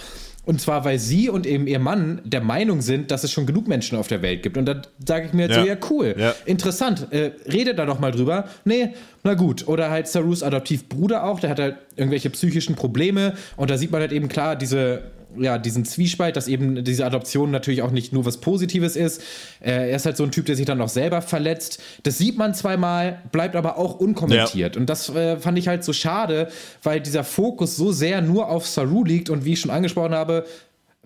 Und 0.46 0.60
zwar, 0.60 0.84
weil 0.84 0.98
sie 0.98 1.28
und 1.28 1.44
eben 1.44 1.66
ihr 1.66 1.80
Mann 1.80 2.22
der 2.24 2.40
Meinung 2.40 2.80
sind, 2.80 3.10
dass 3.10 3.24
es 3.24 3.32
schon 3.32 3.46
genug 3.46 3.66
Menschen 3.66 3.98
auf 3.98 4.06
der 4.06 4.22
Welt 4.22 4.44
gibt. 4.44 4.56
Und 4.56 4.66
da 4.66 4.80
sage 5.04 5.26
ich 5.26 5.32
mir 5.32 5.42
jetzt 5.42 5.56
ja. 5.56 5.62
so, 5.62 5.68
ja, 5.68 5.76
cool, 5.90 6.14
ja. 6.16 6.34
interessant, 6.46 7.08
äh, 7.10 7.32
redet 7.52 7.80
da 7.80 7.84
doch 7.84 7.98
mal 7.98 8.12
drüber. 8.12 8.48
Nee, 8.64 8.90
na 9.24 9.34
gut. 9.34 9.66
Oder 9.66 9.90
halt 9.90 10.06
Sarus 10.06 10.44
Adoptivbruder 10.44 11.24
auch, 11.24 11.40
der 11.40 11.50
hat 11.50 11.58
halt 11.58 11.76
irgendwelche 11.96 12.30
psychischen 12.30 12.76
Probleme. 12.76 13.34
Und 13.56 13.70
da 13.70 13.76
sieht 13.76 13.90
man 13.90 14.00
halt 14.00 14.12
eben 14.12 14.28
klar 14.28 14.54
diese 14.54 15.02
ja, 15.38 15.58
diesen 15.58 15.84
Zwiespalt, 15.84 16.36
dass 16.36 16.48
eben 16.48 16.84
diese 16.84 17.04
Adoption 17.06 17.50
natürlich 17.50 17.82
auch 17.82 17.90
nicht 17.90 18.12
nur 18.12 18.24
was 18.24 18.38
Positives 18.38 18.96
ist. 18.96 19.22
Äh, 19.60 19.90
er 19.90 19.96
ist 19.96 20.06
halt 20.06 20.16
so 20.16 20.24
ein 20.24 20.30
Typ, 20.30 20.46
der 20.46 20.56
sich 20.56 20.66
dann 20.66 20.80
auch 20.80 20.88
selber 20.88 21.22
verletzt. 21.22 21.82
Das 22.02 22.18
sieht 22.18 22.36
man 22.38 22.54
zweimal, 22.54 23.22
bleibt 23.32 23.56
aber 23.56 23.78
auch 23.78 23.98
unkommentiert. 23.98 24.74
Ja. 24.74 24.80
Und 24.80 24.90
das 24.90 25.08
äh, 25.10 25.38
fand 25.38 25.58
ich 25.58 25.68
halt 25.68 25.84
so 25.84 25.92
schade, 25.92 26.48
weil 26.82 27.00
dieser 27.00 27.24
Fokus 27.24 27.76
so 27.76 27.92
sehr 27.92 28.20
nur 28.20 28.48
auf 28.48 28.66
Saru 28.66 29.04
liegt 29.04 29.30
und 29.30 29.44
wie 29.44 29.54
ich 29.54 29.60
schon 29.60 29.70
angesprochen 29.70 30.14
habe, 30.14 30.44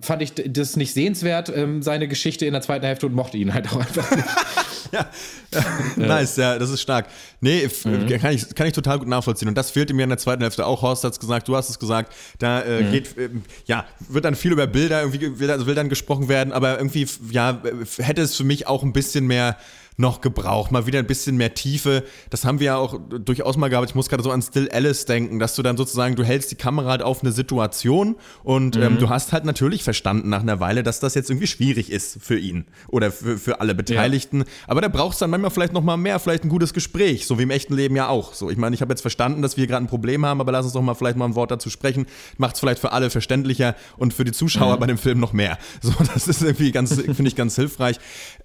fand 0.01 0.23
ich 0.23 0.33
das 0.35 0.77
nicht 0.77 0.95
sehenswert, 0.95 1.53
ähm, 1.55 1.83
seine 1.83 2.09
Geschichte 2.09 2.47
in 2.47 2.53
der 2.53 2.63
zweiten 2.63 2.87
Hälfte 2.87 3.07
und 3.07 3.15
mochte 3.15 3.37
ihn 3.37 3.55
halt 3.55 3.71
auch 3.73 3.77
einfach 3.81 4.17
nicht. 4.17 4.29
ja. 4.93 5.09
ja. 5.53 6.07
nice, 6.07 6.37
ja, 6.37 6.59
das 6.59 6.71
ist 6.71 6.81
stark. 6.81 7.07
Nee, 7.41 7.69
mhm. 7.85 8.07
kann, 8.19 8.35
ich, 8.35 8.55
kann 8.55 8.67
ich 8.67 8.73
total 8.73 8.99
gut 8.99 9.09
nachvollziehen. 9.09 9.49
Und 9.49 9.57
das 9.57 9.71
fehlte 9.71 9.95
mir 9.95 10.03
in 10.03 10.09
der 10.09 10.19
zweiten 10.19 10.43
Hälfte 10.43 10.67
auch. 10.67 10.83
Horst 10.83 11.05
hat 11.05 11.13
es 11.13 11.21
gesagt, 11.21 11.49
du 11.49 11.57
hast 11.57 11.71
es 11.71 11.79
gesagt. 11.79 12.13
Da 12.39 12.63
äh, 12.63 12.83
mhm. 12.83 12.93
geht, 12.93 13.17
äh, 13.17 13.31
ja, 13.67 13.87
wird 14.09 14.25
dann 14.25 14.35
viel 14.35 14.53
über 14.53 14.67
Bilder, 14.67 15.01
irgendwie 15.01 15.39
will, 15.39 15.67
will 15.67 15.75
dann 15.75 15.89
gesprochen 15.89 16.29
werden, 16.29 16.53
aber 16.53 16.79
irgendwie, 16.79 17.07
ja, 17.31 17.61
hätte 17.99 18.23
es 18.23 18.37
für 18.37 18.45
mich 18.45 18.67
auch 18.67 18.83
ein 18.83 18.93
bisschen 18.93 19.27
mehr 19.27 19.57
noch 19.97 20.21
gebraucht. 20.21 20.73
Mal 20.73 20.87
wieder 20.87 20.99
ein 20.99 21.07
bisschen 21.07 21.37
mehr 21.37 21.55
Tiefe. 21.55 22.05
Das 22.31 22.45
haben 22.45 22.59
wir 22.59 22.67
ja 22.67 22.77
auch 22.77 22.99
durchaus 23.09 23.57
mal 23.57 23.69
gehabt. 23.69 23.91
Ich 23.91 23.95
muss 23.95 24.09
gerade 24.09 24.23
so 24.23 24.31
an 24.31 24.43
Still 24.43 24.69
Alice 24.71 25.05
denken, 25.05 25.39
dass 25.39 25.55
du 25.55 25.63
dann 25.63 25.77
sozusagen, 25.77 26.17
du 26.17 26.25
hältst 26.25 26.51
die 26.51 26.57
Kamera 26.57 26.91
halt 26.91 27.03
auf 27.03 27.23
eine 27.23 27.33
Situation 27.33 28.17
und 28.43 28.77
ähm, 28.77 28.83
mhm. 28.83 28.89
ähm, 28.89 28.99
du 28.99 29.09
hast 29.09 29.33
halt 29.33 29.45
natürlich 29.45 29.83
verstanden 29.83 30.29
nach 30.31 30.41
einer 30.41 30.61
Weile, 30.61 30.83
dass 30.83 31.01
das 31.01 31.15
jetzt 31.15 31.31
irgendwie 31.31 31.47
schwierig 31.47 31.91
ist 31.91 32.19
für 32.23 32.39
ihn 32.39 32.65
oder 32.89 33.11
für, 33.11 33.39
für 33.39 33.61
alle 33.61 33.75
Beteiligten. 33.75 34.41
Ja. 34.41 34.47
Aber 34.67 34.81
da 34.81 34.89
brauchst 34.89 35.21
du 35.21 35.25
dann 35.25 35.31
manchmal 35.31 35.51
vielleicht 35.51 35.73
noch 35.73 35.83
mal 35.83 35.97
mehr, 35.97 36.19
vielleicht 36.19 36.45
ein 36.45 36.49
gutes 36.49 36.73
Gespräch, 36.73 37.27
so 37.27 37.39
wie 37.39 37.43
im 37.43 37.51
echten 37.51 37.75
Leben 37.75 37.97
ja 37.97 38.09
auch. 38.09 38.35
So, 38.35 38.51
ich 38.51 38.57
meine, 38.57 38.75
ich 38.75 38.83
habe 38.83 38.93
jetzt 38.93 39.03
verstanden, 39.03 39.43
dass 39.43 39.57
wir 39.57 39.67
gerade 39.67 39.85
ein 39.85 39.89
Problem 39.89 40.25
haben, 40.25 40.41
aber 40.41 40.53
lass 40.53 40.65
uns 40.65 40.75
doch 40.75 40.83
mal 40.83 40.95
vielleicht 40.95 41.17
mal 41.17 41.27
ein 41.27 41.35
Wort 41.35 41.51
dazu 41.51 41.71
sprechen. 41.71 42.07
Macht 42.39 42.55
es 42.55 42.61
vielleicht 42.61 42.81
für 42.81 42.93
alle 42.93 43.11
verständlicher 43.11 43.77
und 43.99 44.15
für 44.15 44.25
die 44.25 44.33
Zuschauer 44.33 44.77
mhm. 44.77 44.81
bei 44.81 44.87
dem 44.87 44.99
Film 44.99 45.21
noch 45.21 45.33
mehr. 45.33 45.59
So, 45.83 45.93
das 46.13 46.29
ist 46.29 46.43
irgendwie 46.43 46.73
ganz, 46.73 46.95
finde 47.01 47.27
ich 47.27 47.37
ganz 47.37 47.57
hilfreich. 47.57 47.97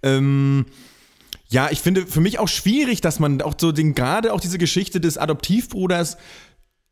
Ähm, 0.04 0.66
ja, 1.48 1.70
ich 1.72 1.80
finde 1.80 2.06
für 2.08 2.22
mich 2.22 2.40
auch 2.40 2.48
schwierig, 2.48 3.02
dass 3.02 3.20
man 3.20 3.42
auch 3.42 3.54
so 3.58 3.72
den, 3.72 3.94
gerade 3.94 4.34
auch 4.34 4.40
diese 4.40 4.58
Geschichte 4.58 5.00
des 5.00 5.18
Adoptivbruders 5.18 6.18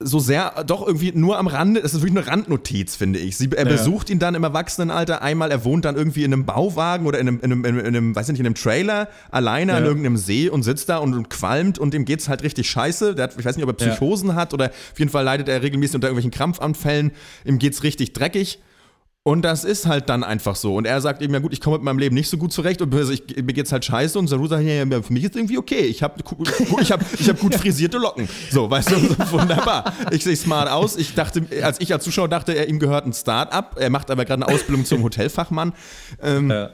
so 0.06 0.20
sehr 0.20 0.64
doch 0.66 0.86
irgendwie 0.86 1.12
nur 1.14 1.38
am 1.38 1.48
Rande, 1.48 1.80
es 1.80 1.94
ist 1.94 2.02
wirklich 2.02 2.18
eine 2.18 2.28
Randnotiz, 2.28 2.96
finde 2.96 3.20
ich. 3.20 3.38
Sie, 3.38 3.50
er 3.52 3.66
ja. 3.66 3.72
besucht 3.72 4.10
ihn 4.10 4.20
dann 4.20 4.36
im 4.36 4.44
Erwachsenenalter 4.44 5.22
einmal, 5.22 5.52
er 5.52 5.64
wohnt 5.64 5.86
dann 5.86 5.96
irgendwie 5.96 6.24
in 6.24 6.34
einem 6.34 6.46
Bauwagen 6.46 7.06
oder 7.06 7.20
in 7.20 7.28
einem, 7.28 7.40
in 7.42 7.52
einem, 7.52 7.80
in 7.80 7.86
einem 7.86 8.16
weiß 8.16 8.28
nicht, 8.28 8.40
in 8.40 8.46
einem 8.46 8.56
Trailer 8.56 9.08
alleine 9.32 9.72
ja. 9.72 9.78
an 9.78 9.86
irgendeinem 9.86 10.18
See 10.18 10.50
und 10.50 10.64
sitzt 10.64 10.90
da 10.90 10.98
und, 10.98 11.14
und 11.14 11.30
qualmt 11.30 11.80
und 11.80 11.94
ihm 11.94 12.06
geht's 12.06 12.28
halt 12.28 12.44
richtig 12.44 12.70
scheiße. 12.70 13.16
Der 13.16 13.26
hat, 13.26 13.36
ich 13.38 13.46
weiß 13.46 13.56
nicht, 13.56 13.68
ob 13.68 13.70
er 13.70 13.88
Psychosen 13.88 14.30
ja. 14.30 14.36
hat 14.36 14.54
oder 14.54 14.70
auf 14.70 15.00
jeden 15.00 15.12
Fall 15.12 15.24
leidet 15.24 15.48
er 15.48 15.62
regelmäßig 15.62 15.96
unter 15.96 16.08
irgendwelchen 16.08 16.32
Krampfanfällen. 16.32 17.12
Ihm 17.46 17.60
geht's 17.60 17.84
richtig 17.84 18.14
dreckig. 18.14 18.60
Und 19.26 19.44
das 19.44 19.64
ist 19.64 19.86
halt 19.86 20.10
dann 20.10 20.22
einfach 20.22 20.58
so. 20.58 20.76
Und 20.76 20.86
er 20.86 21.00
sagt 21.00 21.22
eben, 21.22 21.34
ja 21.34 21.40
gut, 21.40 21.54
ich 21.54 21.62
komme 21.62 21.78
mit 21.78 21.86
meinem 21.86 21.98
Leben 21.98 22.14
nicht 22.14 22.30
so 22.30 22.36
gut 22.36 22.52
zurecht 22.52 22.82
und 22.82 22.94
ich, 22.94 23.24
mir 23.38 23.54
geht's 23.54 23.72
halt 23.72 23.86
scheiße. 23.86 24.20
Und 24.20 24.28
Saru 24.28 24.48
sagt, 24.48 24.64
ja, 24.66 24.84
ja, 24.84 25.02
für 25.02 25.14
mich 25.14 25.24
ist 25.24 25.38
irgendwie 25.38 25.58
okay. 25.58 25.80
Ich 25.80 26.04
habe 26.04 26.22
ich 26.82 26.92
hab, 26.92 27.02
ich 27.18 27.30
hab 27.30 27.40
gut 27.40 27.56
frisierte 27.56 28.00
Locken. 28.00 28.28
So, 28.52 28.70
weißt 28.70 28.92
du, 28.92 28.96
so, 28.98 29.32
wunderbar. 29.32 29.94
Ich 30.12 30.26
sehe 30.26 30.36
smart 30.36 30.70
aus. 30.70 30.98
Ich 30.98 31.16
dachte, 31.16 31.42
als 31.62 31.80
ich 31.80 31.94
als 31.94 32.04
Zuschauer 32.04 32.28
dachte, 32.28 32.52
er 32.52 32.68
ihm 32.68 32.80
gehört 32.80 33.06
ein 33.06 33.14
Start-up. 33.14 33.78
Er 33.80 33.90
macht 33.90 34.12
aber 34.12 34.26
gerade 34.26 34.46
eine 34.46 34.54
Ausbildung 34.54 34.84
zum 34.84 35.04
Hotelfachmann. 35.04 35.72
Ähm, 36.22 36.52
ja. 36.52 36.72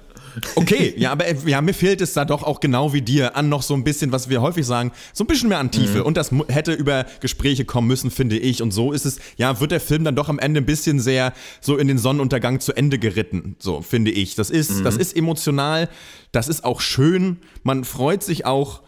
Okay, 0.56 0.94
ja, 0.98 1.12
aber 1.12 1.26
ja, 1.46 1.62
mir 1.62 1.74
fehlt 1.74 2.02
es 2.02 2.14
da 2.14 2.26
doch 2.26 2.44
auch 2.44 2.60
genau 2.60 2.94
wie 2.94 3.02
dir 3.02 3.36
an 3.36 3.50
noch 3.50 3.62
so 3.62 3.74
ein 3.74 3.84
bisschen, 3.84 4.12
was 4.12 4.30
wir 4.30 4.42
häufig 4.42 4.66
sagen, 4.66 4.92
so 5.14 5.24
ein 5.24 5.28
bisschen 5.28 5.50
mehr 5.50 5.60
an 5.60 5.72
Tiefe. 5.72 6.00
Mhm. 6.00 6.06
Und 6.06 6.18
das 6.18 6.32
hätte 6.48 6.74
über 6.74 7.06
Gespräche 7.20 7.66
kommen 7.66 7.88
müssen, 7.88 8.12
finde 8.12 8.38
ich. 8.38 8.62
Und 8.62 8.72
so 8.72 8.92
ist 8.92 9.06
es, 9.06 9.20
ja, 9.38 9.60
wird 9.60 9.72
der 9.72 9.80
Film 9.80 10.04
dann 10.04 10.16
doch 10.16 10.30
am 10.30 10.40
Ende 10.40 10.62
ein 10.62 10.66
bisschen 10.66 11.00
sehr 11.00 11.34
so 11.62 11.78
in 11.78 11.88
den 11.88 11.98
Sonnenuntergang 11.98 12.60
zu 12.60 12.74
Ende 12.74 13.00
geritten, 13.00 13.56
so 13.60 13.82
finde 13.82 14.12
ich. 14.12 14.36
Das 14.36 14.50
ist, 14.50 14.80
mhm. 14.80 14.84
das 14.84 14.98
ist 14.98 15.16
emotional, 15.16 15.90
das 16.32 16.48
ist 16.48 16.64
auch 16.64 16.82
schön, 16.82 17.38
man 17.64 17.84
freut 17.84 18.24
sich 18.24 18.46
auch, 18.46 18.82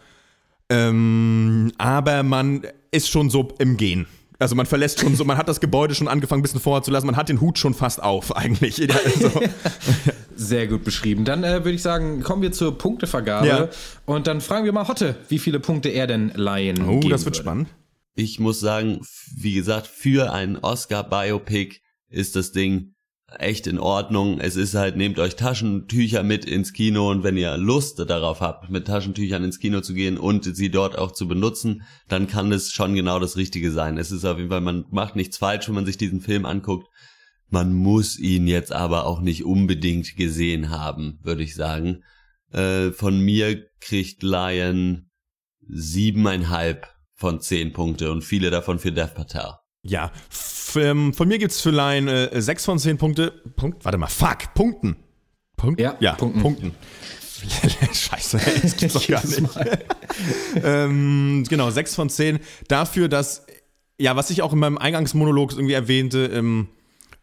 ähm, 0.68 1.72
aber 1.78 2.22
man 2.22 2.62
ist 2.90 3.08
schon 3.08 3.30
so 3.30 3.48
im 3.58 3.76
Gehen. 3.76 4.06
Also 4.42 4.56
man 4.56 4.66
verlässt 4.66 5.00
schon 5.00 5.14
so, 5.14 5.24
man 5.24 5.38
hat 5.38 5.48
das 5.48 5.60
Gebäude 5.60 5.94
schon 5.94 6.08
angefangen 6.08 6.40
ein 6.40 6.42
bisschen 6.42 6.60
vorher 6.60 6.82
zu 6.82 6.90
lassen, 6.90 7.06
man 7.06 7.16
hat 7.16 7.28
den 7.28 7.40
Hut 7.40 7.58
schon 7.58 7.74
fast 7.74 8.02
auf 8.02 8.34
eigentlich. 8.36 8.80
Also, 8.80 9.30
Sehr 10.36 10.66
gut 10.66 10.84
beschrieben. 10.84 11.24
Dann 11.24 11.44
äh, 11.44 11.64
würde 11.64 11.72
ich 11.72 11.82
sagen, 11.82 12.22
kommen 12.22 12.42
wir 12.42 12.52
zur 12.52 12.76
Punktevergabe 12.78 13.46
ja. 13.46 13.68
und 14.06 14.26
dann 14.26 14.40
fragen 14.40 14.64
wir 14.64 14.72
mal 14.72 14.88
Hotte, 14.88 15.16
wie 15.28 15.38
viele 15.38 15.60
Punkte 15.60 15.88
er 15.88 16.06
denn 16.06 16.32
leihen 16.34 16.86
Oh, 16.88 17.00
das 17.00 17.24
wird 17.24 17.36
würde. 17.36 17.38
spannend. 17.38 17.68
Ich 18.14 18.38
muss 18.38 18.60
sagen, 18.60 19.00
wie 19.36 19.54
gesagt, 19.54 19.86
für 19.86 20.32
ein 20.32 20.58
Oscar-Biopic 20.58 21.80
ist 22.08 22.36
das 22.36 22.52
Ding 22.52 22.92
echt 23.38 23.66
in 23.66 23.78
Ordnung. 23.78 24.38
Es 24.40 24.56
ist 24.56 24.74
halt, 24.74 24.96
nehmt 24.96 25.18
euch 25.18 25.36
Taschentücher 25.36 26.22
mit 26.22 26.44
ins 26.44 26.72
Kino 26.72 27.10
und 27.10 27.22
wenn 27.24 27.36
ihr 27.36 27.56
Lust 27.56 27.98
darauf 27.98 28.40
habt, 28.40 28.70
mit 28.70 28.86
Taschentüchern 28.86 29.44
ins 29.44 29.58
Kino 29.58 29.80
zu 29.80 29.94
gehen 29.94 30.18
und 30.18 30.44
sie 30.44 30.70
dort 30.70 30.98
auch 30.98 31.12
zu 31.12 31.26
benutzen, 31.28 31.82
dann 32.08 32.26
kann 32.26 32.52
es 32.52 32.72
schon 32.72 32.94
genau 32.94 33.18
das 33.18 33.36
Richtige 33.36 33.72
sein. 33.72 33.98
Es 33.98 34.10
ist 34.12 34.24
auf 34.24 34.38
jeden 34.38 34.50
Fall, 34.50 34.60
man 34.60 34.84
macht 34.90 35.16
nichts 35.16 35.38
falsch, 35.38 35.68
wenn 35.68 35.74
man 35.74 35.86
sich 35.86 35.96
diesen 35.96 36.20
Film 36.20 36.44
anguckt. 36.44 36.88
Man 37.52 37.74
muss 37.74 38.18
ihn 38.18 38.46
jetzt 38.46 38.72
aber 38.72 39.04
auch 39.04 39.20
nicht 39.20 39.44
unbedingt 39.44 40.16
gesehen 40.16 40.70
haben, 40.70 41.18
würde 41.22 41.42
ich 41.42 41.54
sagen. 41.54 42.02
Äh, 42.50 42.92
von 42.92 43.20
mir 43.20 43.68
kriegt 43.78 44.22
Lion 44.22 45.10
siebeneinhalb 45.68 46.88
von 47.14 47.42
zehn 47.42 47.74
Punkte 47.74 48.10
und 48.10 48.22
viele 48.22 48.50
davon 48.50 48.78
für 48.78 48.90
Death 48.90 49.14
Patel. 49.14 49.52
Ja, 49.82 50.10
ähm, 50.76 51.12
von 51.12 51.28
mir 51.28 51.38
gibt's 51.38 51.60
für 51.60 51.72
Line 51.72 52.30
äh, 52.30 52.40
6 52.40 52.64
von 52.64 52.78
10 52.78 52.96
Punkte. 52.96 53.32
Punkt, 53.54 53.84
warte 53.84 53.98
mal, 53.98 54.06
fuck, 54.06 54.54
Punkten. 54.54 54.96
Punkt? 55.58 55.78
Ja, 55.78 55.94
ja 56.00 56.14
Punkten. 56.14 56.40
Punkten. 56.40 56.74
Scheiße, 57.92 58.40
das 58.62 58.76
gibt's 58.78 58.94
doch 58.94 59.06
gar 59.06 59.26
nicht. 59.26 59.42
ähm, 60.64 61.44
genau, 61.46 61.70
6 61.70 61.94
von 61.94 62.08
10. 62.08 62.38
Dafür, 62.68 63.08
dass, 63.08 63.44
ja, 63.98 64.16
was 64.16 64.30
ich 64.30 64.40
auch 64.40 64.54
in 64.54 64.58
meinem 64.58 64.78
Eingangsmonolog 64.78 65.52
irgendwie 65.52 65.74
erwähnte, 65.74 66.26
ähm, 66.26 66.68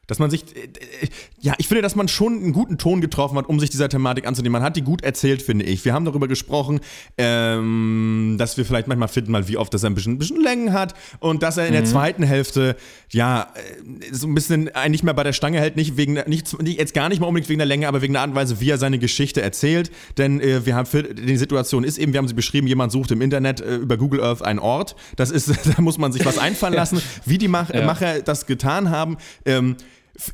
dass 0.09 0.17
man 0.17 0.31
sich, 0.31 0.43
äh, 0.55 0.61
äh, 0.61 1.07
ja, 1.39 1.53
ich 1.59 1.67
finde, 1.67 1.83
dass 1.83 1.95
man 1.95 2.07
schon 2.07 2.33
einen 2.33 2.51
guten 2.51 2.79
Ton 2.79 2.99
getroffen 2.99 3.37
hat, 3.37 3.47
um 3.47 3.59
sich 3.59 3.69
dieser 3.69 3.89
Thematik 3.89 4.27
anzunehmen. 4.27 4.53
Man 4.53 4.63
hat 4.63 4.75
die 4.75 4.81
gut 4.81 5.03
erzählt, 5.03 5.41
finde 5.43 5.65
ich. 5.65 5.85
Wir 5.85 5.93
haben 5.93 6.03
darüber 6.03 6.27
gesprochen, 6.27 6.79
ähm, 7.17 8.35
dass 8.39 8.57
wir 8.57 8.65
vielleicht 8.65 8.87
manchmal 8.87 9.07
finden, 9.07 9.31
mal 9.31 9.47
wie 9.47 9.57
oft 9.57 9.71
dass 9.71 9.83
er 9.83 9.91
ein 9.91 9.95
bisschen, 9.95 10.13
ein 10.13 10.17
bisschen 10.17 10.41
Längen 10.41 10.73
hat 10.73 10.95
und 11.19 11.43
dass 11.43 11.57
er 11.57 11.67
in 11.67 11.73
mhm. 11.73 11.77
der 11.77 11.85
zweiten 11.85 12.23
Hälfte, 12.23 12.75
ja, 13.11 13.53
äh, 13.53 14.13
so 14.13 14.27
ein 14.27 14.33
bisschen 14.33 14.73
eigentlich 14.75 15.03
mehr 15.03 15.13
bei 15.13 15.23
der 15.23 15.33
Stange 15.33 15.59
hält, 15.59 15.75
nicht 15.75 15.95
wegen, 15.95 16.13
nicht, 16.25 16.59
nicht, 16.59 16.79
jetzt 16.79 16.95
gar 16.95 17.07
nicht 17.07 17.19
mal 17.19 17.27
unbedingt 17.27 17.49
wegen 17.49 17.59
der 17.59 17.67
Länge, 17.67 17.87
aber 17.87 18.01
wegen 18.01 18.13
der 18.13 18.23
Art 18.23 18.31
und 18.31 18.35
Weise, 18.35 18.59
wie 18.59 18.71
er 18.71 18.79
seine 18.79 18.97
Geschichte 18.97 19.43
erzählt. 19.43 19.91
Denn 20.17 20.41
äh, 20.41 20.65
wir 20.65 20.75
haben 20.75 20.87
für, 20.87 21.03
die 21.03 21.37
Situation 21.37 21.83
ist 21.83 21.99
eben, 21.99 22.13
wir 22.13 22.17
haben 22.17 22.27
sie 22.27 22.33
beschrieben, 22.33 22.65
jemand 22.65 22.91
sucht 22.91 23.11
im 23.11 23.21
Internet 23.21 23.61
äh, 23.61 23.75
über 23.75 23.97
Google 23.97 24.23
Earth 24.23 24.41
einen 24.41 24.57
Ort. 24.57 24.95
Das 25.17 25.29
ist, 25.29 25.49
da 25.77 25.81
muss 25.83 25.99
man 25.99 26.11
sich 26.11 26.25
was 26.25 26.39
einfallen 26.39 26.73
lassen, 26.73 26.99
wie 27.25 27.37
die 27.37 27.47
Mach 27.47 27.71
ja. 27.71 27.85
Macher 27.85 28.21
das 28.21 28.47
getan 28.47 28.89
haben. 28.89 29.17
Ähm, 29.45 29.75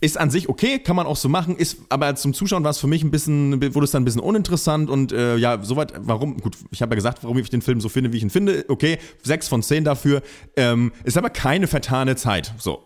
ist 0.01 0.17
an 0.17 0.29
sich 0.29 0.49
okay, 0.49 0.79
kann 0.79 0.95
man 0.95 1.05
auch 1.05 1.15
so 1.15 1.29
machen, 1.29 1.55
ist 1.57 1.77
aber 1.89 2.15
zum 2.15 2.33
Zuschauen 2.33 2.63
war 2.63 2.71
es 2.71 2.79
für 2.79 2.87
mich 2.87 3.03
ein 3.03 3.11
bisschen, 3.11 3.61
wurde 3.73 3.85
es 3.85 3.91
dann 3.91 4.01
ein 4.01 4.05
bisschen 4.05 4.21
uninteressant 4.21 4.89
und 4.89 5.11
äh, 5.11 5.37
ja, 5.37 5.61
soweit, 5.63 5.93
warum, 5.97 6.37
gut, 6.37 6.57
ich 6.71 6.81
habe 6.81 6.93
ja 6.93 6.95
gesagt, 6.95 7.23
warum 7.23 7.37
ich 7.37 7.49
den 7.49 7.61
Film 7.61 7.81
so 7.81 7.89
finde, 7.89 8.11
wie 8.11 8.17
ich 8.17 8.23
ihn 8.23 8.29
finde, 8.29 8.65
okay, 8.67 8.97
sechs 9.23 9.47
von 9.47 9.61
zehn 9.61 9.83
dafür, 9.83 10.21
ähm, 10.55 10.91
ist 11.03 11.17
aber 11.17 11.29
keine 11.29 11.67
vertane 11.67 12.15
Zeit, 12.15 12.53
so. 12.57 12.83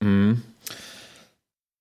Mhm. 0.00 0.42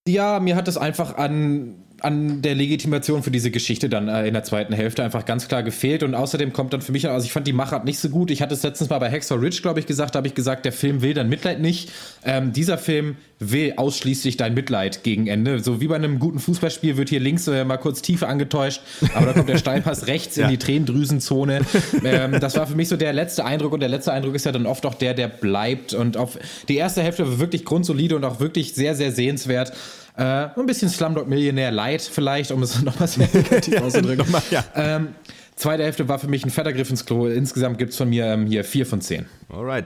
Ja, 0.08 0.40
mir 0.40 0.56
hat 0.56 0.68
es 0.68 0.78
einfach 0.78 1.18
an 1.18 1.84
an 2.02 2.42
der 2.42 2.56
Legitimation 2.56 3.24
für 3.24 3.32
diese 3.32 3.52
Geschichte 3.52 3.90
dann 3.90 4.08
äh, 4.08 4.28
in 4.28 4.34
der 4.34 4.44
zweiten 4.44 4.74
Hälfte 4.74 5.04
einfach 5.04 5.26
ganz 5.26 5.48
klar 5.48 5.64
gefehlt. 5.64 6.04
Und 6.04 6.16
außerdem 6.16 6.54
kommt 6.54 6.74
dann 6.74 6.82
für 6.82 6.92
mich, 6.92 7.08
also 7.10 7.26
ich 7.26 7.32
fand 7.32 7.48
die 7.48 7.54
Machart 7.54 7.86
nicht 7.86 8.00
so 8.00 8.10
gut. 8.10 8.30
Ich 8.30 8.42
hatte 8.42 8.54
es 8.54 8.64
letztens 8.64 8.90
mal 8.90 9.00
bei 9.00 9.10
Hexor 9.10 9.42
Ridge, 9.42 9.60
glaube 9.62 9.80
ich, 9.80 9.86
gesagt, 9.86 10.16
da 10.16 10.18
habe 10.18 10.28
ich 10.28 10.36
gesagt, 10.36 10.66
der 10.66 10.74
Film 10.74 11.02
will 11.02 11.14
dein 11.14 11.30
Mitleid 11.30 11.60
nicht. 11.60 11.92
Ähm, 12.24 12.54
dieser 12.54 12.78
Film 12.78 13.18
will 13.40 13.74
ausschließlich 13.78 14.38
dein 14.38 14.54
Mitleid 14.54 15.04
gegen 15.04 15.28
Ende. 15.28 15.60
So 15.60 15.80
wie 15.82 15.88
bei 15.88 15.96
einem 15.96 16.20
guten 16.20 16.40
Fußballspiel 16.40 16.98
wird 16.98 17.10
hier 17.10 17.20
links 17.20 17.48
äh, 17.48 17.64
mal 17.64 17.78
kurz 17.78 18.02
Tiefe 18.02 18.28
angetäuscht, 18.28 18.82
aber 19.14 19.28
da 19.28 19.34
kommt 19.34 19.50
der 19.50 19.58
Steilpass 19.58 20.08
rechts 20.08 20.36
ja. 20.36 20.46
in 20.46 20.52
die 20.52 20.58
Tränendrüsenzone. 20.58 21.62
Ähm, 22.04 22.40
das 22.40 22.56
war 22.58 22.66
für 22.66 22.76
mich 22.76 22.88
so 22.88 22.98
der 22.98 23.14
letzte 23.14 23.46
Eindruck 23.46 23.74
und 23.74 23.80
der 23.80 23.90
letzte 23.90 24.12
Eindruck 24.12 24.36
ist 24.36 24.46
ja 24.46 24.52
dann 24.52 24.66
oft 24.66 24.86
auch 24.86 24.96
der, 24.96 25.14
der 25.14 25.28
bleibt. 25.28 25.94
Und 25.94 26.18
auf 26.18 26.40
die 26.68 26.78
erste 26.78 27.04
Hälfte 27.04 27.28
war 27.28 27.40
wirklich 27.40 27.66
grundsolide 27.66 28.16
und 28.16 28.24
auch 28.24 28.40
wirklich 28.40 28.74
sehr, 28.74 28.96
sehr 28.96 29.12
sehenswert. 29.12 29.74
Äh, 30.18 30.50
ein 30.58 30.66
bisschen 30.66 30.90
Slumdog 30.90 31.28
Millionär 31.28 31.70
Light 31.72 32.02
vielleicht, 32.02 32.52
um 32.52 32.64
es 32.64 32.82
nochmal 32.84 33.08
sehr 33.08 33.30
negativ 33.32 33.80
auszudrücken. 33.82 34.18
nochmal, 34.18 34.42
ja. 34.50 34.64
ähm, 34.76 35.10
zweite 35.56 35.84
Hälfte 35.84 36.10
war 36.10 36.18
für 36.18 36.28
mich 36.28 36.44
ein 36.44 36.50
fetter 36.50 36.74
Griff 36.74 36.90
ins 36.90 37.06
Klo. 37.06 37.28
Insgesamt 37.28 37.78
gibt 37.78 37.92
es 37.92 37.98
von 37.98 38.10
mir 38.10 38.26
ähm, 38.26 38.48
hier 38.48 38.64
vier 38.64 38.88
von 38.88 39.00
zehn. 39.00 39.28
Alright. 39.50 39.86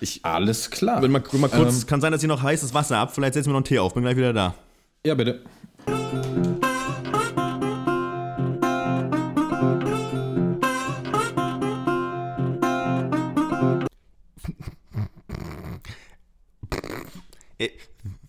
Ich, 0.00 0.24
Alles 0.24 0.70
klar. 0.70 1.00
Wenn 1.00 1.12
mal, 1.12 1.22
mal 1.32 1.48
kurz, 1.48 1.82
ähm, 1.82 1.86
kann 1.86 2.00
sein, 2.00 2.12
dass 2.12 2.22
ich 2.22 2.28
noch 2.28 2.42
heißes 2.42 2.74
Wasser 2.74 2.98
ab. 2.98 3.14
Vielleicht 3.14 3.34
setzen 3.34 3.48
wir 3.48 3.52
noch 3.52 3.58
einen 3.58 3.64
Tee 3.64 3.78
auf. 3.78 3.94
Bin 3.94 4.02
gleich 4.02 4.16
wieder 4.16 4.32
da. 4.32 4.54
Ja, 5.06 5.14
bitte. 5.14 5.42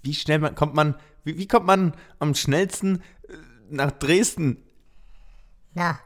Wie 0.08 0.14
schnell 0.14 0.39
man, 0.39 0.55
kommt 0.55 0.74
man, 0.74 0.95
wie, 1.26 1.38
wie 1.38 1.47
kommt 1.47 1.66
man 1.66 1.93
am 2.20 2.34
schnellsten 2.34 3.01
äh, 3.28 3.34
nach 3.70 3.91
Dresden? 3.91 4.64
Na, 5.74 5.99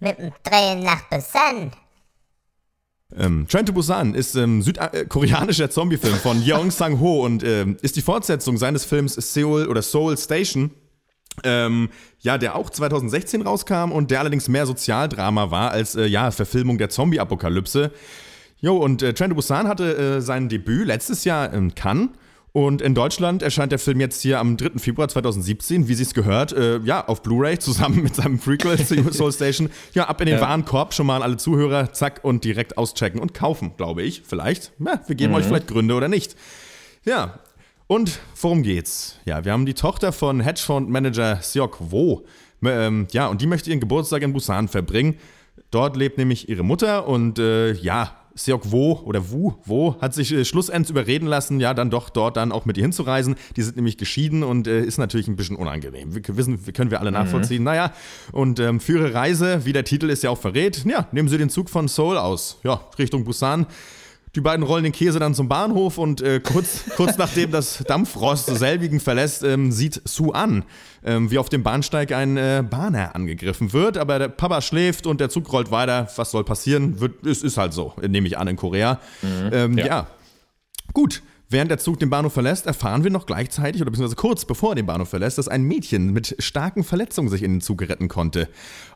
mit 0.00 0.18
dem 0.18 0.32
Drehen 0.44 0.84
nach 0.84 1.08
Busan. 1.08 1.72
Ähm, 3.16 3.46
Train 3.48 3.64
to 3.64 3.72
Busan 3.72 4.14
ist 4.14 4.34
ähm, 4.34 4.60
südkoreanischer 4.60 5.70
Zombiefilm 5.70 6.16
von 6.16 6.42
Yeong 6.46 6.70
Sang-ho 6.70 7.24
und 7.24 7.42
ähm, 7.42 7.78
ist 7.80 7.96
die 7.96 8.02
Fortsetzung 8.02 8.58
seines 8.58 8.84
Films 8.84 9.14
Seoul 9.14 9.66
oder 9.66 9.80
Seoul 9.80 10.18
Station. 10.18 10.72
Ähm, 11.44 11.88
ja, 12.18 12.36
der 12.36 12.54
auch 12.54 12.68
2016 12.68 13.42
rauskam 13.42 13.92
und 13.92 14.10
der 14.10 14.20
allerdings 14.20 14.48
mehr 14.48 14.66
Sozialdrama 14.66 15.50
war 15.50 15.70
als 15.70 15.94
äh, 15.94 16.04
ja, 16.04 16.30
Verfilmung 16.32 16.76
der 16.76 16.90
Zombie-Apokalypse. 16.90 17.92
Jo, 18.58 18.76
und 18.76 19.02
äh, 19.02 19.14
Train 19.14 19.30
to 19.30 19.36
Busan 19.36 19.68
hatte 19.68 19.96
äh, 19.96 20.20
sein 20.20 20.50
Debüt 20.50 20.86
letztes 20.86 21.24
Jahr 21.24 21.50
in 21.54 21.74
Cannes 21.74 22.10
und 22.66 22.82
in 22.82 22.92
Deutschland 22.92 23.40
erscheint 23.42 23.70
der 23.70 23.78
Film 23.78 24.00
jetzt 24.00 24.20
hier 24.20 24.40
am 24.40 24.56
3. 24.56 24.80
Februar 24.80 25.08
2017, 25.08 25.86
wie 25.86 25.94
sich's 25.94 26.12
gehört, 26.12 26.52
äh, 26.52 26.78
ja, 26.80 27.06
auf 27.06 27.22
Blu-ray 27.22 27.58
zusammen 27.60 28.02
mit 28.02 28.16
seinem 28.16 28.40
Prequel 28.40 28.76
Soul 29.12 29.32
Station. 29.32 29.70
Ja, 29.94 30.08
ab 30.08 30.20
in 30.20 30.26
den 30.26 30.36
ja. 30.36 30.40
Warenkorb 30.40 30.92
schon 30.92 31.06
mal 31.06 31.16
an 31.16 31.22
alle 31.22 31.36
Zuhörer, 31.36 31.92
zack, 31.92 32.24
und 32.24 32.42
direkt 32.42 32.76
auschecken 32.76 33.20
und 33.20 33.32
kaufen, 33.32 33.74
glaube 33.76 34.02
ich. 34.02 34.22
Vielleicht. 34.26 34.72
Ja, 34.84 35.00
wir 35.06 35.14
geben 35.14 35.32
mhm. 35.32 35.38
euch 35.38 35.44
vielleicht 35.44 35.68
Gründe 35.68 35.94
oder 35.94 36.08
nicht. 36.08 36.34
Ja. 37.04 37.38
Und 37.86 38.18
worum 38.40 38.64
geht's? 38.64 39.18
Ja, 39.24 39.44
wir 39.44 39.52
haben 39.52 39.64
die 39.64 39.74
Tochter 39.74 40.10
von 40.10 40.40
Hedgefondsmanager 40.40 41.38
Seok 41.40 41.76
Wo. 41.78 42.26
Ähm, 42.64 43.06
ja, 43.12 43.28
und 43.28 43.40
die 43.40 43.46
möchte 43.46 43.70
ihren 43.70 43.80
Geburtstag 43.80 44.22
in 44.22 44.32
Busan 44.32 44.66
verbringen. 44.66 45.14
Dort 45.70 45.96
lebt 45.96 46.18
nämlich 46.18 46.48
ihre 46.48 46.64
Mutter 46.64 47.06
und 47.06 47.38
äh, 47.38 47.72
ja, 47.72 48.17
Seok 48.38 48.70
Wo 48.70 49.00
oder 49.04 49.30
Wu, 49.30 49.54
Wo 49.64 50.00
hat 50.00 50.14
sich 50.14 50.32
äh, 50.32 50.44
schlussendlich 50.44 50.90
überreden 50.90 51.26
lassen, 51.26 51.60
ja, 51.60 51.74
dann 51.74 51.90
doch 51.90 52.08
dort 52.08 52.36
dann 52.36 52.52
auch 52.52 52.64
mit 52.64 52.76
ihr 52.76 52.84
hinzureisen. 52.84 53.36
Die 53.56 53.62
sind 53.62 53.76
nämlich 53.76 53.98
geschieden 53.98 54.42
und 54.42 54.66
äh, 54.66 54.80
ist 54.80 54.98
natürlich 54.98 55.28
ein 55.28 55.36
bisschen 55.36 55.56
unangenehm. 55.56 56.14
Wir 56.14 56.36
wissen, 56.36 56.60
können 56.72 56.90
wir 56.90 57.00
alle 57.00 57.10
mhm. 57.10 57.16
nachvollziehen. 57.16 57.58
Mhm. 57.58 57.64
Naja, 57.64 57.92
und 58.32 58.60
ähm, 58.60 58.80
für 58.80 58.98
ihre 58.98 59.14
Reise, 59.14 59.64
wie 59.64 59.72
der 59.72 59.84
Titel 59.84 60.08
es 60.10 60.22
ja 60.22 60.30
auch 60.30 60.38
verrät, 60.38 60.84
ja, 60.84 61.08
nehmen 61.12 61.28
Sie 61.28 61.38
den 61.38 61.50
Zug 61.50 61.68
von 61.68 61.88
Seoul 61.88 62.16
aus, 62.16 62.58
ja, 62.62 62.80
Richtung 62.98 63.24
Busan. 63.24 63.66
Die 64.34 64.40
beiden 64.40 64.64
rollen 64.64 64.84
den 64.84 64.92
Käse 64.92 65.18
dann 65.18 65.34
zum 65.34 65.48
Bahnhof 65.48 65.98
und 65.98 66.20
äh, 66.20 66.40
kurz, 66.40 66.84
kurz 66.96 67.16
nachdem 67.18 67.50
das 67.50 67.84
Dampfrost 67.86 68.46
selbigen 68.46 69.00
verlässt, 69.00 69.42
ähm, 69.42 69.72
sieht 69.72 70.00
Su 70.04 70.32
an, 70.32 70.64
ähm, 71.04 71.30
wie 71.30 71.38
auf 71.38 71.48
dem 71.48 71.62
Bahnsteig 71.62 72.12
ein 72.12 72.36
äh, 72.36 72.62
Bahner 72.68 73.14
angegriffen 73.14 73.72
wird. 73.72 73.96
Aber 73.96 74.18
der 74.18 74.28
Papa 74.28 74.60
schläft 74.60 75.06
und 75.06 75.20
der 75.20 75.30
Zug 75.30 75.52
rollt 75.52 75.70
weiter. 75.70 76.08
Was 76.16 76.30
soll 76.30 76.44
passieren? 76.44 77.00
Wird, 77.00 77.24
ist, 77.26 77.44
ist 77.44 77.56
halt 77.56 77.72
so, 77.72 77.94
nehme 78.06 78.26
ich 78.26 78.38
an, 78.38 78.48
in 78.48 78.56
Korea. 78.56 79.00
Mhm, 79.22 79.50
ähm, 79.52 79.78
ja. 79.78 79.86
ja. 79.86 80.06
Gut, 80.92 81.22
Während 81.50 81.70
der 81.70 81.78
Zug 81.78 81.98
den 81.98 82.10
Bahnhof 82.10 82.34
verlässt, 82.34 82.66
erfahren 82.66 83.04
wir 83.04 83.10
noch 83.10 83.24
gleichzeitig 83.24 83.80
oder 83.80 83.90
beziehungsweise 83.90 84.16
kurz 84.16 84.44
bevor 84.44 84.72
er 84.72 84.74
den 84.74 84.84
Bahnhof 84.84 85.08
verlässt, 85.08 85.38
dass 85.38 85.48
ein 85.48 85.62
Mädchen 85.62 86.12
mit 86.12 86.36
starken 86.40 86.84
Verletzungen 86.84 87.30
sich 87.30 87.42
in 87.42 87.52
den 87.52 87.60
Zug 87.62 87.80
retten 87.80 88.08
konnte. 88.08 88.50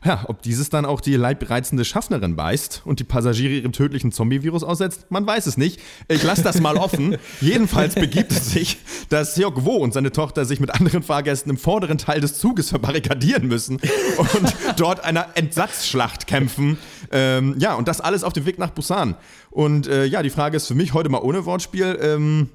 Ja, 0.05 0.25
ob 0.27 0.43
dieses 0.43 0.69
dann 0.69 0.85
auch 0.85 1.01
die 1.01 1.15
leibreizende 1.15 1.83
Schaffnerin 1.83 2.35
beißt 2.35 2.83
und 2.85 2.99
die 2.99 3.05
Passagiere 3.05 3.53
ihrem 3.53 3.71
tödlichen 3.71 4.11
Zombie-Virus 4.11 4.63
aussetzt, 4.63 5.07
man 5.09 5.25
weiß 5.25 5.47
es 5.47 5.57
nicht. 5.57 5.79
Ich 6.07 6.21
lasse 6.21 6.43
das 6.43 6.61
mal 6.61 6.77
offen. 6.77 7.17
Jedenfalls 7.41 7.95
begibt 7.95 8.31
es 8.31 8.51
sich, 8.51 8.77
dass 9.09 9.33
Seok 9.33 9.65
Wo 9.65 9.77
und 9.77 9.91
seine 9.95 10.11
Tochter 10.11 10.45
sich 10.45 10.59
mit 10.59 10.75
anderen 10.75 11.01
Fahrgästen 11.01 11.49
im 11.49 11.57
vorderen 11.57 11.97
Teil 11.97 12.21
des 12.21 12.37
Zuges 12.37 12.69
verbarrikadieren 12.69 13.47
müssen 13.47 13.79
und 14.17 14.55
dort 14.77 15.03
einer 15.03 15.29
Entsatzschlacht 15.33 16.27
kämpfen. 16.27 16.77
Ähm, 17.11 17.55
ja, 17.57 17.73
und 17.73 17.87
das 17.87 17.99
alles 17.99 18.23
auf 18.23 18.33
dem 18.33 18.45
Weg 18.45 18.59
nach 18.59 18.69
Busan. 18.69 19.15
Und 19.53 19.87
äh, 19.87 20.05
ja, 20.05 20.23
die 20.23 20.31
Frage 20.31 20.57
ist 20.57 20.67
für 20.67 20.75
mich 20.75 20.93
heute 20.93 21.09
mal 21.09 21.21
ohne 21.21 21.45
Wortspiel. 21.45 21.99
Ähm, 22.01 22.49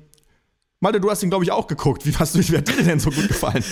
Malte, 0.80 1.00
du 1.00 1.10
hast 1.10 1.22
ihn, 1.22 1.30
glaube 1.30 1.44
ich, 1.44 1.52
auch 1.52 1.66
geguckt. 1.66 2.06
Wie, 2.06 2.14
hast 2.14 2.34
du, 2.34 2.38
wie 2.40 2.56
hat 2.56 2.68
dir 2.68 2.82
denn 2.82 3.00
so 3.00 3.10
gut 3.10 3.28
gefallen? 3.28 3.64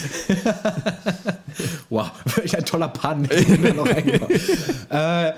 wow, 1.89 2.11
welch 2.37 2.57
ein 2.57 2.65
toller 2.65 2.89
Pan. 2.89 3.25
äh, 4.91 5.33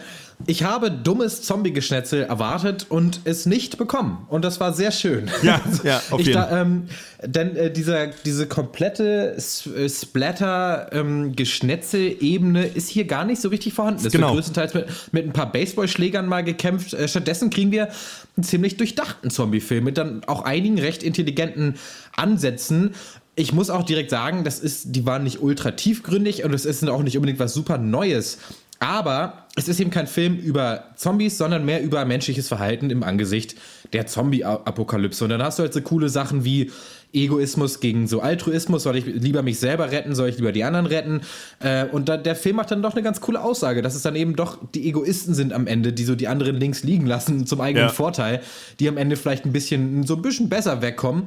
ich 0.49 0.64
habe 0.64 0.90
dummes 0.90 1.42
Zombie-Geschnetzel 1.42 2.22
erwartet 2.22 2.86
und 2.88 3.20
es 3.24 3.44
nicht 3.44 3.76
bekommen. 3.76 4.26
Und 4.30 4.46
das 4.46 4.61
war 4.61 4.72
sehr 4.72 4.92
schön. 4.92 5.30
Ja, 5.42 5.61
ja 5.84 6.01
auf 6.11 6.20
jeden 6.20 6.32
Fall. 6.32 6.62
Ähm, 6.62 6.84
denn 7.22 7.55
äh, 7.55 7.70
dieser, 7.70 8.07
diese 8.24 8.46
komplette 8.46 9.36
äh, 9.36 9.88
Splatter-Geschnetzel-Ebene 9.88 12.66
ähm, 12.66 12.72
ist 12.74 12.88
hier 12.88 13.05
gar 13.05 13.26
nicht 13.26 13.42
so 13.42 13.51
richtig 13.51 13.74
vorhanden. 13.74 14.07
Es 14.07 14.12
genau. 14.12 14.28
wird 14.28 14.36
größtenteils 14.36 14.72
mit, 14.74 14.86
mit 15.12 15.26
ein 15.26 15.34
paar 15.34 15.53
Baseballschlägern 15.53 16.26
mal 16.26 16.42
gekämpft. 16.42 16.94
Äh, 16.94 17.09
stattdessen 17.09 17.51
kriegen 17.51 17.70
wir 17.70 17.90
einen 18.36 18.44
ziemlich 18.44 18.78
durchdachten 18.78 19.28
Zombie-Film 19.30 19.84
mit 19.84 19.99
dann 19.99 20.24
auch 20.24 20.40
einigen 20.42 20.78
recht 20.78 21.03
intelligenten 21.03 21.74
Ansätzen. 22.16 22.94
Ich 23.36 23.53
muss 23.53 23.68
auch 23.68 23.82
direkt 23.84 24.09
sagen, 24.11 24.44
das 24.44 24.61
ist, 24.61 24.96
die 24.96 25.05
waren 25.05 25.24
nicht 25.24 25.42
ultra 25.42 25.72
tiefgründig 25.72 26.42
und 26.44 26.55
es 26.55 26.64
ist 26.64 26.88
auch 26.88 27.03
nicht 27.03 27.18
unbedingt 27.18 27.38
was 27.38 27.53
super 27.53 27.76
Neues. 27.76 28.38
Aber 28.81 29.47
es 29.57 29.68
ist 29.68 29.81
eben 29.81 29.91
kein 29.91 30.07
Film 30.07 30.37
über 30.37 30.85
Zombies, 30.95 31.37
sondern 31.37 31.64
mehr 31.64 31.83
über 31.83 32.05
menschliches 32.05 32.49
Verhalten 32.49 32.91
im 32.91 33.03
Angesicht 33.03 33.57
der 33.93 34.07
Zombie-Apokalypse. 34.07 35.24
Und 35.24 35.31
dann 35.31 35.43
hast 35.43 35.59
du 35.59 35.64
halt 35.64 35.74
so 35.74 35.81
coole 35.81 36.09
Sachen 36.09 36.45
wie 36.45 36.70
Egoismus 37.12 37.80
gegen 37.80 38.06
so 38.06 38.20
Altruismus, 38.20 38.82
soll 38.82 38.96
ich 38.96 39.06
lieber 39.06 39.42
mich 39.42 39.59
selber 39.59 39.90
retten, 39.90 40.14
soll 40.14 40.28
ich 40.28 40.36
lieber 40.36 40.52
die 40.52 40.64
anderen 40.64 40.86
retten? 40.86 41.22
Äh, 41.61 41.86
und 41.86 42.09
da, 42.09 42.16
der 42.16 42.36
Film 42.36 42.56
macht 42.56 42.70
dann 42.70 42.82
doch 42.82 42.92
eine 42.92 43.02
ganz 43.02 43.20
coole 43.20 43.42
Aussage, 43.42 43.80
dass 43.80 43.94
es 43.94 44.02
dann 44.02 44.14
eben 44.14 44.36
doch 44.36 44.59
die 44.74 44.88
Egoisten 44.88 45.34
sind 45.34 45.52
am 45.52 45.66
Ende, 45.66 45.92
die 45.92 46.04
so 46.04 46.14
die 46.14 46.28
anderen 46.28 46.56
links 46.56 46.82
liegen 46.82 47.06
lassen 47.06 47.46
zum 47.46 47.61
eigenen 47.61 47.88
ja. 47.88 47.92
Vorteil, 47.92 48.40
die 48.78 48.88
am 48.88 48.96
Ende 48.96 49.16
vielleicht 49.16 49.46
ein 49.46 49.52
bisschen, 49.52 50.04
so 50.04 50.16
ein 50.16 50.22
bisschen 50.22 50.48
besser 50.48 50.82
wegkommen. 50.82 51.24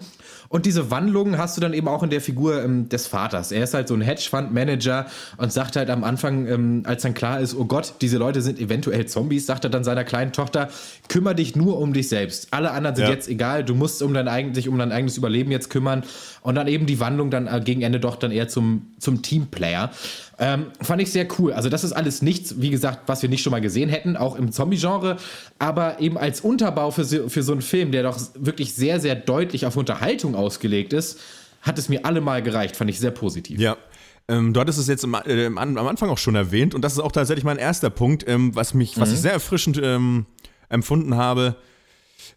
Und 0.49 0.65
diese 0.65 0.91
Wandlung 0.91 1.37
hast 1.37 1.55
du 1.55 1.61
dann 1.61 1.73
eben 1.73 1.87
auch 1.87 2.03
in 2.03 2.09
der 2.09 2.19
Figur 2.19 2.61
ähm, 2.61 2.89
des 2.89 3.07
Vaters. 3.07 3.53
Er 3.53 3.63
ist 3.63 3.73
halt 3.73 3.87
so 3.87 3.93
ein 3.93 4.01
Hedgefund-Manager 4.01 5.05
und 5.37 5.51
sagt 5.51 5.77
halt 5.77 5.89
am 5.89 6.03
Anfang, 6.03 6.45
ähm, 6.45 6.83
als 6.85 7.03
dann 7.03 7.13
klar 7.13 7.39
ist, 7.39 7.55
oh 7.55 7.63
Gott, 7.63 7.93
diese 8.01 8.17
Leute 8.17 8.41
sind 8.41 8.59
eventuell 8.59 9.05
Zombies, 9.05 9.45
sagt 9.45 9.63
er 9.63 9.69
dann 9.69 9.85
seiner 9.85 10.03
kleinen 10.03 10.33
Tochter, 10.33 10.67
kümmere 11.07 11.35
dich 11.35 11.55
nur 11.55 11.79
um 11.79 11.93
dich 11.93 12.09
selbst. 12.09 12.49
Alle 12.51 12.71
anderen 12.71 12.97
sind 12.97 13.05
ja. 13.05 13.11
jetzt 13.11 13.29
egal, 13.29 13.63
du 13.63 13.75
musst 13.75 14.03
um 14.03 14.13
dein, 14.13 14.27
eigen, 14.27 14.51
dich 14.51 14.67
um 14.67 14.77
dein 14.77 14.91
eigenes 14.91 15.17
Überleben 15.17 15.51
jetzt 15.51 15.69
kümmern. 15.71 16.03
Und 16.43 16.53
dann 16.53 16.67
eben 16.67 16.85
die 16.85 16.99
Wandlung 16.99 17.31
dann 17.31 17.47
äh, 17.47 17.59
gegen 17.63 17.81
Ende 17.81 17.99
doch 17.99 18.15
dann 18.15 18.29
eher 18.29 18.47
zum, 18.47 18.93
zum 18.99 19.23
Teamplayer. 19.23 19.89
Ähm, 20.37 20.67
fand 20.79 21.01
ich 21.01 21.11
sehr 21.11 21.27
cool. 21.39 21.53
Also, 21.53 21.69
das 21.69 21.83
ist 21.83 21.93
alles 21.93 22.21
nichts, 22.21 22.61
wie 22.61 22.69
gesagt, 22.69 23.01
was 23.07 23.23
wir 23.23 23.29
nicht 23.29 23.41
schon 23.41 23.51
mal 23.51 23.61
gesehen 23.61 23.89
hätten, 23.89 24.15
auch 24.15 24.35
im 24.35 24.51
Zombie-Genre, 24.51 25.17
aber 25.57 25.99
eben 25.99 26.17
als 26.17 26.41
Unterbau 26.41 26.91
für, 26.91 27.05
für 27.29 27.43
so 27.43 27.51
einen 27.51 27.61
Film, 27.61 27.91
der 27.91 28.03
doch 28.03 28.19
wirklich 28.35 28.73
sehr, 28.75 28.99
sehr 28.99 29.15
deutlich 29.15 29.65
auf 29.65 29.77
Unterhaltung 29.77 30.35
ausgelegt 30.35 30.93
ist, 30.93 31.19
hat 31.61 31.79
es 31.79 31.89
mir 31.89 32.05
allemal 32.05 32.43
gereicht. 32.43 32.75
Fand 32.75 32.89
ich 32.89 32.99
sehr 32.99 33.11
positiv. 33.11 33.59
Ja. 33.59 33.77
Ähm, 34.27 34.53
du 34.53 34.59
hattest 34.59 34.77
es 34.77 34.87
jetzt 34.87 35.03
im, 35.03 35.13
äh, 35.13 35.45
am 35.45 35.57
Anfang 35.57 36.09
auch 36.09 36.17
schon 36.17 36.35
erwähnt 36.35 36.75
und 36.75 36.83
das 36.83 36.93
ist 36.93 36.99
auch 36.99 37.11
tatsächlich 37.11 37.43
mein 37.43 37.57
erster 37.57 37.89
Punkt, 37.89 38.23
ähm, 38.27 38.55
was 38.55 38.73
mich, 38.73 38.99
was 38.99 39.09
mhm. 39.09 39.15
ich 39.15 39.21
sehr 39.21 39.33
erfrischend 39.33 39.79
ähm, 39.83 40.25
empfunden 40.69 41.15
habe 41.15 41.55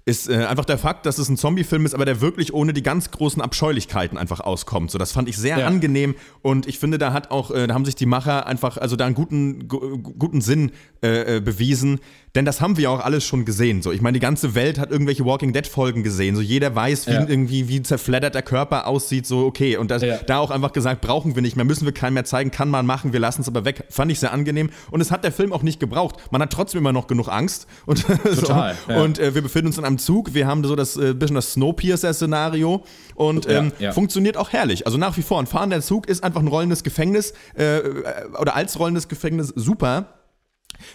ist 0.04 0.28
äh, 0.28 0.44
einfach 0.46 0.64
der 0.64 0.78
Fakt, 0.78 1.06
dass 1.06 1.18
es 1.18 1.28
ein 1.28 1.36
Zombie-Film 1.36 1.86
ist, 1.86 1.94
aber 1.94 2.04
der 2.04 2.20
wirklich 2.20 2.52
ohne 2.54 2.72
die 2.72 2.82
ganz 2.82 3.10
großen 3.10 3.40
Abscheulichkeiten 3.42 4.18
einfach 4.18 4.40
auskommt. 4.40 4.90
So, 4.90 4.98
das 4.98 5.12
fand 5.12 5.28
ich 5.28 5.36
sehr 5.36 5.58
Ja. 5.58 5.66
angenehm 5.66 6.14
und 6.42 6.66
ich 6.66 6.78
finde, 6.78 6.98
da 6.98 7.12
hat 7.12 7.30
auch, 7.30 7.50
äh, 7.50 7.66
da 7.66 7.74
haben 7.74 7.84
sich 7.84 7.94
die 7.96 8.06
Macher 8.06 8.46
einfach, 8.46 8.76
also 8.78 8.96
da 8.96 9.06
einen 9.06 9.14
guten, 9.14 9.68
gu 9.68 9.98
guten 9.98 10.40
Sinn 10.40 10.72
äh, 11.02 11.36
äh, 11.36 11.40
bewiesen. 11.40 12.00
Denn 12.34 12.44
das 12.44 12.60
haben 12.60 12.76
wir 12.76 12.84
ja 12.84 12.90
auch 12.90 12.98
alles 13.04 13.24
schon 13.24 13.44
gesehen. 13.44 13.80
So, 13.80 13.92
ich 13.92 14.00
meine, 14.00 14.14
die 14.14 14.20
ganze 14.20 14.56
Welt 14.56 14.78
hat 14.80 14.90
irgendwelche 14.90 15.24
Walking 15.24 15.52
Dead 15.52 15.64
Folgen 15.68 16.02
gesehen. 16.02 16.34
So, 16.34 16.42
jeder 16.42 16.74
weiß, 16.74 17.06
wie 17.06 17.12
Ja. 17.12 17.26
irgendwie 17.28 17.68
wie 17.68 17.80
zerfleddert 17.82 18.34
der 18.34 18.42
Körper 18.42 18.88
aussieht. 18.88 19.24
So, 19.24 19.46
okay. 19.46 19.76
Und 19.76 19.92
das, 19.92 20.02
Ja. 20.02 20.16
da 20.18 20.38
auch 20.38 20.50
einfach 20.50 20.72
gesagt, 20.72 21.00
brauchen 21.00 21.36
wir 21.36 21.42
nicht 21.42 21.54
mehr, 21.54 21.64
müssen 21.64 21.84
wir 21.84 21.92
keinen 21.92 22.14
mehr 22.14 22.24
zeigen, 22.24 22.50
kann 22.50 22.68
man 22.70 22.86
machen, 22.86 23.12
wir 23.12 23.20
lassen 23.20 23.42
es 23.42 23.46
aber 23.48 23.64
weg. 23.64 23.84
Fand 23.88 24.10
ich 24.10 24.18
sehr 24.18 24.32
angenehm. 24.32 24.70
Und 24.90 25.00
es 25.00 25.12
hat 25.12 25.22
der 25.22 25.30
Film 25.30 25.52
auch 25.52 25.62
nicht 25.62 25.78
gebraucht. 25.78 26.16
Man 26.32 26.42
hat 26.42 26.52
trotzdem 26.52 26.80
immer 26.80 26.92
noch 26.92 27.06
genug 27.06 27.28
Angst. 27.28 27.68
Und, 27.86 28.04
Total, 28.06 28.74
so. 28.86 28.92
ja. 28.92 29.00
und 29.02 29.18
äh, 29.20 29.34
wir 29.34 29.42
befinden 29.42 29.68
uns 29.68 29.78
in 29.78 29.84
einem 29.84 29.98
Zug. 29.98 30.34
Wir 30.34 30.46
haben 30.48 30.64
so 30.64 30.74
das 30.74 30.96
äh, 30.96 31.14
bisschen 31.14 31.36
das 31.36 31.52
Snowpiercer-Szenario 31.52 32.82
und 33.14 33.48
ähm, 33.48 33.70
funktioniert 33.92 34.36
auch 34.36 34.50
herrlich. 34.52 34.86
Also 34.86 34.98
nach 34.98 35.16
wie 35.16 35.22
vor, 35.22 35.38
ein 35.38 35.46
fahrender 35.46 35.80
Zug 35.82 36.08
ist 36.08 36.24
einfach 36.24 36.40
ein 36.40 36.48
rollendes 36.48 36.82
Gefängnis 36.82 37.32
äh, 37.56 37.78
äh, 37.78 38.02
oder 38.40 38.56
als 38.56 38.78
rollendes 38.78 39.08
Gefängnis 39.08 39.52
super. 39.54 40.08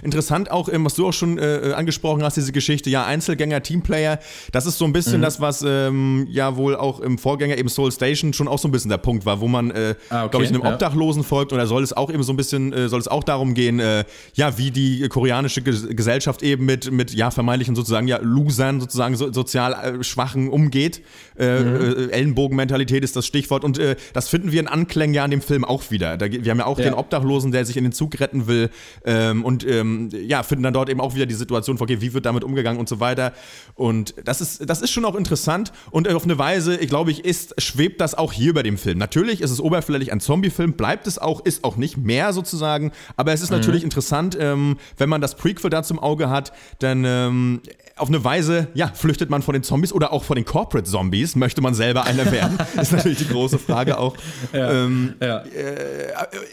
Interessant 0.03 0.51
auch, 0.51 0.69
was 0.71 0.95
du 0.95 1.07
auch 1.07 1.13
schon 1.13 1.37
äh, 1.37 1.73
angesprochen 1.75 2.23
hast, 2.23 2.37
diese 2.37 2.51
Geschichte, 2.51 2.89
ja, 2.89 3.05
Einzelgänger, 3.05 3.61
Teamplayer, 3.63 4.19
das 4.51 4.65
ist 4.65 4.77
so 4.77 4.85
ein 4.85 4.93
bisschen 4.93 5.17
Mhm. 5.19 5.23
das, 5.23 5.41
was 5.41 5.63
ähm, 5.67 6.27
ja 6.29 6.55
wohl 6.55 6.75
auch 6.75 6.99
im 6.99 7.17
Vorgänger 7.17 7.57
eben 7.57 7.69
Soul 7.69 7.91
Station 7.91 8.33
schon 8.33 8.47
auch 8.47 8.59
so 8.59 8.67
ein 8.67 8.71
bisschen 8.71 8.89
der 8.89 8.97
Punkt 8.97 9.25
war, 9.25 9.41
wo 9.41 9.47
man, 9.47 9.71
äh, 9.71 9.95
Ah, 10.09 10.21
okay, 10.23 10.31
glaube 10.31 10.45
ich, 10.45 10.51
einem 10.51 10.63
ja. 10.63 10.73
Obdachlosen 10.73 11.23
folgt 11.23 11.51
und 11.51 11.57
da 11.57 11.65
soll 11.65 11.83
es 11.83 11.93
auch 11.93 12.09
eben 12.11 12.23
so 12.23 12.31
ein 12.33 12.37
bisschen, 12.37 12.71
äh, 12.73 12.87
soll 12.89 12.99
es 12.99 13.07
auch 13.07 13.23
darum 13.23 13.53
gehen, 13.53 13.79
äh, 13.79 14.05
ja, 14.33 14.57
wie 14.57 14.71
die 14.71 15.07
koreanische 15.09 15.61
Ges 15.61 15.87
Gesellschaft 15.89 16.43
eben 16.43 16.65
mit, 16.65 16.91
mit, 16.91 17.13
ja, 17.13 17.31
vermeintlichen 17.31 17.75
sozusagen, 17.75 18.07
ja, 18.07 18.19
Losern, 18.21 18.79
sozusagen 18.79 19.15
so, 19.15 19.31
sozial 19.33 19.73
äh, 19.99 20.03
Schwachen 20.03 20.49
umgeht. 20.49 21.01
Äh, 21.37 21.59
Mhm. 21.63 21.75
äh, 21.75 22.11
Ellenbogenmentalität 22.11 23.03
ist 23.03 23.15
das 23.15 23.25
Stichwort 23.25 23.63
und 23.63 23.79
äh, 23.79 23.95
das 24.13 24.27
finden 24.29 24.51
wir 24.51 24.59
in 24.59 24.67
Anklängen 24.67 25.13
ja 25.13 25.25
in 25.25 25.31
dem 25.31 25.41
Film 25.41 25.63
auch 25.65 25.89
wieder. 25.91 26.17
Da, 26.17 26.31
wir 26.31 26.51
haben 26.51 26.59
ja 26.59 26.65
auch 26.65 26.77
Ja. 26.77 26.85
den 26.85 26.93
Obdachlosen, 26.93 27.51
der 27.51 27.65
sich 27.65 27.77
in 27.77 27.83
den 27.83 27.93
Zug 27.93 28.19
retten 28.19 28.47
will 28.47 28.69
ähm, 29.05 29.43
und 29.45 29.63
ähm, 29.69 30.09
ja, 30.11 30.43
finden 30.43 30.63
dann 30.63 30.73
dort 30.73 30.89
eben 30.89 31.01
auch 31.01 31.15
wieder 31.15 31.25
die 31.25 31.33
Situation, 31.35 31.77
okay, 31.79 32.01
wie 32.01 32.13
wird 32.13 32.25
damit 32.25 32.43
umgegangen 32.43 32.79
und 32.79 32.89
so 32.89 32.99
weiter. 32.99 33.33
Und 33.75 34.15
das 34.25 34.41
ist, 34.41 34.69
das 34.69 34.81
ist 34.81 34.91
schon 34.91 35.05
auch 35.05 35.15
interessant 35.15 35.71
und 35.91 36.07
auf 36.09 36.23
eine 36.23 36.37
Weise, 36.37 36.75
ich 36.77 36.89
glaube 36.89 37.11
ich, 37.11 37.23
ist, 37.25 37.59
schwebt 37.61 38.01
das 38.01 38.15
auch 38.15 38.33
hier 38.33 38.53
bei 38.53 38.63
dem 38.63 38.77
Film. 38.77 38.97
Natürlich 38.97 39.41
ist 39.41 39.51
es 39.51 39.59
oberflächlich 39.59 40.11
ein 40.11 40.19
Zombie-Film, 40.19 40.73
bleibt 40.73 41.07
es 41.07 41.17
auch, 41.17 41.45
ist 41.45 41.63
auch 41.63 41.77
nicht 41.77 41.97
mehr 41.97 42.33
sozusagen, 42.33 42.91
aber 43.15 43.33
es 43.33 43.41
ist 43.41 43.51
natürlich 43.51 43.83
interessant, 43.83 44.37
ähm, 44.39 44.77
wenn 44.97 45.09
man 45.09 45.21
das 45.21 45.35
Prequel 45.35 45.69
da 45.69 45.83
zum 45.83 45.99
Auge 45.99 46.29
hat, 46.29 46.51
dann 46.79 47.03
ähm, 47.05 47.61
auf 47.95 48.07
eine 48.07 48.23
Weise, 48.23 48.67
ja, 48.73 48.87
flüchtet 48.93 49.29
man 49.29 49.41
vor 49.41 49.53
den 49.53 49.63
Zombies 49.63 49.93
oder 49.93 50.13
auch 50.13 50.23
vor 50.23 50.35
den 50.35 50.45
Corporate 50.45 50.89
Zombies, 50.89 51.35
möchte 51.35 51.61
man 51.61 51.73
selber 51.73 52.05
einer 52.05 52.31
werden, 52.31 52.57
ist 52.81 52.91
natürlich 52.91 53.17
die 53.19 53.27
große 53.27 53.59
Frage 53.59 53.97
auch. 53.97 54.15
Ähm, 54.53 55.15
Ja. 55.21 55.43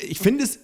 ich 0.08 0.18
finde 0.18 0.44
es, 0.44 0.58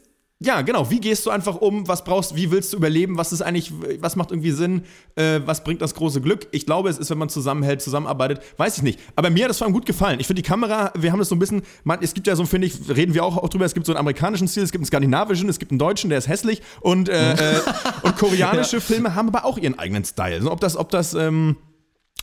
ja, 0.45 0.62
genau, 0.62 0.90
wie 0.90 1.01
gehst 1.01 1.24
du 1.26 1.30
einfach 1.30 1.57
um, 1.57 1.86
was 1.88 2.05
brauchst, 2.05 2.34
wie 2.34 2.51
willst 2.51 2.72
du 2.72 2.76
überleben, 2.76 3.16
was 3.16 3.32
ist 3.32 3.43
eigentlich, 3.43 3.72
was 4.01 4.16
macht 4.16 4.30
irgendwie 4.30 4.51
Sinn, 4.51 4.82
äh, 5.14 5.40
was 5.45 5.64
bringt 5.64 5.82
das 5.82 5.95
große 5.95 6.20
Glück? 6.20 6.49
Ich 6.51 6.66
glaube, 6.66 6.88
es 6.88 6.99
ist, 6.99 7.11
wenn 7.11 7.18
man 7.18 7.28
zusammenhält, 7.28 7.82
zusammenarbeitet, 7.82 8.40
weiß 8.57 8.78
ich 8.78 8.82
nicht. 8.82 9.01
Aber 9.14 9.30
mir 9.30 9.45
hat 9.45 9.51
das 9.51 9.59
vor 9.59 9.66
allem 9.66 9.74
gut 9.74 9.86
gefallen. 9.86 10.20
Ich 10.20 10.26
finde 10.26 10.43
die 10.43 10.49
Kamera, 10.49 10.93
wir 10.99 11.12
haben 11.12 11.18
das 11.18 11.28
so 11.28 11.36
ein 11.36 11.38
bisschen, 11.38 11.62
man, 11.84 12.01
es 12.03 12.14
gibt 12.14 12.26
ja 12.26 12.36
so, 12.36 12.45
finde 12.45 12.66
ich, 12.66 12.74
reden 12.88 13.14
wir 13.14 13.24
auch, 13.24 13.36
auch 13.36 13.49
drüber, 13.49 13.64
es 13.64 13.74
gibt 13.74 13.86
so 13.86 13.93
einen 13.93 14.01
amerikanischen 14.01 14.49
Stil, 14.49 14.62
es 14.62 14.72
gibt 14.72 14.80
einen 14.80 14.86
skandinavischen, 14.86 15.49
es 15.49 15.59
gibt 15.59 15.70
einen 15.70 15.78
deutschen, 15.78 16.11
der 16.11 16.18
ist 16.18 16.28
hässlich 16.28 16.62
und, 16.80 17.09
äh, 17.09 17.32
äh, 17.34 17.61
und 18.03 18.16
koreanische 18.16 18.80
Filme 18.82 19.14
haben 19.14 19.28
aber 19.28 19.45
auch 19.45 19.59
ihren 19.59 19.78
eigenen 19.78 20.05
Style. 20.05 20.34
Also 20.34 20.51
ob 20.51 20.61
das, 20.61 20.76
ob 20.76 20.90
das, 20.90 21.14
ähm, 21.14 21.57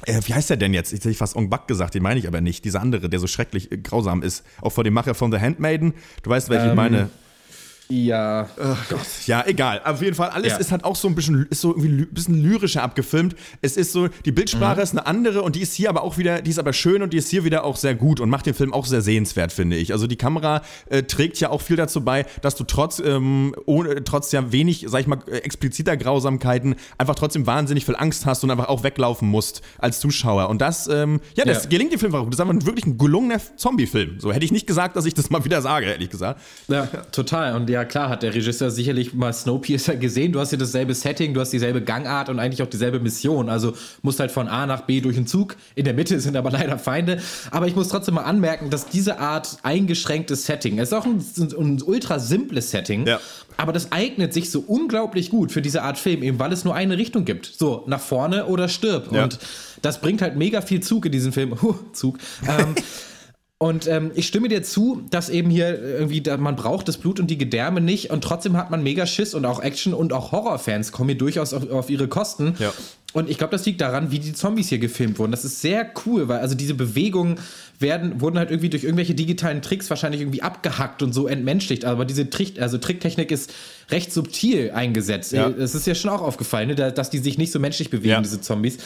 äh, 0.05 0.19
wie 0.25 0.33
heißt 0.33 0.49
der 0.49 0.57
denn 0.57 0.73
jetzt? 0.73 0.93
Ich 0.93 1.03
hätte 1.03 1.13
fast 1.13 1.35
Ong 1.35 1.49
Bak 1.49 1.67
gesagt, 1.67 1.93
den 1.93 2.03
meine 2.03 2.19
ich 2.19 2.27
aber 2.27 2.41
nicht. 2.41 2.63
Dieser 2.65 2.81
andere, 2.81 3.09
der 3.09 3.19
so 3.19 3.27
schrecklich 3.27 3.71
äh, 3.71 3.77
grausam 3.77 4.23
ist. 4.23 4.45
Auch 4.61 4.71
vor 4.71 4.83
dem 4.83 4.93
Macher 4.93 5.13
von 5.13 5.31
The 5.31 5.39
Handmaiden. 5.39 5.93
Du 6.23 6.29
weißt, 6.29 6.49
welchen 6.49 6.69
ich 6.69 6.75
meine. 6.75 7.09
Ja. 7.91 8.47
Ja, 9.25 9.43
egal. 9.47 9.81
Auf 9.83 10.03
jeden 10.03 10.13
Fall, 10.15 10.29
alles 10.29 10.51
Ja. 10.53 10.57
ist 10.57 10.71
halt 10.71 10.83
auch 10.83 10.95
so 10.95 11.07
ein 11.07 11.15
bisschen, 11.15 11.47
ist 11.49 11.61
so 11.61 11.69
irgendwie 11.75 12.03
ein 12.03 12.07
bisschen 12.13 12.35
lyrischer 12.41 12.83
abgefilmt. 12.83 13.35
Es 13.63 13.77
ist 13.77 13.93
so, 13.93 14.09
die 14.25 14.31
Bildsprache 14.31 14.75
Mhm. 14.77 14.83
ist 14.83 14.91
eine 14.91 15.07
andere 15.07 15.41
und 15.41 15.55
die 15.55 15.61
ist 15.61 15.73
hier 15.73 15.89
aber 15.89 16.03
auch 16.03 16.19
wieder, 16.19 16.43
die 16.43 16.51
ist 16.51 16.59
aber 16.59 16.71
schön 16.73 17.01
und 17.01 17.13
die 17.13 17.17
ist 17.17 17.29
hier 17.29 17.43
wieder 17.45 17.63
auch 17.63 17.75
sehr 17.77 17.95
gut 17.95 18.19
und 18.19 18.29
macht 18.29 18.45
den 18.45 18.53
Film 18.53 18.73
auch 18.73 18.85
sehr 18.85 19.01
sehenswert, 19.01 19.51
finde 19.51 19.75
ich. 19.75 19.91
Also 19.91 20.05
die 20.05 20.17
Kamera 20.17 20.61
äh, 20.89 21.01
trägt 21.01 21.39
ja 21.39 21.49
auch 21.49 21.61
viel 21.61 21.77
dazu 21.77 22.01
bei, 22.01 22.27
dass 22.43 22.53
du 22.55 22.63
trotz, 22.63 22.99
ähm, 22.99 23.55
ohne, 23.65 24.03
trotz 24.03 24.31
ja 24.31 24.51
wenig, 24.51 24.85
sag 24.87 25.01
ich 25.01 25.07
mal, 25.07 25.17
äh, 25.27 25.37
expliziter 25.37 25.97
Grausamkeiten 25.97 26.75
einfach 26.99 27.15
trotzdem 27.15 27.47
wahnsinnig 27.47 27.85
viel 27.85 27.95
Angst 27.95 28.27
hast 28.27 28.43
und 28.43 28.51
einfach 28.51 28.67
auch 28.67 28.83
weglaufen 28.83 29.27
musst 29.27 29.63
als 29.79 29.99
Zuschauer. 29.99 30.49
Und 30.49 30.61
das, 30.61 30.87
ähm, 30.87 31.21
ja, 31.35 31.43
das 31.43 31.63
Ja. 31.63 31.69
gelingt 31.71 31.91
dem 31.91 31.99
Film 31.99 32.13
auch 32.13 32.23
gut. 32.25 32.33
Das 32.33 32.39
ist 32.39 32.47
einfach 32.47 32.67
wirklich 32.67 32.85
ein 32.85 32.99
gelungener 32.99 33.41
Zombie-Film. 33.55 34.19
So 34.19 34.31
hätte 34.31 34.45
ich 34.45 34.51
nicht 34.51 34.67
gesagt, 34.67 34.95
dass 34.95 35.05
ich 35.05 35.15
das 35.15 35.31
mal 35.31 35.43
wieder 35.43 35.63
sage, 35.63 35.87
ehrlich 35.87 36.11
gesagt. 36.11 36.39
Ja, 36.67 36.85
total. 37.11 37.55
Und 37.55 37.67
ja, 37.67 37.78
klar 37.85 38.09
hat 38.09 38.23
der 38.23 38.33
Regisseur 38.33 38.71
sicherlich 38.71 39.13
mal 39.13 39.33
Snowpiercer 39.33 39.95
gesehen. 39.95 40.31
Du 40.31 40.39
hast 40.39 40.49
hier 40.49 40.57
dasselbe 40.59 40.93
Setting, 40.93 41.33
du 41.33 41.41
hast 41.41 41.51
dieselbe 41.51 41.81
Gangart 41.81 42.29
und 42.29 42.39
eigentlich 42.39 42.61
auch 42.63 42.67
dieselbe 42.69 42.99
Mission. 42.99 43.49
Also 43.49 43.73
musst 44.01 44.19
halt 44.19 44.31
von 44.31 44.47
A 44.47 44.65
nach 44.65 44.81
B 44.81 45.01
durch 45.01 45.15
den 45.15 45.27
Zug. 45.27 45.55
In 45.75 45.85
der 45.85 45.93
Mitte 45.93 46.19
sind 46.21 46.35
aber 46.37 46.51
leider 46.51 46.77
Feinde. 46.79 47.19
Aber 47.51 47.67
ich 47.67 47.75
muss 47.75 47.87
trotzdem 47.89 48.15
mal 48.15 48.23
anmerken, 48.23 48.69
dass 48.69 48.87
diese 48.87 49.19
Art 49.19 49.57
eingeschränktes 49.63 50.45
Setting, 50.45 50.79
es 50.79 50.89
ist 50.89 50.93
auch 50.93 51.05
ein, 51.05 51.23
ein 51.57 51.81
ultra 51.81 52.19
simples 52.19 52.71
Setting, 52.71 53.05
Ja. 53.07 53.19
aber 53.57 53.73
das 53.73 53.91
eignet 53.91 54.33
sich 54.33 54.51
so 54.51 54.59
unglaublich 54.65 55.29
gut 55.29 55.51
für 55.51 55.61
diese 55.61 55.81
Art 55.83 55.97
Film, 55.97 56.23
eben 56.23 56.39
weil 56.39 56.53
es 56.53 56.63
nur 56.65 56.75
eine 56.75 56.97
Richtung 56.97 57.25
gibt. 57.25 57.45
So, 57.57 57.83
nach 57.87 57.99
vorne 58.01 58.45
oder 58.45 58.69
stirb. 58.69 59.11
Ja. 59.11 59.23
Und 59.23 59.39
das 59.81 60.01
bringt 60.01 60.21
halt 60.21 60.35
mega 60.35 60.61
viel 60.61 60.81
Zug 60.81 61.05
in 61.05 61.11
diesen 61.11 61.31
Film. 61.31 61.61
Huh, 61.61 61.75
Zug. 61.93 62.17
Ähm, 62.47 62.75
Und 63.61 63.87
ähm, 63.87 64.11
ich 64.15 64.25
stimme 64.25 64.47
dir 64.47 64.63
zu, 64.63 65.01
dass 65.09 65.27
eben 65.27 65.49
hier 65.49 65.77
irgendwie, 65.83 66.21
da, 66.21 66.37
man 66.37 66.55
braucht 66.55 66.87
das 66.87 66.95
Blut 66.97 67.19
und 67.19 67.27
die 67.27 67.37
Gedärme 67.37 67.81
nicht 67.81 68.09
und 68.09 68.23
trotzdem 68.23 68.55
hat 68.55 68.71
man 68.71 68.81
mega 68.83 69.05
Schiss 69.05 69.33
und 69.33 69.45
auch 69.45 69.61
Action 69.61 69.93
und 69.93 70.13
auch 70.13 70.31
Horrorfans 70.31 70.93
kommen 70.93 71.09
hier 71.09 71.17
durchaus 71.17 71.53
auf, 71.53 71.69
auf 71.69 71.89
ihre 71.89 72.07
Kosten. 72.07 72.55
Ja. 72.57 72.71
Und 73.11 73.29
ich 73.29 73.37
glaube, 73.37 73.51
das 73.51 73.65
liegt 73.65 73.81
daran, 73.81 74.11
wie 74.11 74.19
die 74.19 74.31
Zombies 74.33 74.69
hier 74.69 74.77
gefilmt 74.79 75.19
wurden. 75.19 75.31
Das 75.31 75.43
ist 75.43 75.59
sehr 75.59 75.89
cool, 76.05 76.29
weil 76.29 76.39
also 76.39 76.55
diese 76.55 76.73
Bewegungen 76.73 77.37
werden, 77.79 78.21
wurden 78.21 78.37
halt 78.37 78.49
irgendwie 78.49 78.69
durch 78.69 78.83
irgendwelche 78.83 79.15
digitalen 79.15 79.61
Tricks 79.61 79.89
wahrscheinlich 79.89 80.21
irgendwie 80.21 80.41
abgehackt 80.41 81.01
und 81.03 81.11
so 81.11 81.27
entmenschlicht. 81.27 81.83
Aber 81.83 82.05
diese 82.05 82.29
Trick, 82.29 82.61
also 82.61 82.77
Tricktechnik 82.77 83.29
ist 83.31 83.51
recht 83.89 84.13
subtil 84.13 84.71
eingesetzt. 84.71 85.33
Ja. 85.33 85.49
Es 85.49 85.75
ist 85.75 85.85
ja 85.87 85.95
schon 85.95 86.11
auch 86.11 86.21
aufgefallen, 86.21 86.69
ne, 86.69 86.75
da- 86.75 86.91
dass 86.91 87.09
die 87.09 87.17
sich 87.17 87.37
nicht 87.37 87.51
so 87.51 87.59
menschlich 87.59 87.89
bewegen, 87.89 88.09
Ja. 88.09 88.21
diese 88.21 88.39
Zombies. 88.39 88.77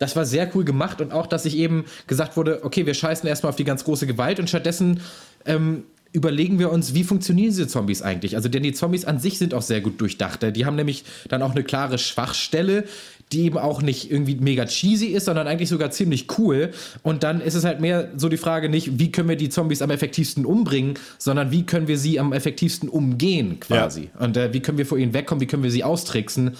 Das 0.00 0.16
war 0.16 0.24
sehr 0.24 0.50
cool 0.54 0.64
gemacht 0.64 1.02
und 1.02 1.12
auch, 1.12 1.26
dass 1.26 1.42
sich 1.42 1.58
eben 1.58 1.84
gesagt 2.06 2.38
wurde, 2.38 2.64
okay, 2.64 2.86
wir 2.86 2.94
scheißen 2.94 3.28
erstmal 3.28 3.50
auf 3.50 3.56
die 3.56 3.64
ganz 3.64 3.84
große 3.84 4.06
Gewalt 4.06 4.40
und 4.40 4.48
stattdessen 4.48 5.02
ähm, 5.44 5.84
überlegen 6.12 6.58
wir 6.58 6.72
uns, 6.72 6.94
wie 6.94 7.04
funktionieren 7.04 7.50
diese 7.50 7.68
Zombies 7.68 8.00
eigentlich? 8.00 8.34
Also, 8.34 8.48
denn 8.48 8.62
die 8.62 8.72
Zombies 8.72 9.04
an 9.04 9.20
sich 9.20 9.38
sind 9.38 9.52
auch 9.52 9.60
sehr 9.60 9.82
gut 9.82 10.00
durchdacht. 10.00 10.40
Die 10.56 10.64
haben 10.64 10.76
nämlich 10.76 11.04
dann 11.28 11.42
auch 11.42 11.50
eine 11.50 11.62
klare 11.64 11.98
Schwachstelle, 11.98 12.84
die 13.30 13.42
eben 13.42 13.58
auch 13.58 13.82
nicht 13.82 14.10
irgendwie 14.10 14.36
mega 14.36 14.64
cheesy 14.64 15.08
ist, 15.08 15.26
sondern 15.26 15.46
eigentlich 15.46 15.68
sogar 15.68 15.90
ziemlich 15.90 16.26
cool. 16.38 16.70
Und 17.02 17.22
dann 17.22 17.42
ist 17.42 17.54
es 17.54 17.64
halt 17.64 17.82
mehr 17.82 18.08
so 18.16 18.30
die 18.30 18.38
Frage 18.38 18.70
nicht, 18.70 18.98
wie 18.98 19.12
können 19.12 19.28
wir 19.28 19.36
die 19.36 19.50
Zombies 19.50 19.82
am 19.82 19.90
effektivsten 19.90 20.46
umbringen, 20.46 20.94
sondern 21.18 21.50
wie 21.52 21.64
können 21.64 21.88
wir 21.88 21.98
sie 21.98 22.18
am 22.18 22.32
effektivsten 22.32 22.88
umgehen 22.88 23.60
quasi. 23.60 24.08
Und 24.18 24.38
äh, 24.38 24.54
wie 24.54 24.60
können 24.60 24.78
wir 24.78 24.86
vor 24.86 24.96
ihnen 24.96 25.12
wegkommen, 25.12 25.42
wie 25.42 25.46
können 25.46 25.62
wir 25.62 25.70
sie 25.70 25.84
austricksen. 25.84 26.56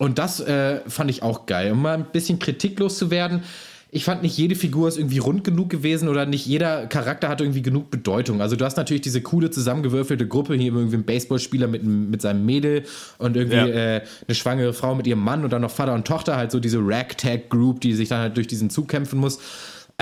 Und 0.00 0.18
das 0.18 0.40
äh, 0.40 0.80
fand 0.88 1.10
ich 1.10 1.22
auch 1.22 1.44
geil. 1.44 1.72
Um 1.72 1.82
mal 1.82 1.92
ein 1.92 2.06
bisschen 2.10 2.38
kritiklos 2.38 2.96
zu 2.96 3.10
werden, 3.10 3.42
ich 3.90 4.04
fand 4.04 4.22
nicht 4.22 4.38
jede 4.38 4.54
Figur 4.54 4.88
ist 4.88 4.96
irgendwie 4.96 5.18
rund 5.18 5.44
genug 5.44 5.68
gewesen 5.68 6.08
oder 6.08 6.24
nicht 6.24 6.46
jeder 6.46 6.86
Charakter 6.86 7.28
hat 7.28 7.42
irgendwie 7.42 7.60
genug 7.60 7.90
Bedeutung. 7.90 8.40
Also 8.40 8.56
du 8.56 8.64
hast 8.64 8.78
natürlich 8.78 9.02
diese 9.02 9.20
coole 9.20 9.50
zusammengewürfelte 9.50 10.26
Gruppe, 10.26 10.54
hier 10.54 10.72
irgendwie 10.72 10.96
ein 10.96 11.04
Baseballspieler 11.04 11.66
mit, 11.66 11.82
mit 11.84 12.22
seinem 12.22 12.46
Mädel 12.46 12.84
und 13.18 13.36
irgendwie 13.36 13.56
Ja. 13.56 13.66
äh, 13.66 14.02
eine 14.26 14.34
schwangere 14.34 14.72
Frau 14.72 14.94
mit 14.94 15.06
ihrem 15.06 15.22
Mann 15.22 15.44
und 15.44 15.52
dann 15.52 15.60
noch 15.60 15.70
Vater 15.70 15.92
und 15.92 16.06
Tochter, 16.06 16.36
halt 16.36 16.50
so 16.50 16.60
diese 16.60 16.78
Ragtag-Group, 16.80 17.82
die 17.82 17.92
sich 17.92 18.08
dann 18.08 18.20
halt 18.20 18.36
durch 18.38 18.46
diesen 18.46 18.70
Zug 18.70 18.88
kämpfen 18.88 19.18
muss. 19.18 19.38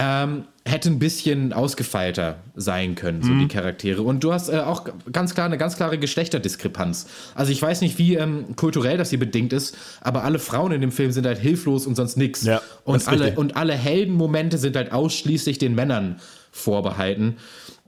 Ähm, 0.01 0.45
hätte 0.65 0.91
ein 0.91 0.99
bisschen 0.99 1.53
ausgefeilter 1.53 2.37
sein 2.55 2.95
können, 2.95 3.23
so 3.23 3.33
die 3.35 3.49
Charaktere. 3.49 4.03
Und 4.03 4.23
du 4.23 4.33
hast 4.33 4.49
äh, 4.49 4.59
auch 4.59 4.87
ganz 5.13 5.35
klar 5.35 5.47
eine 5.47 5.59
ganz 5.59 5.77
klare 5.77 5.99
Geschlechterdiskrepanz. 5.99 7.07
Also 7.35 7.53
ich 7.53 7.61
weiß 7.61 7.81
nicht, 7.81 7.99
wie 7.99 8.15
ähm, 8.15 8.55
kulturell 8.55 8.97
das 8.97 9.11
hier 9.11 9.19
bedingt 9.19 9.53
ist, 9.53 9.77
aber 10.01 10.25
alle 10.25 10.39
Frauen 10.39 10.73
in 10.73 10.81
dem 10.81 10.93
Film 10.93 11.11
sind 11.11 11.27
halt 11.27 11.39
hilflos 11.39 11.87
und 11.87 11.97
sonst 11.97 12.17
nix. 12.17 12.43
Ja, 12.43 12.61
und, 12.85 12.97
ist 12.97 13.09
alle, 13.09 13.25
richtig. 13.25 13.39
und 13.39 13.57
alle 13.57 13.73
Heldenmomente 13.73 14.59
sind 14.59 14.77
halt 14.77 14.93
ausschließlich 14.93 15.59
den 15.59 15.75
Männern 15.75 16.21
vorbehalten. 16.51 17.37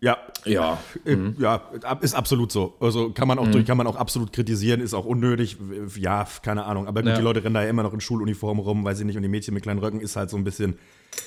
Ja. 0.00 0.16
Ja. 0.46 0.78
Äh, 1.04 1.16
Ja, 1.38 1.62
ab- 1.82 2.02
ist 2.02 2.14
absolut 2.14 2.50
so. 2.52 2.74
Also 2.80 3.11
kann 3.11 3.28
man 3.28 3.38
auch 3.38 3.46
durch, 3.48 3.66
kann 3.66 3.76
man 3.76 3.86
auch 3.86 3.96
absolut 3.96 4.32
kritisieren, 4.32 4.80
ist 4.80 4.94
auch 4.94 5.04
unnötig. 5.04 5.58
Ja, 5.96 6.26
keine 6.42 6.64
Ahnung. 6.64 6.86
Aber 6.86 7.02
gut, 7.02 7.11
Ja. 7.11 7.16
die 7.16 7.22
Leute 7.22 7.44
rennen 7.44 7.54
da 7.54 7.62
ja 7.62 7.68
immer 7.68 7.82
noch 7.82 7.92
in 7.92 8.00
Schuluniform 8.00 8.58
rum, 8.61 8.82
weiß 8.84 9.00
ich 9.00 9.04
nicht, 9.06 9.16
und 9.16 9.22
die 9.22 9.28
Mädchen 9.28 9.52
mit 9.52 9.62
kleinen 9.62 9.80
Röcken 9.80 10.00
ist 10.00 10.16
halt 10.16 10.30
so 10.30 10.36
ein 10.38 10.44
bisschen. 10.44 10.78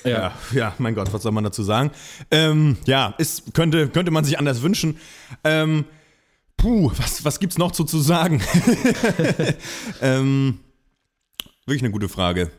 Ja, 0.02 0.10
Ja. 0.10 0.32
ja, 0.52 0.74
mein 0.78 0.94
Gott, 0.96 1.12
was 1.12 1.22
soll 1.22 1.30
man 1.32 1.44
dazu 1.44 1.62
sagen? 1.62 1.92
Ähm, 2.32 2.76
ja, 2.86 3.14
ist, 3.18 3.54
könnte, 3.54 3.88
könnte 3.88 4.10
man 4.10 4.24
sich 4.24 4.38
anders 4.40 4.62
wünschen. 4.62 4.96
Ähm, 5.44 5.84
puh, 6.56 6.90
was, 6.96 7.24
was 7.24 7.38
gibt's 7.38 7.58
noch 7.58 7.70
zu, 7.70 7.84
zu 7.84 7.98
sagen? 8.00 8.40
ähm, 10.00 10.58
wirklich 11.66 11.82
eine 11.82 11.92
gute 11.92 12.08
Frage. 12.08 12.50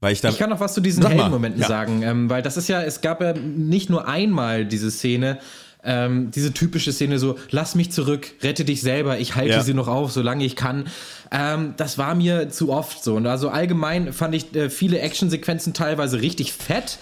Weil 0.00 0.12
ich 0.12 0.20
da. 0.20 0.28
Ich 0.28 0.38
kann 0.38 0.50
noch 0.50 0.60
was 0.60 0.74
zu 0.74 0.80
diesen 0.80 1.06
Heldenmomenten 1.06 1.62
ja. 1.62 1.68
sagen, 1.68 2.02
ähm, 2.02 2.28
weil 2.28 2.42
das 2.42 2.56
ist 2.56 2.68
ja, 2.68 2.82
es 2.82 3.00
gab 3.00 3.20
ja 3.22 3.32
nicht 3.32 3.88
nur 3.88 4.06
einmal 4.06 4.66
diese 4.66 4.90
Szene, 4.90 5.38
ähm, 5.82 6.30
diese 6.32 6.52
typische 6.52 6.92
Szene 6.92 7.18
so, 7.18 7.36
lass 7.50 7.74
mich 7.74 7.92
zurück, 7.92 8.32
rette 8.42 8.64
dich 8.64 8.82
selber, 8.82 9.18
ich 9.18 9.36
halte 9.36 9.52
Ja. 9.52 9.62
sie 9.62 9.72
noch 9.72 9.88
auf, 9.88 10.12
solange 10.12 10.44
ich 10.44 10.56
kann. 10.56 10.88
Ähm, 11.30 11.74
das 11.76 11.96
war 11.96 12.14
mir 12.14 12.50
zu 12.50 12.72
oft 12.72 13.02
so. 13.02 13.14
Und 13.14 13.26
also 13.26 13.48
allgemein 13.48 14.12
fand 14.12 14.34
ich 14.34 14.54
äh, 14.54 14.68
viele 14.68 14.98
Actionsequenzen 14.98 15.72
teilweise 15.72 16.20
richtig 16.20 16.52
fett. 16.52 16.98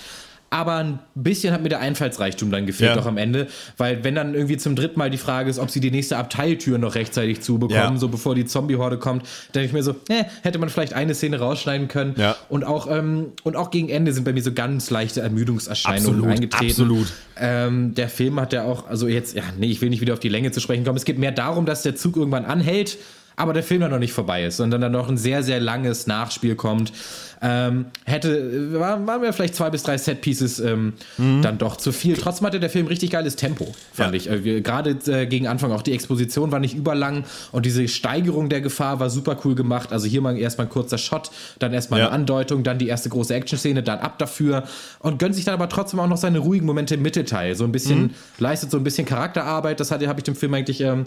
Aber 0.55 0.76
ein 0.76 1.00
bisschen 1.16 1.52
hat 1.52 1.64
mir 1.64 1.68
der 1.68 1.80
Einfallsreichtum 1.80 2.52
dann 2.52 2.64
gefehlt, 2.64 2.90
Ja. 2.90 2.94
doch 2.96 3.07
am 3.07 3.16
Ende. 3.16 3.48
Weil, 3.76 4.05
wenn 4.05 4.14
dann 4.14 4.34
irgendwie 4.34 4.57
zum 4.57 4.76
dritten 4.76 4.96
Mal 5.00 5.11
die 5.11 5.18
Frage 5.18 5.50
ist, 5.50 5.59
ob 5.59 5.68
sie 5.68 5.80
die 5.80 5.90
nächste 5.90 6.16
Abteiltür 6.16 6.78
noch 6.78 6.94
rechtzeitig 6.94 7.40
zubekommen, 7.40 7.94
Ja. 7.94 7.96
so 7.98 8.07
bevor 8.09 8.36
die 8.36 8.44
Zombie-Horde 8.44 8.98
kommt, 8.98 9.24
denke 9.52 9.66
ich 9.66 9.72
mir 9.72 9.82
so, 9.82 9.96
äh, 10.09 10.22
hätte 10.42 10.61
man 10.61 10.68
vielleicht 10.68 10.92
eine 10.92 11.12
Szene 11.16 11.40
rausschneiden 11.40 11.88
können. 11.88 12.14
Ja. 12.16 12.36
Und 12.48 12.62
auch, 12.62 12.88
ähm, 12.88 13.32
und 13.42 13.57
auch 13.57 13.72
gegen 13.72 13.88
Ende 13.88 14.12
sind 14.12 14.22
bei 14.22 14.32
mir 14.32 14.42
so 14.44 14.52
ganz 14.52 14.90
leichte 14.90 15.22
Ermüdungserscheinungen 15.22 16.18
Absolut, 16.20 16.36
eingetreten. 16.36 16.70
absolut. 16.70 17.12
Ähm, 17.36 17.94
der 17.96 18.09
Film 18.09 18.38
hat 18.38 18.52
ja 18.52 18.62
auch, 18.62 18.86
also 18.86 19.09
jetzt, 19.09 19.34
ja, 19.34 19.42
nee, 19.59 19.66
ich 19.72 19.80
will 19.80 19.90
nicht 19.90 20.02
wieder 20.02 20.12
auf 20.12 20.20
die 20.20 20.28
Länge 20.28 20.52
zu 20.52 20.61
sprechen 20.61 20.84
kommen. 20.84 20.96
Es 20.96 21.05
geht 21.05 21.18
mehr 21.18 21.32
darum, 21.32 21.66
dass 21.66 21.82
der 21.82 21.96
Zug 21.96 22.16
irgendwann 22.16 22.44
anhält, 22.44 22.96
aber 23.34 23.52
der 23.55 23.64
Film 23.64 23.80
dann 23.80 23.90
noch 23.90 23.98
nicht 23.98 24.12
vorbei 24.12 24.44
ist, 24.44 24.59
sondern 24.59 24.80
dann 24.80 24.92
noch 24.92 25.09
ein 25.09 25.16
sehr, 25.16 25.42
sehr 25.42 25.59
langes 25.59 26.07
Nachspiel 26.07 26.55
kommt. 26.55 26.92
Ähm, 27.47 27.86
hätte, 28.07 28.72
war- 28.80 29.07
waren 29.07 29.20
mir 29.20 29.30
vielleicht 29.34 29.55
zwei 29.55 29.68
bis 29.68 29.82
drei 29.82 29.99
Set-Pieces 29.99 30.61
ähm, 30.61 30.95
dann 31.18 31.59
doch 31.59 31.76
zu 31.76 31.92
viel. 31.92 32.16
Trotzdem 32.16 32.47
hatte 32.47 32.59
der 32.59 32.70
Film 32.70 32.86
richtig 32.86 33.11
geiles 33.11 33.36
Tempo, 33.36 33.66
fand 33.92 34.14
Ja. 34.14 34.16
ich. 34.16 34.47
Äh, 34.47 34.62
Gerade 34.62 34.97
äh, 35.07 35.26
gegen 35.26 35.47
Anfang 35.47 35.70
auch 35.70 35.82
die 35.82 35.92
Exposition 35.92 36.53
war 36.53 36.59
nicht 36.59 36.74
überlang 36.74 37.24
und 37.53 37.66
diese 37.66 37.86
Steigerung 37.86 38.49
der 38.49 38.62
Gefahr 38.62 38.99
war 38.99 39.11
super 39.11 39.36
cool 39.45 39.55
gemacht. 39.55 39.92
Also 39.92 40.07
hier 40.07 40.22
mal 40.22 40.38
erstmal 40.38 40.68
ein 40.68 40.70
kurzer 40.70 40.97
Shot, 40.97 41.30
dann 41.59 41.74
erstmal 41.74 42.01
Ja. 42.01 42.07
eine 42.07 42.14
Andeutung, 42.14 42.62
dann 42.62 42.78
die 42.78 42.88
erste 42.88 43.11
große 43.11 43.34
Action-Szene, 43.34 43.82
dann 43.82 43.99
ab 43.99 44.18
dafür 44.18 44.64
und 45.01 45.18
gönnt 45.18 45.34
sich 45.34 45.45
dann 45.45 45.53
aber 45.55 45.68
trotzdem 45.68 46.01
auch 46.01 46.09
noch 46.09 46.16
seine 46.16 46.38
ruhigen 46.38 46.64
Momente 46.64 46.95
im 46.95 47.03
Mittelteil. 47.03 47.55
So 47.57 47.64
ein 47.64 47.72
bisschen, 47.72 48.05
Mhm. 48.05 48.11
leistet 48.38 48.70
so 48.70 48.78
ein 48.78 48.84
bisschen 48.84 49.05
Charakterarbeit. 49.07 49.80
Das 49.80 49.90
habe 49.90 50.03
ich 50.03 50.22
dem 50.24 50.34
Film 50.34 50.55
eigentlich, 50.55 50.80
ähm, 50.80 51.05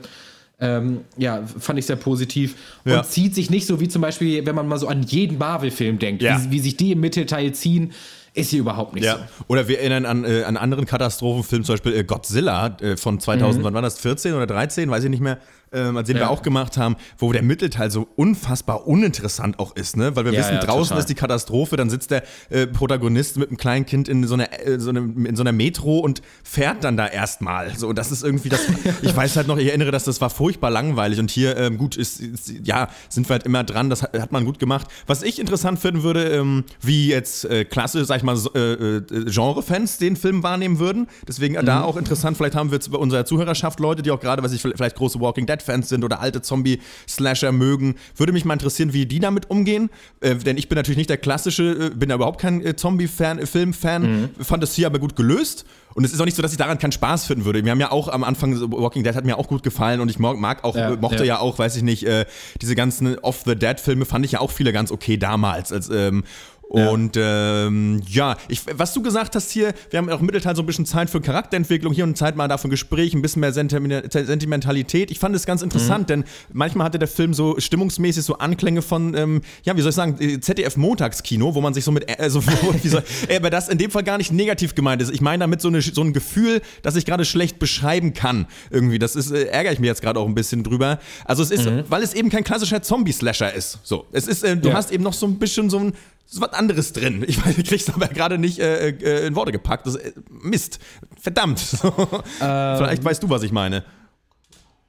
ähm, 0.59 1.01
ja, 1.17 1.43
fand 1.59 1.77
ich 1.79 1.85
sehr 1.85 1.95
positiv. 1.97 2.55
Und 2.85 2.91
Ja. 2.91 3.03
zieht 3.03 3.35
sich 3.35 3.49
nicht 3.49 3.67
so 3.67 3.79
wie 3.79 3.87
zum 3.87 4.01
Beispiel, 4.01 4.45
wenn 4.45 4.55
man 4.55 4.67
mal 4.67 4.77
so 4.79 4.87
an 4.87 5.03
jeden 5.03 5.37
Marvel-Film 5.37 5.99
denkt, 5.99 6.21
Ja. 6.23 6.41
wie, 6.43 6.51
wie 6.51 6.59
sich 6.59 6.77
die 6.77 6.91
im 6.93 6.99
Mittelteil 6.99 7.51
ziehen, 7.53 7.93
ist 8.33 8.49
hier 8.51 8.59
überhaupt 8.59 8.93
nicht 8.93 9.03
Ja. 9.03 9.15
so. 9.17 9.45
Oder 9.47 9.67
wir 9.67 9.79
erinnern 9.79 10.05
an, 10.05 10.23
äh, 10.25 10.43
an 10.43 10.57
anderen 10.57 10.85
Katastrophenfilm, 10.85 11.63
zum 11.63 11.73
Beispiel 11.73 11.93
äh, 11.95 12.03
Godzilla 12.03 12.77
äh, 12.81 12.95
von 12.97 13.19
2000, 13.19 13.61
Mhm. 13.61 13.65
wann 13.67 13.73
war 13.73 13.81
das? 13.81 13.99
14 13.99 14.33
oder 14.33 14.45
13, 14.47 14.89
weiß 14.89 15.03
ich 15.03 15.09
nicht 15.09 15.21
mehr. 15.23 15.39
Ähm, 15.73 15.95
den 15.95 16.15
wir 16.15 16.21
Ja. 16.21 16.29
auch 16.29 16.41
gemacht 16.43 16.77
haben, 16.77 16.95
wo 17.17 17.33
der 17.33 17.43
Mittelteil 17.43 17.91
so 17.91 18.07
unfassbar 18.15 18.87
uninteressant 18.87 19.59
auch 19.59 19.75
ist, 19.75 19.97
ne? 19.97 20.15
Weil 20.15 20.23
wir 20.23 20.31
Ja, 20.31 20.39
wissen, 20.39 20.53
ja, 20.55 20.59
draußen 20.61 20.89
total. 20.89 20.99
ist 20.99 21.09
die 21.09 21.13
Katastrophe, 21.15 21.75
dann 21.75 21.89
sitzt 21.89 22.09
der 22.11 22.23
äh, 22.49 22.67
Protagonist 22.67 23.37
mit 23.37 23.49
einem 23.49 23.57
kleinen 23.57 23.85
Kind 23.85 24.07
in 24.07 24.25
so 24.25 24.35
einer, 24.35 24.47
äh, 24.65 24.79
so, 24.79 24.89
einem, 24.91 25.25
in 25.25 25.35
so 25.35 25.43
einer 25.43 25.51
Metro 25.51 25.99
und 25.99 26.21
fährt 26.43 26.83
dann 26.85 26.95
da 26.95 27.05
erstmal. 27.07 27.75
So, 27.77 27.91
das 27.91 28.11
ist 28.13 28.23
irgendwie 28.23 28.47
das. 28.49 28.65
ich 29.01 29.13
weiß 29.15 29.35
halt 29.35 29.47
noch, 29.47 29.57
ich 29.57 29.67
erinnere, 29.67 29.91
dass 29.91 30.05
das 30.05 30.21
war 30.21 30.29
furchtbar 30.29 30.69
langweilig 30.71 31.19
und 31.19 31.29
hier, 31.31 31.57
ähm, 31.57 31.77
gut, 31.77 31.97
ist, 31.97 32.21
ist, 32.21 32.49
ja, 32.63 32.87
sind 33.09 33.27
wir 33.27 33.33
halt 33.33 33.43
immer 33.43 33.63
dran, 33.65 33.89
das 33.89 34.03
hat, 34.03 34.17
hat 34.17 34.31
man 34.31 34.45
gut 34.45 34.59
gemacht. 34.59 34.87
Was 35.05 35.21
ich 35.21 35.37
interessant 35.37 35.79
finden 35.79 36.03
würde, 36.03 36.23
ähm, 36.29 36.63
wie 36.81 37.09
jetzt 37.09 37.43
äh, 37.43 37.65
klasse, 37.65 38.05
sag 38.05 38.17
ich 38.17 38.23
mal, 38.23 38.37
äh, 38.55 38.59
äh, 38.95 39.01
Genre-Fans 39.25 39.97
den 39.97 40.15
Film 40.15 40.43
wahrnehmen 40.43 40.79
würden. 40.79 41.07
Deswegen 41.27 41.55
Mhm. 41.59 41.65
da 41.65 41.81
auch 41.83 41.97
interessant, 41.97 42.37
vielleicht 42.37 42.55
haben 42.55 42.71
wir 42.71 42.75
jetzt 42.77 42.89
bei 42.91 42.97
unserer 42.97 43.25
Zuhörerschaft 43.25 43.79
Leute, 43.81 44.01
die 44.01 44.11
auch 44.11 44.19
gerade, 44.19 44.43
was 44.43 44.53
ich 44.53 44.61
vielleicht 44.61 44.95
große 44.95 45.19
Walking 45.19 45.45
Dead-Fans 45.57 45.89
sind 45.89 46.03
oder 46.03 46.19
alte 46.19 46.41
Zombie-Slasher 46.41 47.51
mögen. 47.51 47.95
Würde 48.15 48.33
mich 48.33 48.45
mal 48.45 48.53
interessieren, 48.53 48.93
wie 48.93 49.05
die 49.05 49.19
damit 49.19 49.49
umgehen. 49.49 49.89
Äh, 50.21 50.35
denn 50.35 50.57
ich 50.57 50.69
bin 50.69 50.75
natürlich 50.75 50.97
nicht 50.97 51.09
der 51.09 51.17
klassische, 51.17 51.87
äh, 51.87 51.89
bin 51.95 52.09
ja 52.09 52.15
überhaupt 52.15 52.39
kein 52.39 52.65
äh, 52.65 52.75
Zombie-Fan, 52.75 53.39
äh, 53.39 53.45
Film-Fan. 53.45 54.29
Fand 54.39 54.63
das 54.63 54.73
hier 54.73 54.87
aber 54.87 54.99
gut 54.99 55.15
gelöst. 55.15 55.65
Und 55.97 56.03
es 56.03 56.13
ist 56.13 56.21
auch 56.21 56.25
nicht 56.25 56.35
so, 56.35 56.43
dass 56.43 56.51
ich 56.51 56.59
daran 56.59 56.77
keinen 56.77 56.91
Spaß 56.91 57.25
finden 57.25 57.43
würde. 57.45 57.63
Wir 57.63 57.71
haben 57.71 57.79
ja 57.79 57.91
auch 57.91 58.07
am 58.07 58.23
Anfang, 58.23 58.55
so 58.55 58.71
Walking 58.71 59.03
Dead 59.03 59.15
hat 59.15 59.25
mir 59.25 59.35
auch 59.35 59.47
gut 59.47 59.63
gefallen 59.63 59.99
und 59.99 60.11
ich 60.11 60.19
mag, 60.19 60.37
mag 60.37 60.63
auch, 60.63 60.75
Ja, 60.75 60.93
äh, 60.93 60.97
mochte 60.97 61.19
ja. 61.19 61.35
ja. 61.35 61.39
auch, 61.39 61.57
weiß 61.57 61.75
ich 61.75 61.81
nicht, 61.81 62.05
äh, 62.05 62.25
diese 62.61 62.75
ganzen 62.75 63.17
Off-the-Dead-Filme 63.17 64.05
fand 64.05 64.23
ich 64.23 64.33
ja 64.33 64.39
auch 64.39 64.51
viele 64.51 64.71
ganz 64.71 64.91
okay 64.91 65.17
damals. 65.17 65.71
Als, 65.71 65.89
ähm, 65.89 66.23
und 66.69 67.17
ähm, 67.17 68.01
ja, 68.09 68.35
ich, 68.49 68.61
was 68.77 68.93
du 68.93 69.01
gesagt 69.01 69.35
hast 69.35 69.51
hier, 69.51 69.73
wir 69.89 69.99
haben 69.99 70.09
auch 70.09 70.19
im 70.19 70.25
Mittelteil 70.25 70.55
so 70.55 70.61
ein 70.63 70.65
bisschen 70.65 70.85
Zeit 70.85 71.09
für 71.09 71.21
Charakterentwicklung, 71.21 71.93
hier 71.93 72.03
und 72.03 72.17
Zeit 72.17 72.35
mal 72.35 72.47
davon 72.47 72.69
Gespräch, 72.69 73.13
ein 73.13 73.21
bisschen 73.21 73.39
mehr 73.39 73.53
Sentimen- 73.53 74.03
Sentimentalität. 74.11 75.11
Ich 75.11 75.19
fand 75.19 75.35
es 75.35 75.45
ganz 75.45 75.61
interessant, 75.61 76.09
denn 76.09 76.23
manchmal 76.51 76.85
hatte 76.85 76.99
der 76.99 77.07
Film 77.07 77.33
so 77.33 77.59
stimmungsmäßig 77.59 78.23
so 78.23 78.37
Anklänge 78.37 78.81
von, 78.81 79.15
ähm, 79.15 79.41
ja, 79.63 79.75
wie 79.77 79.81
soll 79.81 79.89
ich 79.89 79.95
sagen, 79.95 80.17
äh, 80.19 80.39
ZDF-Montagskino, 80.39 81.55
wo 81.55 81.61
man 81.61 81.73
sich 81.73 81.83
so 81.83 81.91
mit, 81.91 82.05
äh, 82.19 82.29
so, 82.29 82.41
wie 82.83 82.87
soll, 82.87 83.03
äh, 83.29 83.37
aber 83.37 83.49
das 83.49 83.69
in 83.69 83.77
dem 83.77 83.91
Fall 83.91 84.03
gar 84.03 84.17
nicht 84.17 84.31
negativ 84.31 84.75
gemeint 84.75 85.01
ist. 85.01 85.11
Ich 85.11 85.21
meine 85.21 85.41
damit 85.41 85.61
so, 85.61 85.69
eine, 85.69 85.81
so 85.81 86.01
ein 86.01 86.13
Gefühl, 86.13 86.61
das 86.81 86.95
ich 86.95 87.05
gerade 87.05 87.25
schlecht 87.25 87.59
beschreiben 87.59 88.13
kann. 88.13 88.45
Irgendwie, 88.69 88.99
das 88.99 89.15
ist, 89.15 89.31
äh, 89.31 89.45
ärgere 89.45 89.73
ich 89.73 89.79
mich 89.79 89.87
jetzt 89.87 90.01
gerade 90.01 90.19
auch 90.19 90.27
ein 90.27 90.35
bisschen 90.35 90.63
drüber. 90.63 90.99
Also 91.25 91.43
es 91.43 91.51
ist, 91.51 91.67
weil 91.89 92.03
es 92.03 92.13
eben 92.13 92.29
kein 92.29 92.43
klassischer 92.43 92.81
Zombie-Slasher 92.81 93.53
ist. 93.53 93.79
So, 93.83 94.05
es 94.11 94.27
ist, 94.27 94.43
äh, 94.43 94.57
du 94.57 94.69
Ja. 94.69 94.75
hast 94.75 94.91
eben 94.91 95.03
noch 95.03 95.13
so 95.13 95.25
ein 95.25 95.39
bisschen 95.39 95.69
so 95.69 95.79
ein 95.79 95.93
so 96.29 96.41
was 96.41 96.53
anderes 96.53 96.93
drin. 96.93 97.23
Ich 97.25 97.43
weiß, 97.43 97.57
ich 97.57 97.65
krieg's 97.65 97.89
aber 97.89 98.07
gerade 98.07 98.37
nicht 98.37 98.59
äh, 98.59 98.89
äh, 98.89 99.27
in 99.27 99.35
Worte 99.35 99.51
gepackt. 99.51 99.87
Das, 99.87 99.95
äh, 99.95 100.11
Mist. 100.29 100.79
Verdammt. 101.19 101.59
Vielleicht 102.39 103.03
weißt 103.03 103.23
du, 103.23 103.29
was 103.29 103.43
ich 103.43 103.51
meine. 103.51 103.83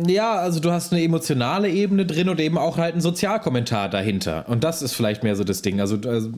Ja, 0.04 0.34
also 0.34 0.60
du 0.60 0.70
hast 0.70 0.92
eine 0.92 1.02
emotionale 1.02 1.70
Ebene 1.70 2.06
drin 2.06 2.28
und 2.28 2.38
eben 2.40 2.58
auch 2.58 2.76
halt 2.76 2.92
einen 2.92 3.00
Sozialkommentar 3.00 3.88
dahinter. 3.88 4.48
Und 4.48 4.62
das 4.62 4.80
ist 4.80 4.92
vielleicht 4.92 5.24
mehr 5.24 5.34
so 5.34 5.42
das 5.42 5.60
Ding. 5.60 5.80
Also, 5.80 5.98
also 6.06 6.30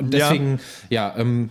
deswegen, 0.00 0.60
ja, 0.88 1.12
ähm, 1.16 1.50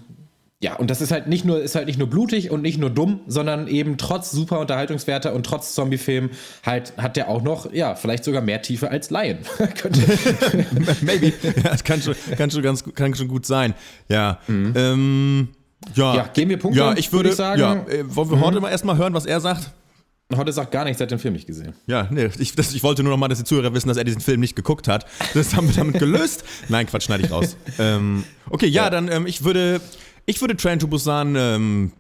ja, 0.62 0.76
und 0.76 0.92
das 0.92 1.02
ist 1.02 1.12
halt 1.12 1.26
nicht 1.28 1.44
nur, 1.44 1.60
ist 1.60 1.74
halt 1.74 1.88
nicht 1.88 1.98
nur 1.98 2.08
blutig 2.08 2.52
und 2.52 2.62
nicht 2.62 2.78
nur 2.78 2.92
dumm, 2.92 3.22
sondern 3.26 3.68
eben 3.68 3.98
trotz 3.98 4.30
super 4.30 4.60
Unterhaltungswerte 4.60 5.34
und 5.34 5.44
trotz 5.44 5.74
Zombie-Film 5.74 6.30
halt 6.64 6.94
hat 6.98 7.18
der 7.18 7.30
auch 7.30 7.42
noch, 7.42 7.74
ja, 7.74 7.96
vielleicht 7.96 8.24
sogar 8.24 8.44
mehr 8.44 8.62
Tiefe 8.62 8.92
als 8.92 9.10
Lion. 9.10 9.40
Könnte. 9.76 10.02
Maybe. 11.02 11.34
Ja, 11.44 11.72
das 11.72 11.84
kann 11.84 12.02
schon, 12.02 12.16
kann 12.38 12.52
schon 12.52 12.62
ganz 12.62 12.84
kann 12.94 13.16
schon 13.16 13.28
gut 13.28 13.48
sein. 13.48 13.74
Ja. 14.08 14.40
Ähm, 14.48 15.50
ja. 15.96 16.16
Ja, 16.16 16.30
geben 16.32 16.52
wir 16.52 16.60
Punkte, 16.60 16.80
Ja, 16.80 16.94
ich 16.94 17.12
würde, 17.12 17.24
würde 17.24 17.30
ich 17.30 17.36
sagen. 17.36 17.60
Ja, 17.60 17.74
äh, 17.88 18.16
wollen 18.16 18.30
wir 18.30 18.40
heute 18.40 18.60
mal 18.60 18.70
erstmal 18.70 18.98
hören, 18.98 19.16
was 19.16 19.26
er 19.26 19.40
sagt? 19.40 19.72
Heute 20.36 20.54
sagt 20.54 20.72
gar 20.72 20.86
nichts, 20.86 21.02
hat 21.02 21.12
den 21.12 21.20
Film 21.20 21.34
nicht 21.34 21.48
gesehen. 21.48 21.74
Ja, 21.88 22.08
nee, 22.10 22.30
ich, 22.38 22.56
das, 22.56 22.74
ich 22.74 22.84
wollte 22.84 23.04
nur 23.04 23.12
noch 23.12 23.18
mal, 23.18 23.28
dass 23.28 23.40
die 23.40 23.44
Zuhörer 23.44 23.74
wissen, 23.74 23.88
dass 23.90 23.98
er 23.98 24.04
diesen 24.04 24.22
Film 24.22 24.40
nicht 24.40 24.56
geguckt 24.56 24.88
hat. 24.88 25.06
Das 25.34 25.56
haben 25.56 25.68
wir 25.68 25.76
damit 25.76 26.00
gelöst. 26.00 26.46
Nein, 26.70 26.86
Quatsch, 26.86 27.04
schneide 27.04 27.26
ich 27.26 27.32
raus. 27.32 27.58
ähm, 27.80 28.24
okay, 28.50 28.68
ja, 28.68 28.90
dann, 28.90 29.12
ähm, 29.12 29.26
ich 29.26 29.44
würde, 29.44 29.82
ich 30.26 30.40
würde 30.42 30.56
Train 30.56 30.80
to 30.80 30.88
Busan, 30.88 31.36
ähm, 31.36 31.92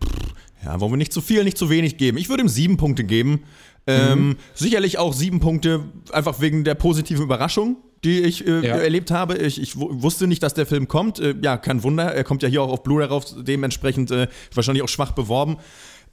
ja, 0.63 0.79
wollen 0.79 0.91
wir 0.93 0.97
nicht 0.97 1.13
zu 1.13 1.21
viel, 1.21 1.43
nicht 1.43 1.57
zu 1.57 1.69
wenig 1.69 1.97
geben. 1.97 2.17
Ich 2.17 2.29
würde 2.29 2.43
ihm 2.43 2.49
sieben 2.49 2.77
Punkte 2.77 3.03
geben. 3.03 3.43
Ähm, 3.87 4.37
Sicherlich 4.53 4.99
auch 4.99 5.11
sieben 5.13 5.39
Punkte, 5.39 5.85
einfach 6.11 6.39
wegen 6.39 6.63
der 6.63 6.75
positiven 6.75 7.23
Überraschung, 7.23 7.77
die 8.03 8.19
ich 8.21 8.45
äh, 8.45 8.65
Ja. 8.65 8.75
erlebt 8.77 9.09
habe. 9.09 9.37
Ich, 9.37 9.59
ich 9.59 9.75
wu- 9.75 9.89
wusste 10.03 10.27
nicht, 10.27 10.43
dass 10.43 10.53
der 10.53 10.67
Film 10.67 10.87
kommt. 10.87 11.19
Äh, 11.19 11.33
ja, 11.41 11.57
kein 11.57 11.81
Wunder. 11.81 12.13
Er 12.13 12.23
kommt 12.23 12.43
ja 12.43 12.49
hier 12.49 12.61
auch 12.61 12.69
auf 12.69 12.83
Blu-ray 12.83 13.07
rauf, 13.07 13.25
dementsprechend 13.39 14.11
äh, 14.11 14.27
wahrscheinlich 14.53 14.83
auch 14.83 14.89
schwach 14.89 15.13
beworben. 15.13 15.57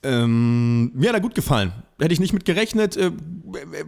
Ähm, 0.03 0.93
mir 0.95 1.09
hat 1.09 1.17
er 1.17 1.21
gut 1.21 1.35
gefallen. 1.35 1.73
Hätte 2.01 2.13
ich 2.13 2.21
nicht 2.21 2.33
mit 2.33 2.45
gerechnet. 2.45 2.97
Äh, 2.97 3.11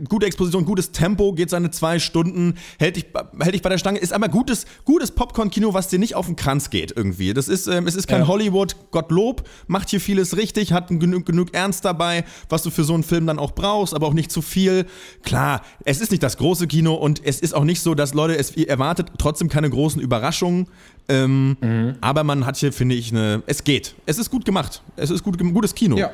gute 0.09 0.27
Exposition, 0.27 0.65
gutes 0.65 0.91
Tempo, 0.91 1.33
geht 1.33 1.51
seine 1.51 1.71
zwei 1.71 2.01
Stunden, 2.01 2.55
hält 2.81 2.97
dich, 2.97 3.07
hält 3.39 3.55
dich 3.55 3.63
bei 3.63 3.69
der 3.69 3.79
Stange. 3.79 4.01
Ist 4.01 4.13
aber 4.13 4.29
gutes, 4.29 4.67
gutes 4.85 5.13
Popcorn-Kino, 5.13 5.73
was 5.73 5.87
dir 5.87 6.01
nicht 6.01 6.17
auf 6.17 6.27
den 6.27 6.35
Kranz 6.35 6.71
geht 6.71 6.93
irgendwie. 6.97 7.33
Das 7.33 7.47
ist, 7.47 7.69
ähm, 7.69 7.87
es 7.87 7.95
ist 7.95 8.09
kein 8.09 8.23
Ja. 8.23 8.27
Hollywood, 8.27 8.75
Gottlob, 8.91 9.49
macht 9.69 9.91
hier 9.91 10.01
vieles 10.01 10.37
richtig, 10.37 10.73
hat 10.73 10.89
genug, 10.89 11.27
genug 11.27 11.55
Ernst 11.55 11.85
dabei, 11.85 12.25
was 12.49 12.65
du 12.65 12.71
für 12.71 12.83
so 12.83 12.95
einen 12.95 13.05
Film 13.05 13.27
dann 13.27 13.39
auch 13.39 13.53
brauchst, 13.53 13.95
aber 13.95 14.09
auch 14.09 14.15
nicht 14.15 14.33
zu 14.33 14.43
viel. 14.43 14.87
Klar, 15.23 15.63
es 15.85 16.01
ist 16.01 16.11
nicht 16.11 16.25
das 16.25 16.37
große 16.39 16.67
Kino 16.67 16.95
und 16.95 17.25
es 17.25 17.39
ist 17.39 17.55
auch 17.55 17.65
nicht 17.65 17.81
so, 17.81 17.95
dass 17.95 18.15
Leute, 18.15 18.37
es 18.37 18.57
ihr 18.57 18.69
erwartet 18.69 19.13
trotzdem 19.19 19.49
keine 19.49 19.71
großen 19.71 20.03
Überraschungen. 20.03 20.67
Ähm, 21.11 21.57
Mhm. 21.61 21.95
Aber 22.01 22.25
man 22.25 22.47
hat 22.47 22.57
hier, 22.57 22.73
finde 22.73 22.95
ich, 22.95 23.11
eine. 23.13 23.43
Es 23.47 23.65
geht. 23.65 23.95
Es 24.07 24.19
ist 24.19 24.31
gut 24.31 24.45
gemacht. 24.45 24.81
Es 24.97 25.11
ist 25.11 25.23
gut, 25.23 25.39
gutes 25.39 25.75
Kino. 25.75 25.97
Ja. 25.97 26.11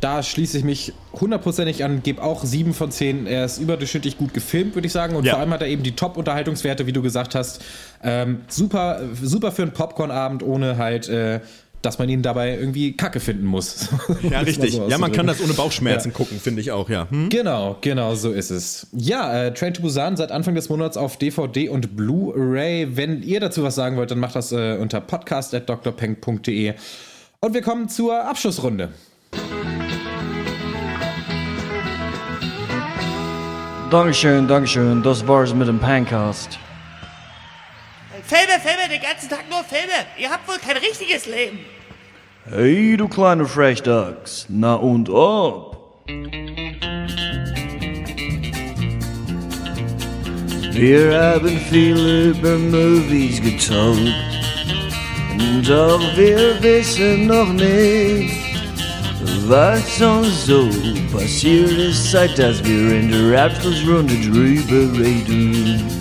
Da 0.00 0.22
schließe 0.22 0.56
ich 0.56 0.64
mich 0.64 0.94
hundertprozentig 1.12 1.84
an, 1.84 2.02
gebe 2.02 2.22
auch 2.22 2.42
sieben 2.44 2.72
von 2.72 2.90
zehn. 2.90 3.26
Er 3.26 3.44
ist 3.44 3.58
überdurchschnittlich 3.58 4.16
gut 4.16 4.32
gefilmt, 4.32 4.74
würde 4.74 4.86
ich 4.86 4.92
sagen. 4.92 5.14
Und 5.14 5.24
Ja. 5.24 5.32
vor 5.32 5.40
allem 5.40 5.50
hat 5.52 5.60
er 5.60 5.68
eben 5.68 5.82
die 5.82 5.94
Top-Unterhaltungswerte, 5.94 6.86
wie 6.86 6.92
du 6.92 7.02
gesagt 7.02 7.34
hast. 7.34 7.62
Ähm, 8.02 8.40
super, 8.48 9.02
super 9.22 9.52
für 9.52 9.60
einen 9.62 9.72
Popcorn-Abend, 9.72 10.42
ohne 10.42 10.78
halt, 10.78 11.08
äh, 11.10 11.40
dass 11.82 11.98
man 11.98 12.08
ihn 12.08 12.22
dabei 12.22 12.56
irgendwie 12.56 12.92
kacke 12.92 13.20
finden 13.20 13.46
muss. 13.46 13.88
Ja, 14.30 14.40
richtig. 14.40 14.72
so 14.72 14.86
ja, 14.88 14.98
man 14.98 15.12
kann 15.12 15.26
das 15.26 15.42
ohne 15.42 15.54
Bauchschmerzen 15.54 16.12
gucken, 16.12 16.38
finde 16.38 16.60
ich 16.60 16.72
auch, 16.72 16.90
ja. 16.90 17.08
Hm? 17.10 17.30
Genau, 17.30 17.76
genau 17.80 18.14
so 18.14 18.32
ist 18.32 18.50
es. 18.50 18.86
Ja, 18.92 19.44
äh, 19.44 19.54
Train 19.54 19.72
to 19.72 19.82
Busan 19.82 20.16
seit 20.16 20.30
Anfang 20.30 20.54
des 20.54 20.68
Monats 20.68 20.96
auf 20.96 21.16
DVD 21.16 21.68
und 21.68 21.96
Blu-ray. 21.96 22.96
Wenn 22.96 23.22
ihr 23.22 23.40
dazu 23.40 23.62
was 23.62 23.74
sagen 23.74 23.96
wollt, 23.96 24.10
dann 24.10 24.18
macht 24.18 24.36
das 24.36 24.52
äh, 24.52 24.76
unter 24.78 25.00
podcast.drpeng.de. 25.00 26.74
Und 27.40 27.54
wir 27.54 27.62
kommen 27.62 27.88
zur 27.88 28.24
Abschlussrunde. 28.24 28.90
Dankeschön, 33.90 34.46
Dankeschön. 34.46 35.02
Das 35.02 35.26
war's 35.26 35.54
mit 35.54 35.66
dem 35.66 35.80
Pancast. 35.80 36.58
Den 38.90 39.00
ganzen 39.00 39.28
Tag 39.28 39.44
nur 39.48 39.62
Filme. 39.62 40.04
Ihr 40.18 40.28
habt 40.30 40.48
wohl 40.48 40.58
kein 40.58 40.76
richtiges 40.76 41.26
Leben. 41.26 41.60
Hey, 42.50 42.96
du 42.96 43.06
kleine 43.06 43.46
Frechdachs, 43.46 44.46
na 44.48 44.74
und 44.74 45.08
ob? 45.08 46.02
Wir 50.72 51.20
haben 51.22 51.56
viel 51.70 52.30
über 52.30 52.58
Movies 52.58 53.40
getalkt, 53.40 54.12
doch 55.68 56.00
wir 56.16 56.60
wissen 56.60 57.28
noch 57.28 57.52
nicht, 57.52 58.34
was 59.46 60.00
uns 60.00 60.46
so 60.46 60.68
passiert 61.12 61.70
ist, 61.70 62.10
seit 62.10 62.36
dass 62.36 62.64
wir 62.64 62.98
in 62.98 63.12
der 63.12 63.44
Abschlussrunde 63.44 64.14
drüber 64.14 64.98
reden. 64.98 65.99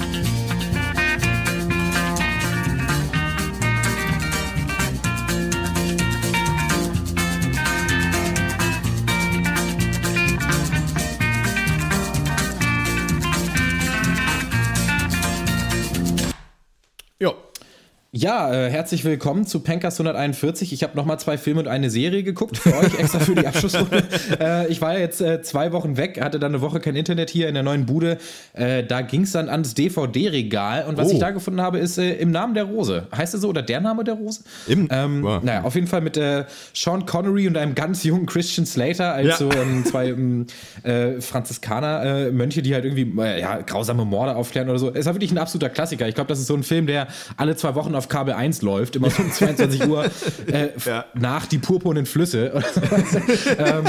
Ja, 18.22 18.52
äh, 18.54 18.70
herzlich 18.70 19.06
willkommen 19.06 19.46
zu 19.46 19.62
Pencast 19.62 19.98
141. 20.02 20.74
Ich 20.74 20.84
habe 20.84 20.94
nochmal 20.98 21.18
zwei 21.22 21.38
Filme 21.38 21.62
und 21.62 21.70
eine 21.70 21.90
Serie 21.90 22.22
geguckt 22.22 22.58
für 22.58 22.76
euch, 22.78 23.00
extra 23.00 23.20
für 23.20 23.34
die 23.34 23.48
Abschlussrunde. 23.48 24.04
äh, 24.42 24.68
ich 24.68 24.82
war 24.82 24.92
ja 24.96 25.00
jetzt 25.00 25.22
äh, 25.22 25.42
zwei 25.42 25.72
Wochen 25.72 25.96
weg, 25.96 26.20
hatte 26.22 26.38
dann 26.38 26.52
eine 26.52 26.60
Woche 26.62 26.82
kein 26.82 26.98
Internet 26.98 27.30
hier 27.30 27.48
in 27.48 27.54
der 27.54 27.64
neuen 27.64 27.86
Bude. 27.86 28.18
Äh, 28.52 28.84
da 28.84 29.00
ging 29.04 29.22
es 29.22 29.32
dann 29.32 29.48
ans 29.48 29.74
DVD-Regal 29.74 30.86
und 30.90 30.98
was 30.98 31.08
Oh. 31.08 31.12
ich 31.14 31.20
da 31.20 31.32
gefunden 31.32 31.62
habe, 31.62 31.78
ist 31.80 31.98
äh, 31.98 32.16
Im 32.16 32.32
Namen 32.32 32.56
der 32.56 32.66
Rose. 32.66 33.08
Heißt 33.16 33.34
es 33.36 33.40
so 33.40 33.48
oder 33.48 33.62
der 33.62 33.80
Name 33.80 34.04
der 34.04 34.16
Rose? 34.16 34.42
Im- 34.68 34.90
ähm, 34.92 35.24
Wow. 35.24 35.42
Naja, 35.42 35.64
auf 35.64 35.76
jeden 35.76 35.88
Fall 35.88 36.02
mit 36.02 36.18
äh, 36.18 36.44
Sean 36.74 37.06
Connery 37.06 37.48
und 37.48 37.56
einem 37.56 37.74
ganz 37.74 38.04
jungen 38.04 38.26
Christian 38.26 38.66
Slater 38.66 39.14
als 39.14 39.28
Ja. 39.28 39.38
so 39.38 39.50
ähm, 39.50 39.86
zwei 39.86 40.10
ähm, 40.10 40.46
äh, 40.84 41.22
Franziskaner-Mönche, 41.22 42.64
die 42.64 42.74
halt 42.74 42.84
irgendwie 42.84 43.14
ja, 43.40 43.62
grausame 43.62 44.04
Morde 44.04 44.36
aufklären 44.36 44.68
oder 44.68 44.78
so. 44.80 44.94
Es 44.94 45.06
war 45.06 45.14
wirklich 45.14 45.32
ein 45.32 45.38
absoluter 45.38 45.70
Klassiker. 45.70 46.06
Ich 46.10 46.16
glaube, 46.16 46.28
das 46.28 46.40
ist 46.42 46.48
so 46.48 46.56
ein 46.56 46.64
Film, 46.64 46.86
der 46.86 47.08
alle 47.38 47.56
zwei 47.56 47.76
Wochen 47.76 47.96
auf 47.96 48.09
Kabel 48.10 48.34
1 48.34 48.62
läuft, 48.62 48.96
immer 48.96 49.10
so 49.10 49.22
um 49.24 49.32
22 49.32 49.88
Uhr 49.88 50.06
äh, 50.52 50.70
Ja. 50.86 51.06
nach 51.14 51.46
die 51.46 51.58
purpurnen 51.60 52.06
Flüsse. 52.06 52.52
ähm, 53.58 53.86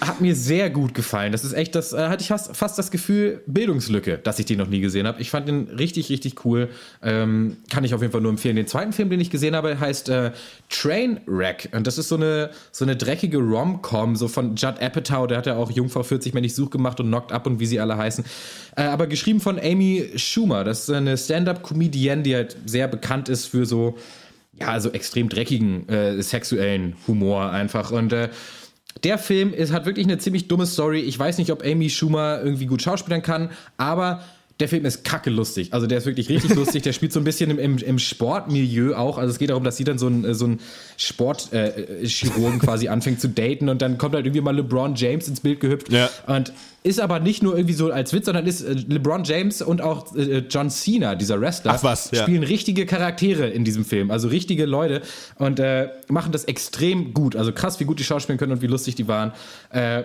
hat 0.00 0.20
mir 0.20 0.34
sehr 0.34 0.70
gut 0.70 0.94
gefallen. 0.94 1.32
Das 1.32 1.44
ist 1.44 1.52
echt, 1.52 1.74
das 1.74 1.92
äh, 1.92 2.08
hatte 2.08 2.22
ich 2.22 2.28
fast, 2.28 2.56
fast 2.56 2.78
das 2.78 2.90
Gefühl, 2.90 3.42
Bildungslücke, 3.46 4.18
dass 4.18 4.38
ich 4.38 4.46
den 4.46 4.58
noch 4.58 4.68
nie 4.68 4.80
gesehen 4.80 5.06
habe. 5.06 5.20
Ich 5.20 5.30
fand 5.30 5.48
den 5.48 5.68
richtig, 5.68 6.08
richtig 6.08 6.44
cool. 6.44 6.68
Ähm, 7.02 7.56
kann 7.70 7.84
ich 7.84 7.94
auf 7.94 8.00
jeden 8.00 8.12
Fall 8.12 8.20
nur 8.20 8.30
empfehlen. 8.30 8.56
Den 8.56 8.66
zweiten 8.66 8.92
Film, 8.92 9.10
den 9.10 9.20
ich 9.20 9.30
gesehen 9.30 9.56
habe, 9.56 9.80
heißt 9.80 10.08
äh, 10.08 10.32
Trainwreck. 10.68 11.70
Und 11.72 11.86
das 11.86 11.98
ist 11.98 12.08
so 12.08 12.16
eine, 12.16 12.50
so 12.70 12.84
eine 12.84 12.96
dreckige 12.96 13.38
Rom-Com, 13.38 14.16
so 14.16 14.28
von 14.28 14.54
Judd 14.56 14.80
Apatow. 14.80 15.26
Der 15.26 15.38
hat 15.38 15.46
ja 15.46 15.56
auch 15.56 15.70
Jungfrau 15.70 16.02
40 16.02 16.34
Männlich 16.34 16.54
Such 16.54 16.70
gemacht 16.70 17.00
und 17.00 17.08
Knocked 17.08 17.32
Up 17.32 17.46
und 17.46 17.58
wie 17.58 17.66
sie 17.66 17.80
alle 17.80 17.96
heißen. 17.96 18.24
Äh, 18.76 18.82
aber 18.82 19.06
geschrieben 19.06 19.40
von 19.40 19.58
Amy 19.58 20.10
Schumer. 20.16 20.64
Das 20.64 20.88
ist 20.88 20.90
eine 20.90 21.16
Stand-Up-Comedienne, 21.16 22.22
die 22.22 22.34
halt 22.34 22.56
sehr 22.66 22.88
bekannt 22.88 23.28
ist 23.28 23.46
für 23.46 23.66
so 23.66 23.96
ja, 24.60 24.80
so 24.80 24.90
extrem 24.90 25.28
dreckigen 25.28 25.88
äh, 25.88 26.22
sexuellen 26.22 26.96
Humor 27.06 27.50
einfach. 27.50 27.90
Und 27.90 28.12
äh, 28.12 28.28
der 29.04 29.18
Film 29.18 29.52
ist, 29.52 29.72
hat 29.72 29.86
wirklich 29.86 30.06
eine 30.06 30.18
ziemlich 30.18 30.48
dumme 30.48 30.66
Story. 30.66 31.00
Ich 31.00 31.18
weiß 31.18 31.38
nicht, 31.38 31.50
ob 31.52 31.64
Amy 31.64 31.90
Schumer 31.90 32.40
irgendwie 32.42 32.66
gut 32.66 32.82
schauspielern 32.82 33.22
kann, 33.22 33.50
aber 33.76 34.22
der 34.60 34.68
Film 34.68 34.84
ist 34.84 35.04
kacke 35.04 35.30
lustig. 35.30 35.72
Also 35.72 35.86
der 35.86 35.98
ist 35.98 36.06
wirklich 36.06 36.28
richtig 36.28 36.54
lustig. 36.54 36.82
Der 36.82 36.92
spielt 36.92 37.12
so 37.12 37.20
ein 37.20 37.24
bisschen 37.24 37.50
im, 37.50 37.58
im, 37.58 37.78
im 37.78 37.98
Sportmilieu 37.98 38.96
auch. 38.96 39.16
Also 39.16 39.30
es 39.30 39.38
geht 39.38 39.50
darum, 39.50 39.62
dass 39.62 39.76
sie 39.76 39.84
dann 39.84 39.98
so 39.98 40.08
ein, 40.08 40.34
so 40.34 40.46
ein 40.46 40.60
Sportchirurgen 40.96 42.02
äh, 42.02 42.06
Chirurgen 42.06 42.58
quasi 42.58 42.88
anfängt 42.88 43.20
zu 43.20 43.28
daten 43.28 43.68
und 43.68 43.82
dann 43.82 43.98
kommt 43.98 44.14
halt 44.14 44.26
irgendwie 44.26 44.40
mal 44.40 44.56
LeBron 44.56 44.96
James 44.96 45.28
ins 45.28 45.40
Bild 45.40 45.60
gehüpft. 45.60 45.92
Ja. 45.92 46.10
Und 46.26 46.52
ist 46.82 47.00
aber 47.00 47.20
nicht 47.20 47.42
nur 47.42 47.56
irgendwie 47.56 47.74
so 47.74 47.92
als 47.92 48.12
Witz, 48.12 48.26
sondern 48.26 48.46
ist 48.46 48.62
äh, 48.62 48.72
LeBron 48.72 49.22
James 49.22 49.62
und 49.62 49.80
auch 49.80 50.16
äh, 50.16 50.44
John 50.50 50.70
Cena, 50.70 51.14
dieser 51.14 51.40
Wrestler, 51.40 51.74
Ach 51.74 51.84
was, 51.84 52.10
ja. 52.10 52.22
spielen 52.22 52.42
richtige 52.42 52.84
Charaktere 52.86 53.48
in 53.48 53.64
diesem 53.64 53.84
Film, 53.84 54.10
also 54.10 54.26
richtige 54.26 54.66
Leute 54.66 55.02
und 55.36 55.60
äh, 55.60 55.88
machen 56.08 56.32
das 56.32 56.44
extrem 56.44 57.14
gut. 57.14 57.36
Also 57.36 57.52
krass, 57.52 57.78
wie 57.78 57.84
gut 57.84 58.00
die 58.00 58.04
schauspielen 58.04 58.38
können 58.38 58.52
und 58.52 58.62
wie 58.62 58.66
lustig 58.66 58.96
die 58.96 59.06
waren. 59.06 59.32
Äh, 59.70 60.02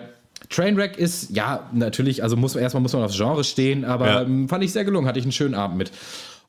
Trainwreck 0.54 0.96
ist, 0.98 1.30
ja, 1.30 1.68
natürlich, 1.72 2.22
also 2.22 2.36
muss, 2.36 2.54
erstmal 2.56 2.82
muss 2.82 2.92
man 2.92 3.02
aufs 3.02 3.16
Genre 3.16 3.42
stehen, 3.44 3.84
aber 3.84 4.06
Ja. 4.06 4.22
ähm, 4.22 4.48
fand 4.48 4.62
ich 4.64 4.72
sehr 4.72 4.84
gelungen, 4.84 5.06
hatte 5.08 5.18
ich 5.18 5.24
einen 5.24 5.32
schönen 5.32 5.54
Abend 5.54 5.76
mit. 5.78 5.90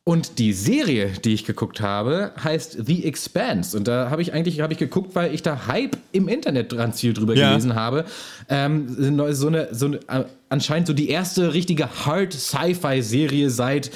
Und 0.07 0.37
die 0.37 0.53
Serie, 0.53 1.13
die 1.23 1.33
ich 1.33 1.45
geguckt 1.45 1.81
habe, 1.81 2.31
heißt 2.43 2.77
The 2.85 3.05
Expanse. 3.05 3.75
Und 3.75 3.87
da 3.87 4.11
habe 4.11 4.21
ich 4.21 4.33
eigentlich 4.33 4.61
hab 4.61 4.71
ich 4.71 4.77
geguckt, 4.77 5.15
weil 5.15 5.33
ich 5.33 5.41
da 5.41 5.65
Hype 5.65 5.97
im 6.11 6.27
Internet 6.27 6.71
dran 6.71 6.93
viel 6.93 7.13
drüber 7.13 7.33
Ja. 7.33 7.47
gelesen 7.49 7.73
habe. 7.73 8.05
Ähm, 8.47 8.85
so 9.33 9.47
eine, 9.47 9.73
so 9.73 9.87
eine, 9.87 9.95
äh, 10.07 10.25
anscheinend 10.49 10.85
so 10.85 10.93
die 10.93 11.09
erste 11.09 11.55
richtige 11.55 11.89
Hard-Sci-Fi-Serie 12.05 13.49
seit, 13.49 13.89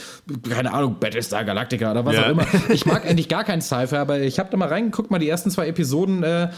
keine 0.50 0.74
Ahnung, 0.74 0.96
Battlestar 1.00 1.44
Galactica 1.44 1.92
oder 1.92 2.06
was 2.06 2.16
Ja. 2.16 2.26
auch 2.26 2.30
immer. 2.30 2.46
Ich 2.70 2.86
mag 2.88 3.06
eigentlich 3.08 3.28
gar 3.28 3.44
keinen 3.44 3.62
Sci-Fi, 3.62 3.98
aber 3.98 4.20
ich 4.22 4.40
habe 4.40 4.50
da 4.50 4.58
mal 4.58 4.68
reingeguckt, 4.68 5.12
mal 5.12 5.20
die 5.20 5.30
ersten 5.30 5.52
zwei 5.52 5.68
Episoden 5.68 6.24
äh, 6.24 6.50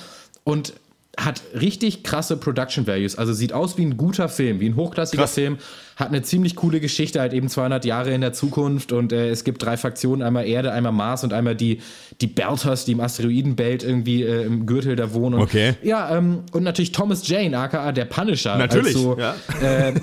und 0.45 0.73
hat 1.17 1.41
richtig 1.59 2.03
krasse 2.03 2.37
Production 2.37 2.87
Values. 2.87 3.17
Also 3.17 3.33
sieht 3.33 3.51
aus 3.53 3.77
wie 3.77 3.85
ein 3.85 3.97
guter 3.97 4.29
Film, 4.29 4.59
wie 4.59 4.67
ein 4.67 4.75
hochklassiger 4.75 5.23
Krass. 5.23 5.33
Film. 5.33 5.57
Hat 5.97 6.07
eine 6.07 6.21
ziemlich 6.21 6.55
coole 6.55 6.79
Geschichte, 6.79 7.19
halt 7.19 7.33
eben 7.33 7.49
200 7.49 7.83
Jahre 7.85 8.13
in 8.13 8.21
der 8.21 8.33
Zukunft. 8.33 8.91
Und 8.91 9.11
äh, 9.11 9.29
es 9.29 9.43
gibt 9.43 9.61
drei 9.61 9.75
Faktionen: 9.77 10.21
einmal 10.21 10.47
Erde, 10.47 10.71
einmal 10.71 10.93
Mars 10.93 11.23
und 11.23 11.33
einmal 11.33 11.55
die, 11.55 11.81
die 12.21 12.27
Belters, 12.27 12.85
die 12.85 12.93
im 12.93 13.01
Asteroidenbelt 13.01 13.83
irgendwie 13.83 14.23
äh, 14.23 14.45
im 14.45 14.65
Gürtel 14.65 14.95
da 14.95 15.13
wohnen. 15.13 15.35
Und, 15.35 15.41
Okay. 15.41 15.75
Ja, 15.83 16.15
ähm, 16.15 16.43
und 16.53 16.63
natürlich 16.63 16.93
Thomas 16.93 17.27
Jane, 17.27 17.57
aka 17.57 17.91
der 17.91 18.05
Punisher. 18.05 18.57
Natürlich, 18.57 18.95
Als 18.95 19.03
so, 19.03 19.17
ja. 19.17 19.35
äh, 19.61 19.93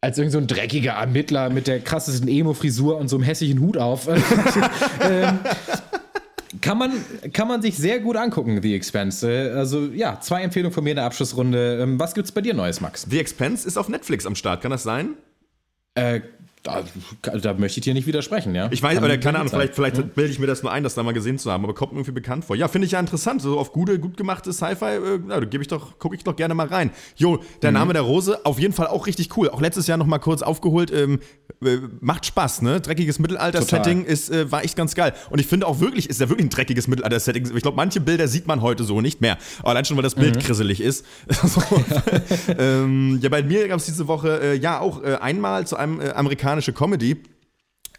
als 0.00 0.18
irgend 0.18 0.32
so 0.32 0.38
ein 0.38 0.46
dreckiger 0.46 0.92
Ermittler 0.92 1.50
mit 1.50 1.66
der 1.66 1.80
krassesten 1.80 2.28
Emo-Frisur 2.28 2.96
und 2.96 3.08
so 3.08 3.16
einem 3.16 3.24
hässlichen 3.24 3.60
Hut 3.60 3.76
auf. 3.76 4.08
ähm, 5.02 5.38
kann 6.64 6.78
man, 6.78 6.92
kann 7.34 7.46
man 7.46 7.60
sich 7.60 7.76
sehr 7.76 8.00
gut 8.00 8.16
angucken, 8.16 8.60
The 8.62 8.74
Expanse. 8.74 9.30
Äh, 9.30 9.50
Also 9.50 9.86
ja, 9.86 10.18
zwei 10.20 10.42
Empfehlungen 10.42 10.72
von 10.72 10.82
mir 10.82 10.90
in 10.90 10.96
der 10.96 11.04
Abschlussrunde. 11.04 11.80
Ähm, 11.82 12.00
Was 12.00 12.14
gibt's 12.14 12.32
bei 12.32 12.40
dir 12.40 12.54
Neues, 12.54 12.80
Max? 12.80 13.06
The 13.08 13.20
Expense 13.20 13.68
ist 13.68 13.76
auf 13.76 13.88
Netflix 13.88 14.24
am 14.24 14.34
Start, 14.34 14.62
kann 14.62 14.70
das 14.70 14.82
sein? 14.82 15.10
Äh, 15.94 16.22
da, 16.64 16.82
da 17.38 17.52
möchte 17.54 17.78
ich 17.78 17.84
dir 17.84 17.94
nicht 17.94 18.06
widersprechen, 18.06 18.54
ja. 18.54 18.68
Ich 18.72 18.82
weiß, 18.82 18.98
Kann 18.98 19.04
sehr 19.04 19.20
keine 19.20 19.38
Ahnung, 19.38 19.50
vielleicht, 19.50 19.74
vielleicht 19.74 20.14
bilde 20.14 20.32
ich 20.32 20.38
mir 20.38 20.46
das 20.46 20.62
nur 20.62 20.72
ein, 20.72 20.82
das 20.82 20.94
da 20.94 21.02
mal 21.02 21.12
gesehen 21.12 21.38
zu 21.38 21.52
haben, 21.52 21.62
aber 21.62 21.74
kommt 21.74 21.92
mir 21.92 21.98
irgendwie 21.98 22.12
bekannt 22.12 22.44
vor. 22.46 22.56
Ja, 22.56 22.68
finde 22.68 22.86
ich 22.86 22.92
ja 22.92 23.00
interessant. 23.00 23.42
So 23.42 23.58
auf 23.58 23.70
gute, 23.72 23.98
gut 23.98 24.16
gemachte 24.16 24.52
Sci-Fi, 24.52 24.84
äh, 24.86 25.18
da 25.28 25.40
gebe 25.40 25.62
ich 25.62 25.68
doch, 25.68 25.98
gucke 25.98 26.16
ich 26.16 26.24
doch 26.24 26.34
gerne 26.34 26.54
mal 26.54 26.66
rein. 26.66 26.90
Jo, 27.16 27.38
der 27.62 27.70
Mhm. 27.70 27.74
Name 27.76 27.92
der 27.92 28.02
Rose, 28.02 28.44
auf 28.46 28.58
jeden 28.58 28.72
Fall 28.72 28.86
auch 28.86 29.06
richtig 29.06 29.36
cool. 29.36 29.50
Auch 29.50 29.60
letztes 29.60 29.86
Jahr 29.86 29.98
noch 29.98 30.06
mal 30.06 30.18
kurz 30.18 30.40
aufgeholt. 30.42 30.90
Ähm, 30.90 31.20
äh, 31.62 31.76
macht 32.00 32.24
Spaß, 32.26 32.62
ne? 32.62 32.80
Dreckiges 32.80 33.18
Mittelalter-Setting 33.18 34.04
ist, 34.06 34.30
äh, 34.30 34.50
war 34.50 34.64
echt 34.64 34.74
ganz 34.76 34.94
geil. 34.94 35.12
Und 35.30 35.40
ich 35.40 35.46
finde 35.46 35.66
auch 35.66 35.80
wirklich, 35.80 36.08
ist 36.08 36.20
ja 36.20 36.28
wirklich 36.30 36.46
ein 36.46 36.50
dreckiges 36.50 36.88
Mittelalter-Setting. 36.88 37.54
Ich 37.54 37.62
glaube, 37.62 37.76
manche 37.76 38.00
Bilder 38.00 38.26
sieht 38.26 38.46
man 38.46 38.62
heute 38.62 38.84
so 38.84 39.02
nicht 39.02 39.20
mehr. 39.20 39.36
Aber 39.60 39.70
allein 39.70 39.84
schon, 39.84 39.96
weil 39.98 40.02
das 40.02 40.16
Mhm. 40.16 40.20
Bild 40.22 40.40
krisselig 40.40 40.80
ist. 40.80 41.04
so. 41.28 41.60
ähm, 42.58 43.18
ja, 43.22 43.28
bei 43.28 43.42
mir 43.42 43.68
gab 43.68 43.78
es 43.78 43.86
diese 43.86 44.08
Woche 44.08 44.40
äh, 44.42 44.56
ja 44.56 44.80
auch 44.80 45.02
äh, 45.02 45.16
einmal 45.16 45.66
zu 45.66 45.76
einem 45.76 46.00
äh, 46.00 46.10
amerikanische 46.54 46.72
Comedy. 46.72 47.16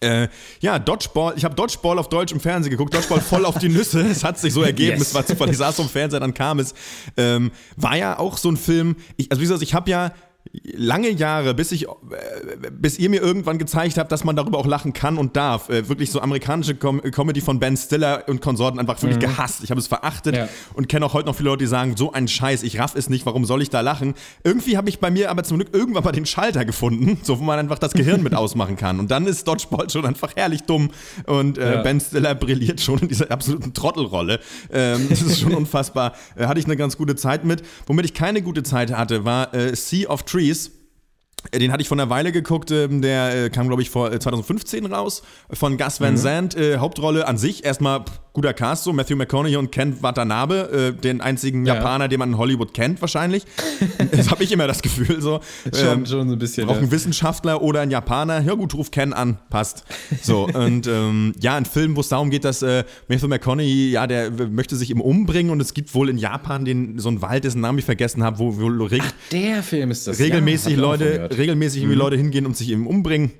Äh, 0.01 0.27
ja, 0.59 0.77
Dodgeball, 0.77 1.35
ich 1.37 1.45
habe 1.45 1.55
Dodgeball 1.55 1.97
auf 1.99 2.09
Deutsch 2.09 2.33
im 2.33 2.39
Fernsehen 2.41 2.69
geguckt, 2.69 2.93
Dodgeball 2.93 3.21
voll 3.21 3.45
auf 3.45 3.57
die 3.59 3.69
Nüsse, 3.69 4.01
es 4.01 4.25
hat 4.25 4.37
sich 4.37 4.53
so 4.53 4.61
ergeben, 4.71 4.97
Yes. 4.97 5.07
es 5.09 5.13
war 5.13 5.25
zufällig, 5.25 5.53
ich 5.53 5.57
saß 5.57 5.77
vom 5.77 5.87
Fernseher, 5.87 6.19
dann 6.19 6.33
kam 6.33 6.59
es. 6.59 6.73
Ähm, 7.15 7.51
war 7.77 7.95
ja 7.95 8.19
auch 8.19 8.37
so 8.37 8.49
ein 8.49 8.57
Film, 8.57 8.97
ich, 9.15 9.31
also 9.31 9.39
wie 9.41 9.45
gesagt, 9.45 9.61
ich 9.61 9.73
habe 9.73 9.89
ja 9.89 10.11
lange 10.63 11.09
Jahre, 11.09 11.53
bis 11.53 11.71
ich, 11.71 11.83
äh, 11.83 11.87
bis 12.71 12.97
ihr 12.99 13.09
mir 13.09 13.21
irgendwann 13.21 13.57
gezeigt 13.57 13.97
habt, 13.97 14.11
dass 14.11 14.23
man 14.23 14.35
darüber 14.35 14.57
auch 14.57 14.65
lachen 14.65 14.93
kann 14.93 15.17
und 15.17 15.35
darf. 15.35 15.69
Äh, 15.69 15.87
wirklich 15.89 16.11
so 16.11 16.21
amerikanische 16.21 16.75
Com 16.75 17.01
Comedy 17.01 17.41
von 17.41 17.59
Ben 17.59 17.75
Stiller 17.77 18.23
und 18.27 18.41
Konsorten 18.41 18.79
einfach 18.79 19.01
wirklich 19.01 19.19
gehasst. 19.19 19.63
Ich 19.63 19.71
habe 19.71 19.79
es 19.79 19.87
verachtet 19.87 20.35
Ja. 20.35 20.47
und 20.73 20.89
kenne 20.89 21.05
auch 21.05 21.13
heute 21.13 21.27
noch 21.27 21.35
viele 21.35 21.49
Leute, 21.49 21.63
die 21.63 21.69
sagen, 21.69 21.95
so 21.97 22.11
ein 22.11 22.27
Scheiß, 22.27 22.63
ich 22.63 22.79
raff 22.79 22.95
es 22.95 23.09
nicht, 23.09 23.25
warum 23.25 23.45
soll 23.45 23.61
ich 23.61 23.69
da 23.69 23.81
lachen? 23.81 24.13
Irgendwie 24.43 24.77
habe 24.77 24.89
ich 24.89 24.99
bei 24.99 25.11
mir 25.11 25.29
aber 25.31 25.43
zum 25.43 25.57
Glück 25.57 25.73
irgendwann 25.73 26.03
mal 26.03 26.11
den 26.11 26.25
Schalter 26.25 26.65
gefunden, 26.65 27.19
so 27.23 27.39
wo 27.39 27.43
man 27.43 27.59
einfach 27.59 27.79
das 27.79 27.93
Gehirn 27.93 28.23
mit 28.23 28.33
ausmachen 28.35 28.75
kann. 28.75 28.99
Und 28.99 29.11
dann 29.11 29.27
ist 29.27 29.47
Dodgeball 29.47 29.89
schon 29.89 30.05
einfach 30.05 30.35
herrlich 30.35 30.63
dumm 30.63 30.91
und 31.25 31.57
äh, 31.57 31.75
Ja. 31.75 31.81
Ben 31.81 31.99
Stiller 31.99 32.35
brilliert 32.35 32.81
schon 32.81 32.99
in 32.99 33.07
dieser 33.07 33.31
absoluten 33.31 33.73
Trottelrolle. 33.73 34.39
Ähm, 34.71 35.07
das 35.09 35.21
ist 35.21 35.39
schon 35.39 35.53
unfassbar. 35.55 36.13
Äh, 36.35 36.45
hatte 36.47 36.59
ich 36.59 36.65
eine 36.65 36.77
ganz 36.77 36.97
gute 36.97 37.15
Zeit 37.15 37.45
mit. 37.45 37.63
Womit 37.87 38.05
ich 38.05 38.13
keine 38.13 38.41
gute 38.41 38.63
Zeit 38.63 38.91
hatte, 38.91 39.25
war 39.25 39.53
äh, 39.53 39.75
Sea 39.75 40.09
of 40.09 40.23
Trees. 40.23 40.44
Äh, 41.51 41.59
Den 41.59 41.71
hatte 41.71 41.81
ich 41.81 41.87
vor 41.87 41.97
einer 41.97 42.09
Weile 42.09 42.31
geguckt, 42.31 42.71
ähm, 42.71 43.01
der 43.01 43.45
äh, 43.45 43.49
kam, 43.49 43.67
glaube 43.67 43.81
ich, 43.81 43.89
vor 43.89 44.11
äh, 44.11 44.19
2015 44.19 44.85
raus, 44.85 45.23
von 45.51 45.77
Gus 45.77 46.01
Van 46.01 46.17
Sant, 46.17 46.55
äh, 46.55 46.77
Hauptrolle 46.77 47.27
an 47.27 47.37
sich. 47.37 47.63
Erstmal 47.63 48.01
pff, 48.01 48.19
guter 48.35 48.53
Cast 48.53 48.83
so, 48.83 48.93
Matthew 48.93 49.15
McConaughey 49.15 49.55
und 49.55 49.71
Ken 49.71 49.95
Watanabe, 50.03 50.93
äh, 50.95 51.01
den 51.01 51.21
einzigen 51.21 51.65
Ja. 51.65 51.75
Japaner, 51.75 52.07
den 52.07 52.19
man 52.19 52.29
in 52.33 52.37
Hollywood 52.37 52.73
kennt 52.73 53.01
wahrscheinlich. 53.01 53.43
das 54.11 54.29
habe 54.29 54.43
ich 54.43 54.51
immer 54.51 54.67
das 54.67 54.81
Gefühl 54.83 55.21
so. 55.21 55.39
Schon- 55.73 56.05
schon 56.05 56.27
so 56.27 56.33
ein 56.33 56.37
bisschen, 56.37 56.67
Braucht 56.67 56.75
ja. 56.77 56.81
einen 56.83 56.91
Wissenschaftler 56.91 57.61
oder 57.61 57.81
ein 57.81 57.89
Japaner. 57.89 58.41
Ja 58.41 58.53
gut, 58.53 58.73
ruf 58.75 58.91
Ken 58.91 59.13
an, 59.13 59.39
passt. 59.49 59.83
So, 60.21 60.43
und 60.53 60.85
ähm, 60.85 61.33
ja, 61.39 61.55
ein 61.55 61.65
Film, 61.65 61.95
wo 61.95 62.01
es 62.01 62.09
darum 62.09 62.29
geht, 62.29 62.43
dass 62.45 62.61
äh, 62.61 62.83
Matthew 63.07 63.27
McConaughey, 63.29 63.89
ja, 63.91 64.05
der 64.05 64.29
möchte 64.31 64.75
sich 64.75 64.91
eben 64.91 65.01
umbringen 65.01 65.51
und 65.51 65.61
es 65.61 65.73
gibt 65.73 65.95
wohl 65.95 66.09
in 66.09 66.17
Japan 66.17 66.65
den, 66.65 66.99
so 66.99 67.09
einen 67.09 67.21
Wald, 67.21 67.45
dessen 67.45 67.61
Namen 67.61 67.79
ich 67.79 67.85
vergessen 67.85 68.21
habe, 68.23 68.37
wo, 68.37 68.57
wo 68.59 68.67
reg 68.85 69.01
Der 69.31 69.63
Film 69.63 69.91
ist 69.91 70.05
das. 70.07 70.19
regelmäßig 70.19 70.73
ja, 70.73 70.77
auch 70.79 70.81
Leute, 70.81 71.29
regelmäßig 71.37 71.85
Mhm. 71.85 71.91
Leute 71.93 72.17
hingehen 72.17 72.45
und 72.45 72.57
sich 72.57 72.69
eben 72.69 72.85
umbringen. 72.85 73.31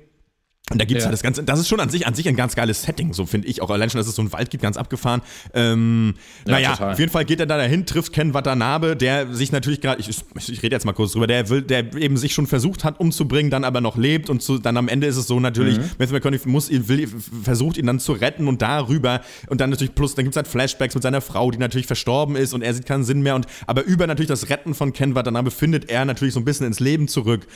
Und 0.72 0.80
da 0.80 0.84
gibt's 0.84 1.04
Ja. 1.04 1.06
halt 1.06 1.12
das 1.12 1.22
Ganze, 1.22 1.44
das 1.44 1.60
ist 1.60 1.68
schon 1.68 1.78
an 1.78 1.90
sich, 1.90 2.08
an 2.08 2.14
sich 2.14 2.26
ein 2.28 2.34
ganz 2.34 2.56
geiles 2.56 2.82
Setting, 2.82 3.12
so 3.14 3.24
finde 3.24 3.46
ich 3.46 3.62
auch. 3.62 3.70
Allein 3.70 3.88
schon, 3.88 3.98
dass 4.00 4.08
es 4.08 4.16
so 4.16 4.22
einen 4.22 4.32
Wald 4.32 4.50
gibt, 4.50 4.64
ganz 4.64 4.76
abgefahren. 4.76 5.22
Ähm, 5.54 6.14
Ja, 6.44 6.52
naja, 6.54 6.70
total. 6.72 6.92
auf 6.94 6.98
jeden 6.98 7.12
Fall 7.12 7.24
geht 7.24 7.38
er 7.38 7.46
da 7.46 7.56
dahin, 7.56 7.86
trifft 7.86 8.12
Ken 8.12 8.34
Watanabe, 8.34 8.96
der 8.96 9.32
sich 9.32 9.52
natürlich 9.52 9.80
gerade, 9.80 10.00
ich, 10.00 10.08
ich 10.08 10.62
rede 10.64 10.74
jetzt 10.74 10.84
mal 10.84 10.92
kurz 10.92 11.12
drüber, 11.12 11.28
der 11.28 11.48
will, 11.50 11.62
der 11.62 11.94
eben 11.94 12.16
sich 12.16 12.34
schon 12.34 12.48
versucht 12.48 12.82
hat 12.82 12.98
umzubringen, 12.98 13.48
dann 13.48 13.62
aber 13.62 13.80
noch 13.80 13.96
lebt 13.96 14.28
und 14.28 14.42
zu, 14.42 14.58
dann 14.58 14.76
am 14.76 14.88
Ende 14.88 15.06
ist 15.06 15.16
es 15.16 15.28
so 15.28 15.38
natürlich, 15.38 15.78
Mhm. 15.78 15.84
Matthew 15.98 16.14
McConaughey 16.14 16.48
muss 16.48 16.68
ihn, 16.68 16.88
will, 16.88 17.06
versucht 17.44 17.76
ihn 17.76 17.86
dann 17.86 18.00
zu 18.00 18.10
retten 18.12 18.48
und 18.48 18.60
darüber 18.60 19.20
und 19.48 19.60
dann 19.60 19.70
natürlich 19.70 19.94
plus, 19.94 20.16
dann 20.16 20.24
gibt's 20.24 20.36
halt 20.36 20.48
Flashbacks 20.48 20.94
mit 20.94 21.02
seiner 21.04 21.20
Frau, 21.20 21.52
die 21.52 21.58
natürlich 21.58 21.86
verstorben 21.86 22.34
ist 22.34 22.54
und 22.54 22.62
er 22.62 22.74
sieht 22.74 22.86
keinen 22.86 23.04
Sinn 23.04 23.22
mehr 23.22 23.36
und 23.36 23.46
aber 23.68 23.84
über 23.84 24.08
natürlich 24.08 24.28
das 24.30 24.50
Retten 24.50 24.74
von 24.74 24.92
Ken 24.92 25.14
Watanabe 25.14 25.52
findet 25.52 25.88
er 25.90 26.04
natürlich 26.04 26.34
so 26.34 26.40
ein 26.40 26.44
bisschen 26.44 26.66
ins 26.66 26.80
Leben 26.80 27.06
zurück. 27.06 27.46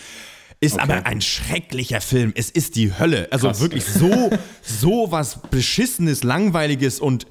Ist 0.62 0.74
Okay. 0.74 0.82
aber 0.82 1.06
ein 1.06 1.20
schrecklicher 1.22 2.00
Film. 2.02 2.32
Es 2.36 2.50
ist 2.50 2.76
die 2.76 2.98
Hölle. 2.98 3.28
Also 3.30 3.48
Krass. 3.48 3.60
wirklich 3.60 3.84
so, 3.86 4.30
so 4.62 5.06
was 5.10 5.40
Beschissenes, 5.50 6.22
Langweiliges 6.22 7.00
und 7.00 7.26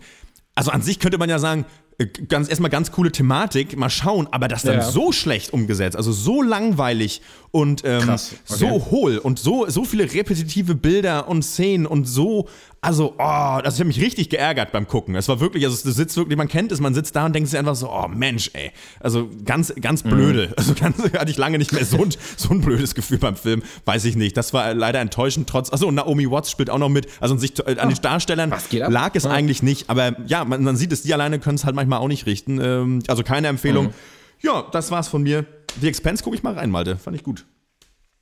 also 0.56 0.72
an 0.72 0.82
sich 0.82 1.00
könnte 1.00 1.18
man 1.20 1.30
ja 1.30 1.38
sagen, 1.40 1.66
äh, 2.00 2.06
ganz 2.08 2.50
erstmal 2.50 2.72
ganz 2.72 2.92
coole 2.92 3.12
Thematik, 3.12 3.78
mal 3.78 3.90
schauen, 3.90 4.28
aber 4.32 4.48
das 4.48 4.64
dann 4.64 4.76
Ja. 4.80 4.90
so 4.90 5.12
schlecht 5.12 5.54
umgesetzt, 5.54 5.96
also 5.96 6.12
so 6.12 6.42
langweilig 6.42 7.22
und 7.52 7.84
ähm, 7.86 8.10
okay. 8.10 8.18
so 8.46 8.70
hohl 8.90 9.18
und 9.20 9.38
so, 9.38 9.70
so 9.70 9.86
viele 9.86 10.12
repetitive 10.12 10.76
Bilder 10.76 11.28
und 11.28 11.44
Szenen 11.44 11.86
und 11.86 12.06
so, 12.06 12.50
also, 12.82 13.16
oh, 13.18 13.22
also 13.22 13.76
ich 13.76 13.80
habe 13.80 13.88
mich 13.88 14.00
richtig 14.00 14.30
geärgert 14.30 14.72
beim 14.72 14.88
Gucken. 14.88 15.16
Es 15.16 15.28
war 15.28 15.40
wirklich, 15.42 15.66
also 15.66 15.84
du 15.84 15.92
sitzt 15.94 16.16
wirklich, 16.16 16.38
man 16.38 16.48
kennt 16.48 16.72
es, 16.72 16.80
man 16.80 16.94
sitzt 16.94 17.16
da 17.16 17.26
und 17.26 17.34
denkt 17.34 17.50
sich 17.50 17.60
einfach 17.60 17.76
so, 17.76 17.90
oh 17.92 18.08
Mensch, 18.08 18.52
ey. 18.54 18.72
Also 19.02 19.30
ganz, 19.44 19.74
ganz 19.82 20.04
Mhm. 20.06 20.10
blöde. 20.10 20.54
Also 20.58 20.74
ganz, 20.76 20.98
hatte 21.04 21.30
ich 21.32 21.38
lange 21.38 21.58
nicht 21.58 21.74
mehr 21.74 21.84
so 21.84 22.04
ein, 22.04 22.10
so 22.38 22.50
ein 22.52 22.62
blödes 22.62 22.96
Gefühl 22.96 23.18
beim 23.18 23.36
Film, 23.36 23.64
weiß 23.86 24.06
ich 24.06 24.16
nicht. 24.16 24.38
Das 24.38 24.54
war 24.54 24.74
leider 24.74 25.00
enttäuschend, 25.00 25.50
trotz, 25.50 25.72
achso, 25.74 25.92
Naomi 25.92 26.30
Watts 26.32 26.52
spielt 26.52 26.70
auch 26.70 26.78
noch 26.78 26.90
mit, 26.90 27.08
also 27.20 27.34
an, 27.34 27.40
sich, 27.40 27.60
äh, 27.60 27.78
an 27.80 27.90
den 27.90 28.02
Darstellern 28.02 28.54
lag 28.72 29.12
es 29.14 29.24
Ja. 29.24 29.30
eigentlich 29.32 29.62
nicht, 29.62 29.90
aber 29.90 30.16
ja, 30.28 30.46
man, 30.46 30.64
man 30.64 30.76
sieht 30.78 30.92
es, 30.94 31.02
die 31.02 31.14
alleine 31.14 31.40
können 31.40 31.56
es 31.56 31.66
halt 31.66 31.76
manchmal 31.76 32.00
auch 32.00 32.08
nicht 32.08 32.26
richten. 32.26 32.60
Ähm, 32.62 33.04
also 33.08 33.24
keine 33.24 33.48
Empfehlung. 33.50 33.88
Mhm. 33.88 33.94
Ja, 34.42 34.64
das 34.72 34.90
war's 34.90 35.10
von 35.10 35.22
mir. 35.24 35.46
Die 35.82 35.88
Expense 35.90 36.24
gucke 36.24 36.36
ich 36.38 36.44
mal 36.44 36.54
rein, 36.54 36.72
Malte. 36.72 36.96
Fand 36.98 37.16
ich 37.18 37.24
gut. 37.24 37.46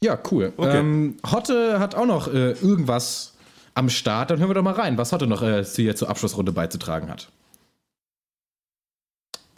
Ja, 0.03 0.17
cool. 0.31 0.53
Okay. 0.57 0.77
Ähm, 0.79 1.17
Hotte 1.31 1.79
hat 1.79 1.95
auch 1.95 2.05
noch 2.05 2.27
äh, 2.27 2.51
irgendwas 2.53 3.33
am 3.77 3.89
Start. 3.89 4.31
Dann 4.31 4.39
hören 4.39 4.49
wir 4.49 4.55
doch 4.55 4.63
mal 4.63 4.73
rein, 4.73 4.97
was 4.97 5.11
Hotte 5.11 5.27
noch 5.27 5.41
äh, 5.41 5.63
zu, 5.63 5.81
hier 5.81 5.95
zur 5.95 6.09
Abschlussrunde 6.09 6.51
beizutragen 6.51 7.09
hat. 7.09 7.29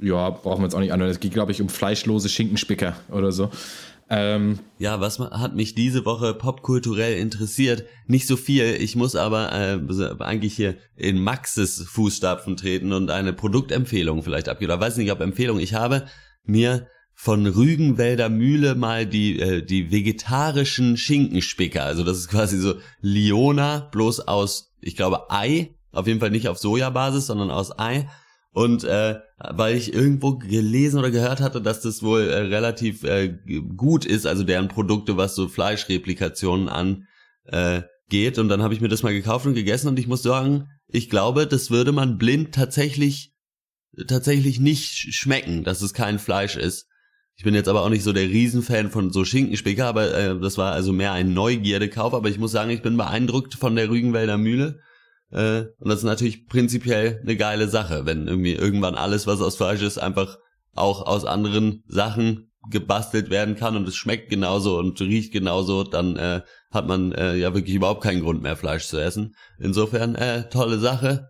Ja, 0.01 0.29
brauchen 0.29 0.61
wir 0.61 0.65
uns 0.65 0.75
auch 0.75 0.79
nicht 0.79 0.93
anhören. 0.93 1.11
Es 1.11 1.19
geht, 1.19 1.33
glaube 1.33 1.51
ich, 1.51 1.61
um 1.61 1.69
fleischlose 1.69 2.29
Schinkenspicker 2.29 2.95
oder 3.11 3.31
so. 3.31 3.49
Ähm, 4.09 4.59
Ja, 4.77 5.01
was 5.01 5.19
hat 5.19 5.55
mich 5.55 5.75
diese 5.75 6.05
Woche 6.05 6.33
popkulturell 6.33 7.17
interessiert? 7.17 7.85
Nicht 8.07 8.27
so 8.27 8.37
viel. 8.37 8.75
Ich 8.79 8.95
muss 8.95 9.15
aber 9.15 9.51
äh, 9.51 9.79
eigentlich 10.19 10.55
hier 10.55 10.75
in 10.95 11.19
Maxes 11.19 11.83
Fußstapfen 11.87 12.57
treten 12.57 12.93
und 12.93 13.11
eine 13.11 13.33
Produktempfehlung 13.33 14.23
vielleicht 14.23 14.49
abgeben. 14.49 14.73
Ich 14.73 14.79
weiß 14.79 14.97
nicht, 14.97 15.11
ob 15.11 15.21
Empfehlung. 15.21 15.59
Ich 15.59 15.73
habe 15.73 16.07
mir 16.43 16.87
von 17.21 17.45
Rügenwälder 17.45 18.29
Mühle 18.29 18.75
mal 18.75 19.05
die, 19.05 19.41
äh, 19.41 19.61
die 19.61 19.91
vegetarischen 19.91 20.95
Schinkenspicker. 20.95 21.83
Also 21.83 22.05
das 22.05 22.17
ist 22.17 22.29
quasi 22.29 22.57
so 22.57 22.75
Liona, 23.01 23.89
bloß 23.91 24.21
aus, 24.21 24.71
ich 24.79 24.95
glaube, 24.95 25.29
Ei. 25.29 25.75
Auf 25.91 26.07
jeden 26.07 26.21
Fall 26.21 26.31
nicht 26.31 26.47
auf 26.47 26.59
Sojabasis, 26.59 27.25
sondern 27.25 27.51
aus 27.51 27.77
Ei. 27.77 28.07
Und 28.51 28.85
äh, 28.85 29.19
weil 29.37 29.75
ich 29.75 29.93
irgendwo 29.93 30.37
gelesen 30.37 30.97
oder 30.97 31.11
gehört 31.11 31.41
hatte, 31.41 31.61
dass 31.61 31.81
das 31.81 32.01
wohl 32.03 32.21
äh, 32.21 32.37
relativ 32.37 33.03
äh, 33.03 33.37
gut 33.75 34.05
ist, 34.05 34.25
also 34.25 34.45
deren 34.45 34.69
Produkte, 34.69 35.17
was 35.17 35.35
so 35.35 35.49
Fleischreplikationen 35.49 36.69
angeht. 36.69 37.03
Äh, 38.37 38.39
und 38.39 38.47
dann 38.47 38.63
habe 38.63 38.73
ich 38.73 38.79
mir 38.79 38.87
das 38.87 39.03
mal 39.03 39.13
gekauft 39.13 39.45
und 39.45 39.55
gegessen 39.55 39.89
und 39.89 39.99
ich 39.99 40.07
muss 40.07 40.23
sagen, 40.23 40.69
ich 40.87 41.09
glaube, 41.09 41.47
das 41.47 41.69
würde 41.69 41.91
man 41.91 42.17
blind 42.17 42.55
tatsächlich 42.55 43.33
tatsächlich 44.07 44.61
nicht 44.61 44.93
sch- 44.93 45.11
schmecken, 45.11 45.65
dass 45.65 45.81
es 45.81 45.93
kein 45.93 46.17
Fleisch 46.17 46.55
ist. 46.55 46.85
Ich 47.39 47.45
bin 47.45 47.55
jetzt 47.55 47.69
aber 47.69 47.83
auch 47.83 47.89
nicht 47.89 48.03
so 48.03 48.11
der 48.11 48.27
Riesenfan 48.27 48.91
von 48.91 49.13
so 49.13 49.23
Schinkenspicker, 49.23 49.85
aber 49.85 50.13
äh, 50.13 50.37
das 50.41 50.57
war 50.57 50.73
also 50.73 50.91
mehr 50.91 51.13
ein 51.13 51.33
Neugierdekauf. 51.33 52.13
Aber 52.13 52.27
ich 52.27 52.37
muss 52.37 52.51
sagen, 52.51 52.69
ich 52.69 52.81
bin 52.81 52.97
beeindruckt 52.97 53.53
von 53.53 53.77
der 53.77 53.89
Rügenwälder 53.89 54.37
Mühle. 54.37 54.81
Äh, 55.31 55.67
und 55.79 55.87
das 55.87 55.99
ist 55.99 56.03
natürlich 56.03 56.47
prinzipiell 56.47 57.21
eine 57.23 57.37
geile 57.37 57.69
Sache, 57.69 58.05
wenn 58.05 58.27
irgendwie 58.27 58.55
irgendwann 58.55 58.95
alles, 58.95 59.25
was 59.25 59.39
aus 59.39 59.55
Fleisch 59.55 59.81
ist, 59.81 59.99
einfach 59.99 60.37
auch 60.75 61.07
aus 61.07 61.23
anderen 61.23 61.85
Sachen 61.87 62.51
gebastelt 62.69 63.29
werden 63.29 63.55
kann 63.55 63.77
und 63.77 63.87
es 63.87 63.95
schmeckt 63.95 64.29
genauso 64.29 64.77
und 64.77 64.99
riecht 64.99 65.31
genauso, 65.31 65.85
dann 65.85 66.17
äh, 66.17 66.41
hat 66.71 66.87
man 66.89 67.13
äh, 67.13 67.37
ja 67.37 67.53
wirklich 67.53 67.73
überhaupt 67.73 68.03
keinen 68.03 68.21
Grund 68.21 68.43
mehr 68.43 68.57
Fleisch 68.57 68.87
zu 68.87 68.97
essen. 68.97 69.33
Insofern 69.59 70.15
äh, 70.15 70.49
tolle 70.49 70.77
Sache. 70.77 71.29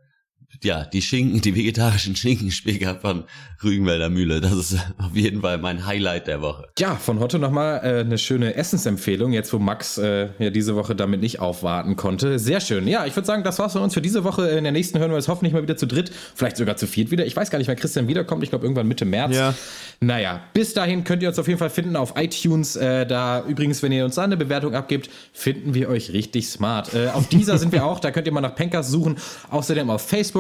Ja, 0.62 0.84
die 0.84 1.02
Schinken, 1.02 1.40
die 1.40 1.56
vegetarischen 1.56 2.16
Schinkenspicker 2.16 2.96
von 2.96 3.24
Rügenwälder 3.64 4.10
Mühle, 4.10 4.42
das 4.42 4.52
ist 4.54 4.78
auf 4.98 5.16
jeden 5.16 5.42
Fall 5.42 5.58
mein 5.58 5.86
Highlight 5.86 6.28
der 6.28 6.42
Woche. 6.42 6.68
ja, 6.80 6.96
von 6.96 7.20
Hotte 7.20 7.40
nochmal 7.40 7.80
äh, 7.84 8.00
eine 8.02 8.18
schöne 8.18 8.56
Essensempfehlung, 8.56 9.32
jetzt 9.32 9.54
wo 9.54 9.60
Max 9.60 9.98
äh, 9.98 10.30
ja 10.40 10.50
diese 10.50 10.76
Woche 10.76 10.96
damit 10.96 11.22
nicht 11.22 11.40
aufwarten 11.40 11.96
konnte. 11.96 12.40
Sehr 12.40 12.60
schön. 12.62 12.88
Ja, 12.88 13.06
ich 13.06 13.16
würde 13.16 13.26
sagen, 13.26 13.44
das 13.44 13.60
war's 13.60 13.74
von 13.74 13.84
uns 13.84 13.94
für 13.94 14.02
diese 14.02 14.24
Woche. 14.24 14.50
In 14.50 14.64
der 14.64 14.74
nächsten 14.74 15.00
hören 15.00 15.12
wir 15.12 15.18
uns 15.18 15.28
hoffentlich 15.28 15.54
mal 15.54 15.62
wieder 15.62 15.78
zu 15.78 15.86
dritt, 15.88 16.12
vielleicht 16.36 16.58
sogar 16.58 16.76
zu 16.78 16.88
viert 16.88 17.12
wieder. 17.12 17.26
Ich 17.26 17.36
weiß 17.36 17.52
gar 17.52 17.60
nicht, 17.60 17.68
wann 17.68 17.78
Christian 17.78 18.08
wiederkommt. 18.08 18.44
Ich 18.44 18.50
glaube, 18.50 18.66
irgendwann 18.66 18.88
Mitte 18.88 19.06
März. 19.06 19.36
Ja. 19.36 19.54
Naja, 20.02 20.42
bis 20.54 20.74
dahin 20.74 21.04
könnt 21.04 21.22
ihr 21.22 21.30
uns 21.30 21.38
auf 21.40 21.48
jeden 21.48 21.60
Fall 21.60 21.70
finden 21.70 21.96
auf 21.96 22.14
iTunes. 22.18 22.76
Äh, 22.76 23.06
da 23.06 23.44
übrigens, 23.48 23.84
wenn 23.84 23.92
ihr 23.92 24.04
uns 24.04 24.16
da 24.16 24.24
eine 24.24 24.36
Bewertung 24.38 24.74
abgibt, 24.74 25.10
finden 25.32 25.74
wir 25.74 25.90
euch 25.90 26.12
richtig 26.12 26.50
smart. 26.50 26.94
Äh, 26.94 27.10
auf 27.10 27.28
dieser 27.28 27.58
sind 27.58 27.72
wir 27.72 27.86
auch, 27.86 28.00
da 28.00 28.12
könnt 28.12 28.26
ihr 28.26 28.34
mal 28.34 28.42
nach 28.42 28.56
Pencast 28.56 28.90
suchen. 28.90 29.18
Außerdem 29.50 29.90
auf 29.90 30.02
Facebook. 30.02 30.39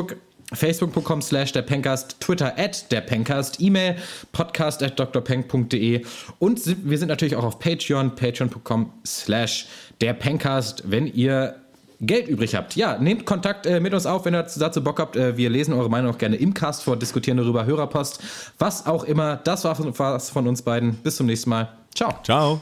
Facebook.com 0.54 1.22
slash 1.22 1.52
der 1.52 1.62
Pencast, 1.62 2.20
Twitter 2.20 2.58
at 2.58 2.92
der 2.92 3.02
Pencast, 3.02 3.62
E-Mail 3.62 3.96
podcast 4.32 4.82
at 4.82 5.00
drpenk.de 5.00 6.04
und 6.40 6.60
wir 6.90 6.98
sind 6.98 7.10
natürlich 7.10 7.36
auch 7.36 7.44
auf 7.44 7.60
Patreon, 7.60 8.16
patreon.com 8.16 8.92
slash 9.06 9.68
der 10.02 10.14
Pencast, 10.14 10.84
wenn 10.90 11.08
ihr 11.08 11.56
Geld 12.02 12.30
übrig 12.30 12.56
habt. 12.56 12.76
Ja, 12.76 12.98
nehmt 12.98 13.26
Kontakt 13.26 13.66
äh, 13.66 13.80
mit 13.80 13.94
uns 13.94 14.06
auf, 14.06 14.24
wenn 14.26 14.34
ihr 14.34 14.44
dazu 14.44 14.84
Bock 14.84 15.00
habt. 15.00 15.18
Äh, 15.18 15.36
wir 15.36 15.50
lesen 15.50 15.74
eure 15.74 15.90
Meinung 15.90 16.14
auch 16.14 16.18
gerne 16.18 16.38
im 16.38 16.54
Cast 16.54 16.84
vor, 16.84 16.96
diskutieren 16.96 17.38
darüber, 17.38 17.66
Hörerpost, 17.66 18.22
was 18.58 18.86
auch 18.86 19.04
immer. 19.04 19.36
Das 19.36 19.66
war 19.66 19.76
von, 19.76 19.98
war's 20.00 20.30
von 20.30 20.48
uns 20.48 20.62
beiden. 20.62 20.94
Bis 20.96 21.18
zum 21.18 21.26
nächsten 21.26 21.50
Mal. 21.50 21.70
Ciao. 21.94 22.14
Ciao. 22.24 22.62